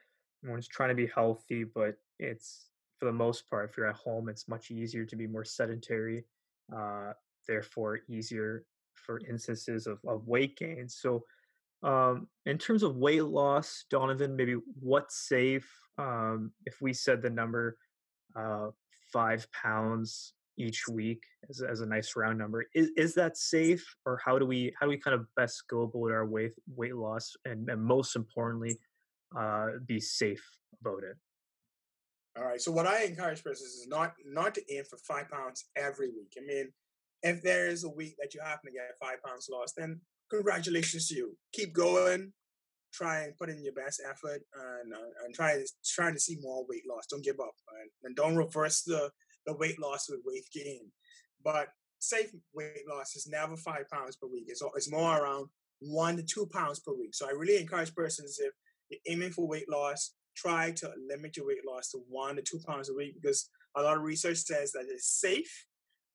everyone's 0.44 0.68
trying 0.68 0.90
to 0.90 0.96
be 0.96 1.08
healthy, 1.08 1.64
but 1.64 1.96
it's 2.20 2.70
for 3.00 3.06
the 3.06 3.12
most 3.12 3.50
part, 3.50 3.70
if 3.70 3.78
you're 3.78 3.88
at 3.90 3.96
home, 3.96 4.30
it's 4.30 4.48
much 4.48 4.70
easier 4.70 5.06
to 5.06 5.16
be 5.16 5.26
more 5.28 5.44
sedentary, 5.44 6.26
uh, 6.76 7.14
therefore 7.48 8.00
easier 8.08 8.64
for 8.94 9.20
instances 9.28 9.88
of, 9.88 10.00
of 10.08 10.28
weight 10.28 10.58
gain. 10.58 10.88
So, 10.90 11.24
um, 11.84 12.28
in 12.46 12.60
terms 12.60 12.84
of 12.84 12.98
weight 12.98 13.24
loss, 13.26 13.86
Donovan, 13.90 14.36
maybe 14.36 14.58
what's 14.80 15.28
safe? 15.28 15.70
Um, 15.98 16.52
if 16.66 16.82
we 16.82 16.94
said 16.94 17.22
the 17.24 17.30
number 17.32 17.78
uh, 18.36 18.70
five 19.12 19.48
pounds 19.52 20.34
each 20.58 20.88
week 20.88 21.22
as, 21.50 21.62
as 21.62 21.82
a 21.82 21.86
nice 21.86 22.14
round 22.16 22.38
number, 22.38 22.66
is, 22.74 22.90
is 22.98 23.14
that 23.16 23.38
safe, 23.38 23.86
or 24.06 24.20
how 24.24 24.40
do 24.40 24.46
we 24.46 24.74
how 24.80 24.86
do 24.86 24.90
we 24.90 24.98
kind 24.98 25.16
of 25.16 25.26
best 25.36 25.64
go 25.70 25.84
about 25.84 26.12
our 26.12 26.26
weight 26.26 26.54
weight 26.76 26.96
loss, 26.96 27.36
and, 27.46 27.70
and 27.70 27.82
most 27.82 28.16
importantly, 28.16 28.78
uh, 29.38 29.68
be 29.86 30.00
safe 30.00 30.44
about 30.82 31.04
it? 31.04 31.16
All 32.38 32.46
right. 32.46 32.62
So 32.62 32.72
what 32.72 32.86
I 32.86 33.04
encourage 33.04 33.44
persons 33.44 33.70
is 33.70 33.88
not 33.88 34.14
not 34.26 34.56
to 34.56 34.74
aim 34.74 34.84
for 34.90 34.98
five 34.98 35.30
pounds 35.30 35.66
every 35.76 36.10
week. 36.10 36.34
I 36.38 36.46
mean, 36.46 36.72
if 37.24 37.42
there 37.42 37.68
is 37.68 37.84
a 37.84 37.90
week 37.90 38.16
that 38.20 38.34
you 38.34 38.42
happen 38.42 38.72
to 38.72 38.78
get 38.78 38.98
five 39.02 39.24
pounds 39.24 39.48
lost, 39.52 39.76
then 39.78 40.02
congratulations 40.30 41.08
to 41.08 41.16
you. 41.16 41.38
Keep 41.54 41.74
going. 41.74 42.34
Try 42.94 43.24
and 43.24 43.38
put 43.38 43.50
in 43.50 43.64
your 43.64 43.74
best 43.74 44.02
effort 44.08 44.42
and 44.54 44.94
uh, 44.94 45.26
and 45.26 45.34
try 45.34 45.62
trying 45.86 46.14
to 46.14 46.20
see 46.20 46.38
more 46.42 46.66
weight 46.68 46.84
loss. 46.90 47.08
Don't 47.10 47.24
give 47.24 47.40
up 47.40 47.54
and, 47.82 47.90
and 48.04 48.16
don't 48.16 48.36
reverse 48.36 48.82
the 48.84 49.10
the 49.48 49.56
weight 49.56 49.80
loss 49.80 50.10
with 50.10 50.22
weight 50.26 50.46
gain. 50.54 50.92
But 51.44 51.70
safe 52.00 52.32
weight 52.54 52.88
loss 52.90 53.16
is 53.16 53.28
never 53.28 53.58
five 53.58 53.90
pounds 53.92 54.18
per 54.18 54.28
week. 54.28 54.46
It's 54.48 54.62
it's 54.76 54.92
more 54.92 55.18
around 55.18 55.48
one 55.80 56.18
to 56.18 56.24
two 56.24 56.48
pounds 56.48 56.80
per 56.80 56.94
week. 56.94 57.16
So 57.16 57.28
I 57.28 57.32
really 57.32 57.58
encourage 57.58 57.96
persons 57.96 58.40
if 58.40 58.54
you're 58.90 59.16
aiming 59.16 59.32
for 59.32 59.48
weight 59.48 59.70
loss, 59.70 60.14
try 60.36 60.72
to 60.72 60.92
limit 61.10 61.38
your 61.38 61.48
weight 61.48 61.66
loss 61.68 61.92
to 61.92 62.00
one 62.10 62.36
to 62.36 62.42
two 62.44 62.60
pounds 62.68 62.90
a 62.90 62.94
week 62.94 63.16
because 63.22 63.50
a 63.76 63.82
lot 63.82 63.98
of 63.98 64.04
research 64.04 64.38
says 64.38 64.72
that 64.74 64.86
it's 64.90 65.20
safe 65.20 65.66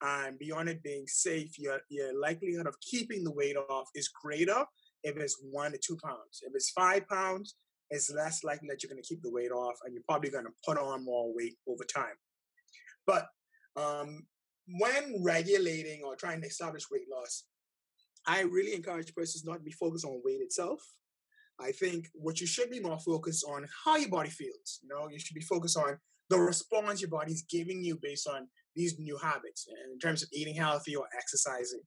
And 0.03 0.39
beyond 0.39 0.69
it 0.69 0.83
being 0.83 1.07
safe, 1.07 1.59
your, 1.59 1.81
your 1.89 2.19
likelihood 2.19 2.67
of 2.67 2.81
keeping 2.81 3.25
the 3.25 3.33
weight 3.33 3.57
off 3.57 3.89
is 3.95 4.09
greater 4.09 4.65
if 5.05 5.17
it's 5.17 5.39
one 5.43 5.73
to 5.73 5.79
two 5.79 5.97
pounds. 6.05 6.43
If 6.43 6.53
it's 6.55 6.71
five 6.71 7.07
pounds, 7.09 7.55
it's 7.91 8.11
less 8.11 8.43
likely 8.43 8.69
that 8.69 8.83
you're 8.83 8.91
going 8.91 9.03
to 9.03 9.09
keep 9.09 9.23
the 9.23 9.31
weight 9.31 9.53
off 9.53 9.77
and 9.85 9.95
you're 9.95 10.03
probably 10.09 10.31
going 10.31 10.47
to 10.47 10.53
put 10.67 10.79
on 10.79 11.05
more 11.05 11.33
weight 11.35 11.57
over 11.69 11.85
time. 11.85 12.17
But 13.07 13.27
um, 13.77 14.27
when 14.69 15.23
regulating 15.23 16.03
or 16.05 16.17
trying 16.17 16.41
to 16.43 16.47
establish 16.47 16.91
weight 16.91 17.07
loss, 17.11 17.45
I 18.27 18.43
really 18.43 18.75
encourage 18.75 19.15
persons 19.15 19.45
not 19.45 19.59
to 19.59 19.65
be 19.65 19.73
focused 19.73 20.05
on 20.05 20.21
weight 20.25 20.41
itself. 20.41 20.81
I 21.61 21.73
think 21.73 22.09
what 22.15 22.41
you 22.41 22.47
should 22.47 22.71
be 22.71 22.81
more 22.81 22.99
focused 22.99 23.45
on 23.49 23.67
how 23.85 23.97
your 23.97 24.09
body 24.09 24.31
feels. 24.31 24.81
You 24.83 24.89
know, 24.89 25.09
you 25.11 25.19
should 25.19 25.35
be 25.35 25.43
focused 25.43 25.77
on 25.77 25.99
the 26.31 26.39
response 26.39 27.01
your 27.01 27.11
body's 27.11 27.43
giving 27.43 27.83
you 27.85 27.99
based 28.01 28.27
on 28.27 28.49
these 28.75 28.99
new 28.99 29.19
habits 29.19 29.67
in 29.93 29.99
terms 29.99 30.23
of 30.23 30.29
eating 30.33 30.55
healthy 30.55 30.97
or 30.97 31.07
exercising. 31.17 31.83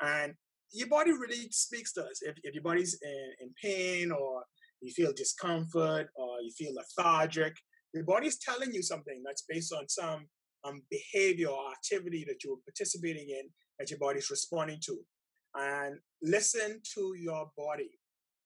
And 0.00 0.34
your 0.72 0.88
body 0.88 1.12
really 1.12 1.48
speaks 1.50 1.92
to 1.94 2.02
us. 2.02 2.22
If, 2.22 2.36
if 2.42 2.54
your 2.54 2.62
body's 2.62 2.98
in, 3.02 3.30
in 3.40 3.54
pain 3.62 4.10
or 4.10 4.44
you 4.80 4.92
feel 4.92 5.12
discomfort 5.12 6.08
or 6.14 6.40
you 6.40 6.50
feel 6.56 6.72
lethargic, 6.74 7.54
your 7.92 8.04
body's 8.04 8.38
telling 8.38 8.72
you 8.72 8.82
something 8.82 9.22
that's 9.24 9.44
based 9.48 9.72
on 9.72 9.88
some 9.88 10.26
um, 10.64 10.82
behavior 10.90 11.48
or 11.48 11.70
activity 11.70 12.24
that 12.28 12.44
you're 12.44 12.58
participating 12.64 13.28
in 13.30 13.48
that 13.78 13.90
your 13.90 13.98
body's 13.98 14.30
responding 14.30 14.78
to. 14.84 14.98
And 15.54 15.98
listen 16.22 16.80
to 16.94 17.14
your 17.18 17.50
body. 17.56 17.90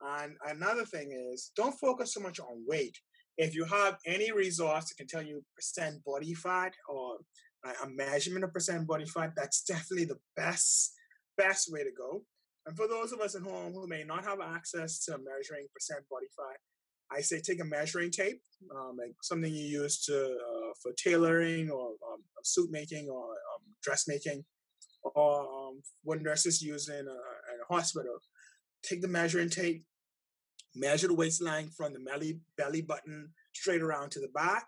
And 0.00 0.36
another 0.46 0.84
thing 0.84 1.12
is 1.32 1.50
don't 1.56 1.78
focus 1.78 2.14
so 2.14 2.20
much 2.20 2.40
on 2.40 2.64
weight. 2.66 2.96
If 3.36 3.54
you 3.54 3.64
have 3.64 3.98
any 4.06 4.32
resource 4.32 4.88
that 4.88 4.96
can 4.96 5.06
tell 5.06 5.22
you 5.22 5.44
percent 5.56 6.04
body 6.04 6.34
fat 6.34 6.72
or 6.88 7.18
a 7.64 7.88
measurement 7.88 8.44
of 8.44 8.52
percent 8.52 8.86
body 8.86 9.06
fat, 9.06 9.32
that's 9.36 9.62
definitely 9.64 10.04
the 10.04 10.20
best 10.36 10.92
best 11.36 11.72
way 11.72 11.82
to 11.82 11.90
go. 11.96 12.22
And 12.66 12.76
for 12.76 12.86
those 12.88 13.12
of 13.12 13.20
us 13.20 13.34
at 13.34 13.42
home 13.42 13.72
who 13.72 13.86
may 13.86 14.04
not 14.04 14.24
have 14.24 14.40
access 14.40 15.04
to 15.04 15.12
measuring 15.12 15.66
percent 15.74 16.04
body 16.10 16.26
fat, 16.36 16.58
I 17.10 17.20
say 17.20 17.40
take 17.40 17.60
a 17.60 17.64
measuring 17.64 18.10
tape, 18.10 18.40
um, 18.74 18.96
like 18.98 19.14
something 19.22 19.52
you 19.52 19.64
use 19.82 20.04
to 20.06 20.16
uh, 20.16 20.72
for 20.82 20.92
tailoring 20.92 21.70
or 21.70 21.88
um, 21.90 22.22
suit 22.42 22.70
making 22.70 23.08
or 23.08 23.24
um, 23.24 23.62
dressmaking, 23.82 24.44
or 25.14 25.40
um, 25.40 25.82
what 26.02 26.22
nurses 26.22 26.62
use 26.62 26.88
in 26.88 26.94
a, 26.94 26.98
in 26.98 27.60
a 27.62 27.72
hospital. 27.72 28.16
Take 28.82 29.02
the 29.02 29.08
measuring 29.08 29.50
tape, 29.50 29.84
measure 30.74 31.08
the 31.08 31.14
waistline 31.14 31.68
from 31.68 31.92
the 31.92 32.00
belly 32.00 32.40
belly 32.56 32.82
button 32.82 33.32
straight 33.54 33.82
around 33.82 34.10
to 34.10 34.20
the 34.20 34.28
back, 34.28 34.66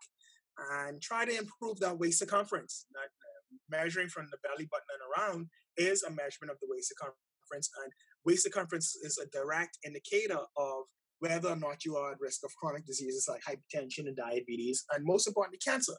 and 0.72 1.00
try 1.00 1.24
to 1.24 1.36
improve 1.36 1.80
that 1.80 1.98
waist 1.98 2.18
circumference. 2.18 2.86
That, 2.92 3.00
uh, 3.00 3.56
measuring 3.70 4.08
from 4.08 4.26
the 4.30 4.38
belly 4.42 4.68
button 4.70 4.86
and 4.94 5.02
around 5.10 5.46
is 5.76 6.02
a 6.02 6.10
measurement 6.10 6.52
of 6.52 6.58
the 6.60 6.68
waist 6.70 6.92
circumference, 6.92 7.70
and 7.82 7.92
waist 8.24 8.44
circumference 8.44 8.96
is 9.02 9.18
a 9.18 9.26
direct 9.26 9.78
indicator 9.84 10.40
of 10.56 10.84
whether 11.20 11.48
or 11.48 11.56
not 11.56 11.84
you 11.84 11.96
are 11.96 12.12
at 12.12 12.20
risk 12.20 12.44
of 12.44 12.50
chronic 12.60 12.84
diseases 12.86 13.28
like 13.28 13.42
hypertension 13.42 14.06
and 14.06 14.16
diabetes, 14.16 14.84
and 14.94 15.04
most 15.04 15.26
importantly, 15.26 15.58
cancer. 15.64 15.94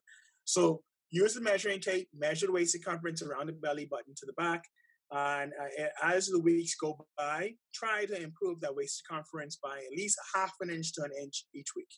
So 0.46 0.82
use 1.10 1.34
the 1.34 1.42
measuring 1.42 1.80
tape, 1.80 2.08
measure 2.18 2.48
the 2.48 2.54
waist 2.54 2.74
circumference 2.74 3.22
around 3.22 3.48
the 3.48 3.54
belly 3.54 3.86
button 3.86 4.14
to 4.16 4.26
the 4.26 4.34
back, 4.34 4.64
and 5.12 5.54
uh, 5.54 5.88
as 6.04 6.28
the 6.28 6.40
weeks 6.40 6.76
go 6.76 7.06
by, 7.18 7.54
try 7.74 8.06
to 8.06 8.22
improve 8.22 8.60
that 8.62 8.76
waist 8.76 9.04
circumference 9.06 9.58
by 9.62 9.78
at 9.78 9.98
least 9.98 10.18
half 10.36 10.54
an 10.62 10.70
inch 10.70 10.94
to 10.94 11.04
an 11.04 11.12
inch 11.22 11.46
each 11.54 11.70
week. 11.76 11.90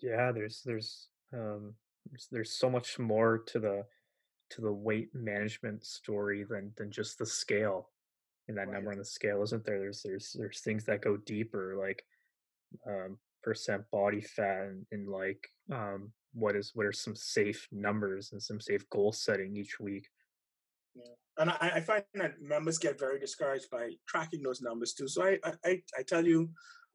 Yeah, 0.00 0.32
there's 0.32 0.62
there's 0.64 1.08
um 1.32 1.74
there's 2.30 2.58
so 2.58 2.70
much 2.70 2.98
more 2.98 3.38
to 3.46 3.58
the 3.58 3.84
to 4.50 4.60
the 4.60 4.72
weight 4.72 5.10
management 5.14 5.84
story 5.84 6.44
than 6.48 6.72
than 6.76 6.90
just 6.90 7.18
the 7.18 7.26
scale 7.26 7.90
and 8.48 8.56
that 8.56 8.66
right. 8.66 8.74
number 8.74 8.92
on 8.92 8.98
the 8.98 9.04
scale, 9.04 9.42
isn't 9.42 9.64
there? 9.64 9.78
There's 9.78 10.02
there's 10.02 10.34
there's 10.38 10.60
things 10.60 10.84
that 10.84 11.02
go 11.02 11.16
deeper, 11.18 11.76
like 11.78 12.02
um, 12.86 13.18
percent 13.42 13.82
body 13.92 14.20
fat, 14.20 14.68
and, 14.68 14.86
and 14.90 15.08
like 15.08 15.46
um, 15.72 16.10
what 16.32 16.56
is 16.56 16.72
what 16.74 16.86
are 16.86 16.92
some 16.92 17.14
safe 17.14 17.68
numbers 17.70 18.30
and 18.32 18.42
some 18.42 18.60
safe 18.60 18.88
goal 18.90 19.12
setting 19.12 19.56
each 19.56 19.78
week. 19.78 20.06
Yeah. 20.94 21.14
And 21.38 21.50
I, 21.50 21.72
I 21.76 21.80
find 21.80 22.02
that 22.14 22.40
members 22.40 22.78
get 22.78 22.98
very 22.98 23.20
discouraged 23.20 23.70
by 23.70 23.90
tracking 24.08 24.42
those 24.42 24.60
numbers 24.60 24.94
too. 24.94 25.06
So 25.06 25.22
I, 25.22 25.38
I, 25.64 25.80
I 25.96 26.02
tell 26.02 26.26
you, 26.26 26.50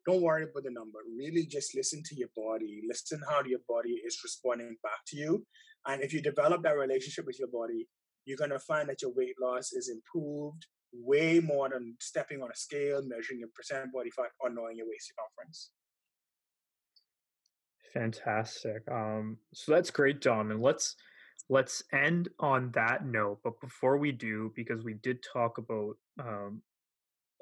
don't 0.06 0.22
worry 0.22 0.43
about 0.43 0.64
the 0.64 0.72
number. 0.72 0.99
Really 1.18 1.45
just 1.45 1.76
listen 1.76 2.04
to 2.08 2.16
your 2.16 2.28
body. 2.36 2.82
Listen 2.86 3.22
how 3.30 3.41
your 3.45 3.62
body 3.70 4.01
is 4.06 4.20
responding 4.22 4.76
back 4.84 4.99
to 5.08 5.18
you. 5.18 5.45
And 5.86 6.04
if 6.04 6.12
you 6.14 6.22
develop 6.22 6.64
that 6.64 6.78
relationship 6.78 7.26
with 7.26 7.39
your 7.39 7.47
body, 7.47 7.88
you're 8.26 8.38
going 8.38 8.49
to 8.49 8.60
find 8.60 8.89
that 8.89 9.01
your 9.01 9.14
weight 9.14 9.36
loss 9.41 9.72
is 9.72 9.89
improved 9.89 10.66
way 10.94 11.39
more 11.39 11.70
than 11.70 11.96
stepping 12.00 12.41
on 12.41 12.50
a 12.52 12.56
scale, 12.56 13.02
measuring 13.04 13.39
your 13.39 13.50
percent 13.56 13.91
body 13.94 14.10
fat, 14.10 14.32
or 14.39 14.50
knowing 14.50 14.78
your 14.78 14.88
waist 14.88 15.12
circumference. 15.12 15.72
Fantastic. 17.94 18.84
Um, 18.91 19.38
so 19.54 19.72
that's 19.72 19.91
great, 19.91 20.22
Dom. 20.22 20.52
And 20.52 20.62
let's 20.62 20.96
let's 21.50 21.84
end 21.94 22.30
on 22.39 22.72
that 22.72 23.06
note. 23.06 23.39
But 23.44 23.60
before 23.62 23.98
we 23.98 24.12
do, 24.12 24.52
because 24.56 24.84
we 24.84 24.96
did 24.96 25.24
talk 25.24 25.58
about 25.58 25.96
um, 26.20 26.62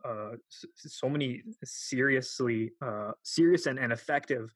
uh, 0.03 0.31
so 0.75 1.07
many 1.09 1.43
seriously 1.63 2.71
uh, 2.81 3.11
serious 3.23 3.65
and, 3.65 3.79
and 3.79 3.93
effective 3.93 4.51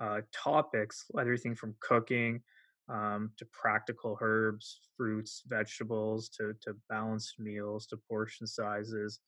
uh, 0.00 0.20
topics, 0.32 1.04
everything 1.18 1.54
from 1.54 1.74
cooking 1.80 2.42
um, 2.88 3.30
to 3.38 3.46
practical 3.46 4.16
herbs, 4.20 4.80
fruits, 4.96 5.42
vegetables, 5.46 6.28
to 6.30 6.54
to 6.62 6.74
balanced 6.88 7.34
meals, 7.38 7.86
to 7.86 7.96
portion 8.08 8.46
sizes, 8.46 9.20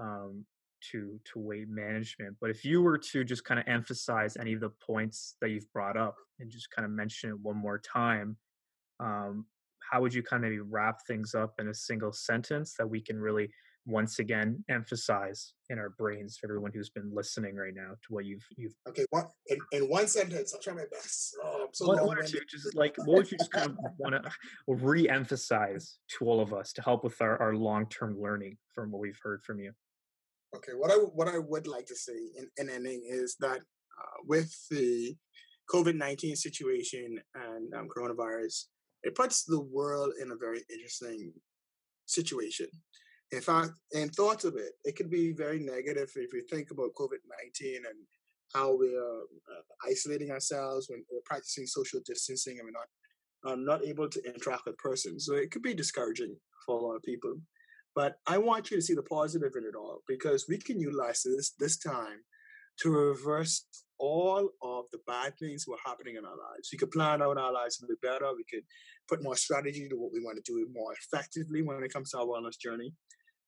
um, 0.00 0.44
to 0.90 1.20
to 1.32 1.38
weight 1.38 1.68
management. 1.68 2.36
But 2.40 2.50
if 2.50 2.64
you 2.64 2.82
were 2.82 2.98
to 2.98 3.24
just 3.24 3.44
kind 3.44 3.60
of 3.60 3.66
emphasize 3.68 4.36
any 4.36 4.54
of 4.54 4.60
the 4.60 4.72
points 4.86 5.36
that 5.40 5.50
you've 5.50 5.72
brought 5.72 5.96
up 5.96 6.16
and 6.40 6.50
just 6.50 6.70
kind 6.70 6.86
of 6.86 6.92
mention 6.92 7.30
it 7.30 7.40
one 7.40 7.56
more 7.56 7.78
time, 7.78 8.36
um, 9.00 9.46
how 9.90 10.00
would 10.00 10.14
you 10.14 10.22
kind 10.22 10.44
of 10.44 10.50
maybe 10.50 10.60
wrap 10.60 10.98
things 11.06 11.34
up 11.34 11.54
in 11.58 11.68
a 11.68 11.74
single 11.74 12.12
sentence 12.12 12.74
that 12.78 12.88
we 12.88 13.00
can 13.00 13.20
really 13.20 13.50
once 13.86 14.18
again 14.18 14.64
emphasize 14.70 15.52
in 15.68 15.78
our 15.78 15.90
brains 15.90 16.38
for 16.38 16.46
everyone 16.46 16.72
who's 16.72 16.90
been 16.90 17.10
listening 17.14 17.54
right 17.54 17.74
now 17.74 17.90
to 17.90 18.14
what 18.14 18.24
you've 18.24 18.44
you've 18.56 18.74
okay 18.88 19.04
one 19.10 19.26
in, 19.48 19.58
in 19.72 19.88
one 19.88 20.06
sentence 20.06 20.54
i'll 20.54 20.60
try 20.60 20.72
my 20.72 20.84
best. 20.90 21.36
Oh, 21.44 21.68
so 21.72 21.86
what, 21.86 22.04
what 22.04 22.32
you 22.32 22.40
just 22.50 22.74
like 22.74 22.96
what 23.04 23.18
would 23.18 23.30
you 23.30 23.38
just 23.38 23.52
kind 23.52 23.70
of 23.70 23.76
want 23.98 24.14
to 24.14 24.30
re-emphasize 24.68 25.98
to 26.18 26.24
all 26.24 26.40
of 26.40 26.54
us 26.54 26.72
to 26.74 26.82
help 26.82 27.04
with 27.04 27.20
our, 27.20 27.40
our 27.40 27.54
long-term 27.54 28.20
learning 28.20 28.56
from 28.74 28.90
what 28.90 29.00
we've 29.00 29.18
heard 29.22 29.42
from 29.44 29.60
you? 29.60 29.72
Okay 30.56 30.72
what 30.72 30.90
i 30.90 30.94
what 30.94 31.28
i 31.28 31.38
would 31.38 31.66
like 31.66 31.86
to 31.86 31.96
say 31.96 32.16
in, 32.38 32.48
in 32.56 32.70
ending 32.70 33.02
is 33.06 33.36
that 33.40 33.58
uh, 33.58 34.18
with 34.26 34.50
the 34.70 35.14
covid-19 35.72 36.36
situation 36.36 37.18
and 37.34 37.74
um, 37.74 37.88
coronavirus 37.94 38.66
it 39.02 39.14
puts 39.14 39.44
the 39.44 39.60
world 39.60 40.12
in 40.20 40.30
a 40.30 40.36
very 40.36 40.62
interesting 40.70 41.32
situation 42.06 42.66
in 43.34 43.42
fact, 43.42 43.72
in 43.92 44.08
thoughts 44.08 44.44
of 44.44 44.56
it, 44.56 44.72
it 44.84 44.96
can 44.96 45.08
be 45.08 45.32
very 45.32 45.58
negative 45.58 46.10
if 46.16 46.32
you 46.32 46.42
think 46.48 46.70
about 46.70 46.94
COVID 46.98 47.22
19 47.44 47.76
and 47.76 47.98
how 48.54 48.76
we 48.76 48.94
are 48.94 49.20
uh, 49.20 49.90
isolating 49.90 50.30
ourselves 50.30 50.88
when 50.88 51.04
we're 51.10 51.20
practicing 51.24 51.66
social 51.66 52.00
distancing 52.06 52.58
and 52.58 52.66
we're 52.66 52.70
not 52.70 53.52
um, 53.52 53.64
not 53.64 53.84
able 53.84 54.08
to 54.08 54.22
interact 54.24 54.66
with 54.66 54.78
persons. 54.78 55.26
So 55.26 55.34
it 55.34 55.50
could 55.50 55.62
be 55.62 55.74
discouraging 55.74 56.36
for 56.64 56.78
a 56.78 56.82
lot 56.82 56.94
of 56.94 57.02
people. 57.02 57.34
But 57.94 58.16
I 58.26 58.38
want 58.38 58.70
you 58.70 58.76
to 58.76 58.82
see 58.82 58.94
the 58.94 59.02
positive 59.02 59.52
in 59.56 59.64
it 59.64 59.76
all 59.76 60.00
because 60.08 60.46
we 60.48 60.58
can 60.58 60.80
utilize 60.80 61.22
this 61.22 61.52
this 61.58 61.78
time 61.78 62.20
to 62.80 62.90
reverse 62.90 63.66
all 63.98 64.50
of 64.62 64.84
the 64.92 64.98
bad 65.06 65.38
things 65.38 65.66
were 65.66 65.76
happening 65.84 66.16
in 66.16 66.24
our 66.24 66.36
lives. 66.36 66.70
We 66.72 66.78
could 66.78 66.90
plan 66.90 67.22
out 67.22 67.38
our 67.38 67.52
lives 67.52 67.80
a 67.82 67.86
bit 67.86 68.00
better. 68.00 68.26
We 68.36 68.44
could 68.50 68.64
put 69.08 69.22
more 69.22 69.36
strategy 69.36 69.88
to 69.88 69.96
what 69.96 70.12
we 70.12 70.20
want 70.20 70.36
to 70.36 70.52
do 70.52 70.66
more 70.72 70.92
effectively 70.92 71.62
when 71.62 71.82
it 71.84 71.92
comes 71.92 72.10
to 72.10 72.18
our 72.18 72.26
wellness 72.26 72.58
journey. 72.58 72.92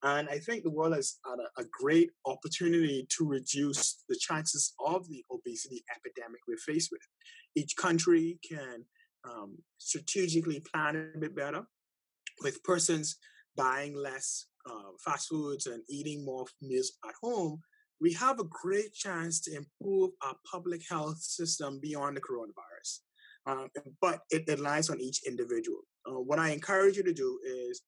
And 0.02 0.28
I 0.28 0.38
think 0.38 0.62
the 0.62 0.70
world 0.70 0.94
has 0.94 1.16
had 1.24 1.38
a, 1.38 1.62
a, 1.62 1.64
great 1.72 2.10
opportunity 2.26 3.06
to 3.16 3.26
reduce 3.26 4.04
the 4.08 4.16
chances 4.20 4.74
of 4.84 5.08
the 5.08 5.24
obesity 5.32 5.82
epidemic 5.90 6.40
we're 6.46 6.58
faced 6.58 6.90
with. 6.92 7.00
Each 7.56 7.74
country 7.76 8.38
can 8.46 8.84
um, 9.24 9.56
strategically 9.78 10.60
plan 10.60 11.12
a 11.14 11.18
bit 11.18 11.34
better 11.34 11.66
with 12.42 12.62
persons 12.62 13.16
buying 13.56 13.96
less 13.96 14.46
uh, 14.68 14.90
fast 15.02 15.28
foods 15.28 15.66
and 15.66 15.82
eating 15.88 16.24
more 16.24 16.44
meals 16.60 16.92
at 17.08 17.14
home. 17.22 17.60
We 18.00 18.12
have 18.12 18.38
a 18.38 18.44
great 18.44 18.92
chance 18.92 19.40
to 19.42 19.56
improve 19.56 20.10
our 20.22 20.36
public 20.50 20.82
health 20.88 21.18
system 21.18 21.80
beyond 21.80 22.16
the 22.16 22.20
coronavirus. 22.20 23.00
Um, 23.46 23.68
but 24.02 24.20
it, 24.30 24.44
it 24.48 24.60
lies 24.60 24.90
on 24.90 25.00
each 25.00 25.22
individual. 25.26 25.78
Uh, 26.06 26.20
what 26.20 26.38
I 26.38 26.50
encourage 26.50 26.96
you 26.96 27.04
to 27.04 27.14
do 27.14 27.38
is 27.44 27.80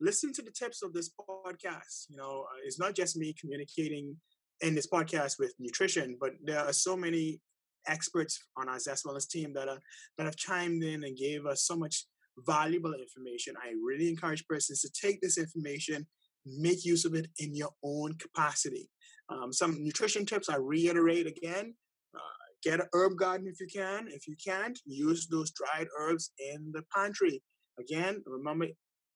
listen 0.00 0.32
to 0.34 0.42
the 0.42 0.50
tips 0.50 0.82
of 0.82 0.92
this 0.92 1.10
podcast. 1.18 2.06
You 2.08 2.16
know, 2.16 2.46
uh, 2.50 2.58
it's 2.64 2.78
not 2.78 2.94
just 2.94 3.16
me 3.16 3.34
communicating 3.38 4.16
in 4.60 4.74
this 4.74 4.86
podcast 4.86 5.38
with 5.38 5.54
nutrition, 5.58 6.16
but 6.20 6.32
there 6.42 6.60
are 6.60 6.72
so 6.72 6.96
many 6.96 7.40
experts 7.86 8.38
on 8.56 8.68
our 8.68 8.78
Zest 8.78 9.04
Wellness 9.04 9.28
team 9.28 9.52
that 9.54 9.68
are 9.68 9.80
that 10.18 10.24
have 10.24 10.36
chimed 10.36 10.82
in 10.82 11.04
and 11.04 11.16
gave 11.16 11.46
us 11.46 11.64
so 11.64 11.76
much 11.76 12.06
valuable 12.46 12.94
information. 12.94 13.54
I 13.62 13.72
really 13.84 14.08
encourage 14.08 14.46
persons 14.46 14.82
to 14.82 14.90
take 15.00 15.20
this 15.20 15.38
information, 15.38 16.06
make 16.44 16.84
use 16.84 17.04
of 17.04 17.14
it 17.14 17.28
in 17.38 17.54
your 17.54 17.70
own 17.82 18.14
capacity. 18.18 18.90
Um, 19.28 19.52
some 19.52 19.82
nutrition 19.82 20.26
tips 20.26 20.48
I 20.48 20.56
reiterate 20.56 21.26
again. 21.26 21.74
Uh, 22.14 22.20
get 22.62 22.80
an 22.80 22.86
herb 22.92 23.16
garden 23.16 23.46
if 23.46 23.60
you 23.60 23.66
can. 23.72 24.08
If 24.08 24.28
you 24.28 24.36
can't, 24.44 24.78
use 24.84 25.26
those 25.28 25.52
dried 25.52 25.88
herbs 25.98 26.30
in 26.38 26.70
the 26.72 26.82
pantry. 26.94 27.42
Again, 27.78 28.22
remember 28.26 28.66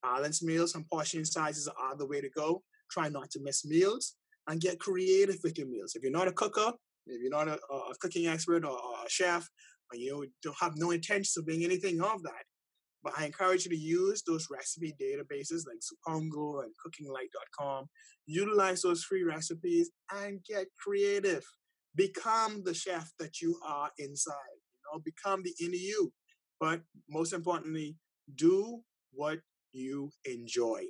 balanced 0.02 0.42
meals 0.42 0.74
and 0.74 0.88
portion 0.88 1.24
sizes 1.24 1.68
are 1.68 1.96
the 1.96 2.06
way 2.06 2.20
to 2.20 2.28
go. 2.30 2.62
Try 2.90 3.08
not 3.08 3.30
to 3.30 3.40
miss 3.42 3.64
meals 3.64 4.16
and 4.48 4.60
get 4.60 4.80
creative 4.80 5.38
with 5.42 5.58
your 5.58 5.68
meals. 5.68 5.94
If 5.94 6.02
you're 6.02 6.12
not 6.12 6.28
a 6.28 6.32
cooker, 6.32 6.72
if 7.06 7.20
you're 7.22 7.30
not 7.30 7.48
a, 7.48 7.54
a 7.54 7.94
cooking 8.00 8.26
expert 8.26 8.64
or, 8.64 8.72
or, 8.72 9.06
a 9.06 9.08
chef, 9.08 9.48
or 9.92 9.98
you 9.98 10.26
don't 10.42 10.56
have 10.60 10.72
no 10.76 10.90
intention 10.90 11.40
of 11.40 11.46
being 11.46 11.64
anything 11.64 12.00
of 12.00 12.22
that, 12.22 12.44
but 13.02 13.14
I 13.16 13.24
encourage 13.24 13.64
you 13.64 13.70
to 13.70 13.76
use 13.76 14.22
those 14.26 14.48
recipe 14.50 14.94
databases 15.00 15.62
like 15.66 15.80
Zipongo 15.80 16.62
and 16.62 16.72
cookinglight.com. 16.84 17.86
Utilize 18.26 18.82
those 18.82 19.04
free 19.04 19.22
recipes 19.22 19.90
and 20.14 20.40
get 20.44 20.66
creative. 20.78 21.44
Become 21.96 22.62
the 22.64 22.74
chef 22.74 23.10
that 23.18 23.40
you 23.40 23.58
are 23.66 23.90
inside. 23.98 24.34
You 24.54 24.92
know, 24.92 25.02
become 25.04 25.42
the 25.42 25.54
inner 25.60 25.74
you. 25.74 26.12
But 26.60 26.82
most 27.08 27.32
importantly, 27.32 27.96
do 28.36 28.80
what 29.12 29.40
you 29.72 30.10
enjoy. 30.24 30.84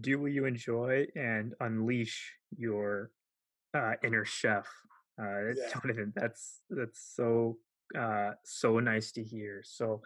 Do 0.00 0.20
what 0.20 0.32
you 0.32 0.44
enjoy 0.44 1.06
and 1.16 1.54
unleash 1.60 2.32
your 2.56 3.10
uh, 3.74 3.94
inner 4.04 4.24
chef. 4.24 4.68
Uh, 5.20 5.48
yeah. 5.56 5.68
Donovan, 5.74 6.12
that's 6.14 6.60
that's 6.70 7.12
so 7.14 7.58
uh, 7.98 8.32
so 8.44 8.78
nice 8.78 9.12
to 9.12 9.24
hear. 9.24 9.62
So, 9.64 10.00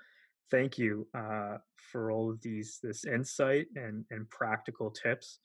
thank 0.51 0.79
you 0.79 1.07
uh, 1.17 1.59
for 1.77 2.11
all 2.11 2.31
of 2.31 2.41
these 2.41 2.79
this 2.83 3.05
insight 3.05 3.67
and 3.77 4.05
and 4.11 4.29
practical 4.31 4.91
tips 4.91 5.39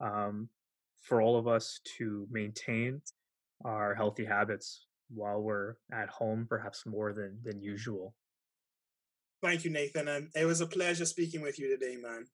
um, 0.00 0.48
for 1.02 1.22
all 1.22 1.38
of 1.38 1.48
us 1.48 1.80
to 1.98 2.26
maintain 2.30 3.00
our 3.64 3.94
healthy 3.94 4.24
habits 4.24 4.86
while 5.08 5.40
we're 5.40 5.76
at 5.92 6.08
home, 6.08 6.46
perhaps 6.48 6.84
more 6.86 7.12
than 7.12 7.38
than 7.42 7.60
usual. 7.60 8.14
Thank 9.42 9.64
you, 9.64 9.70
Nathan, 9.70 10.08
and 10.08 10.28
it 10.34 10.44
was 10.44 10.60
a 10.60 10.66
pleasure 10.66 11.04
speaking 11.04 11.42
with 11.42 11.58
you 11.58 11.68
today, 11.68 11.96
man. 11.96 12.26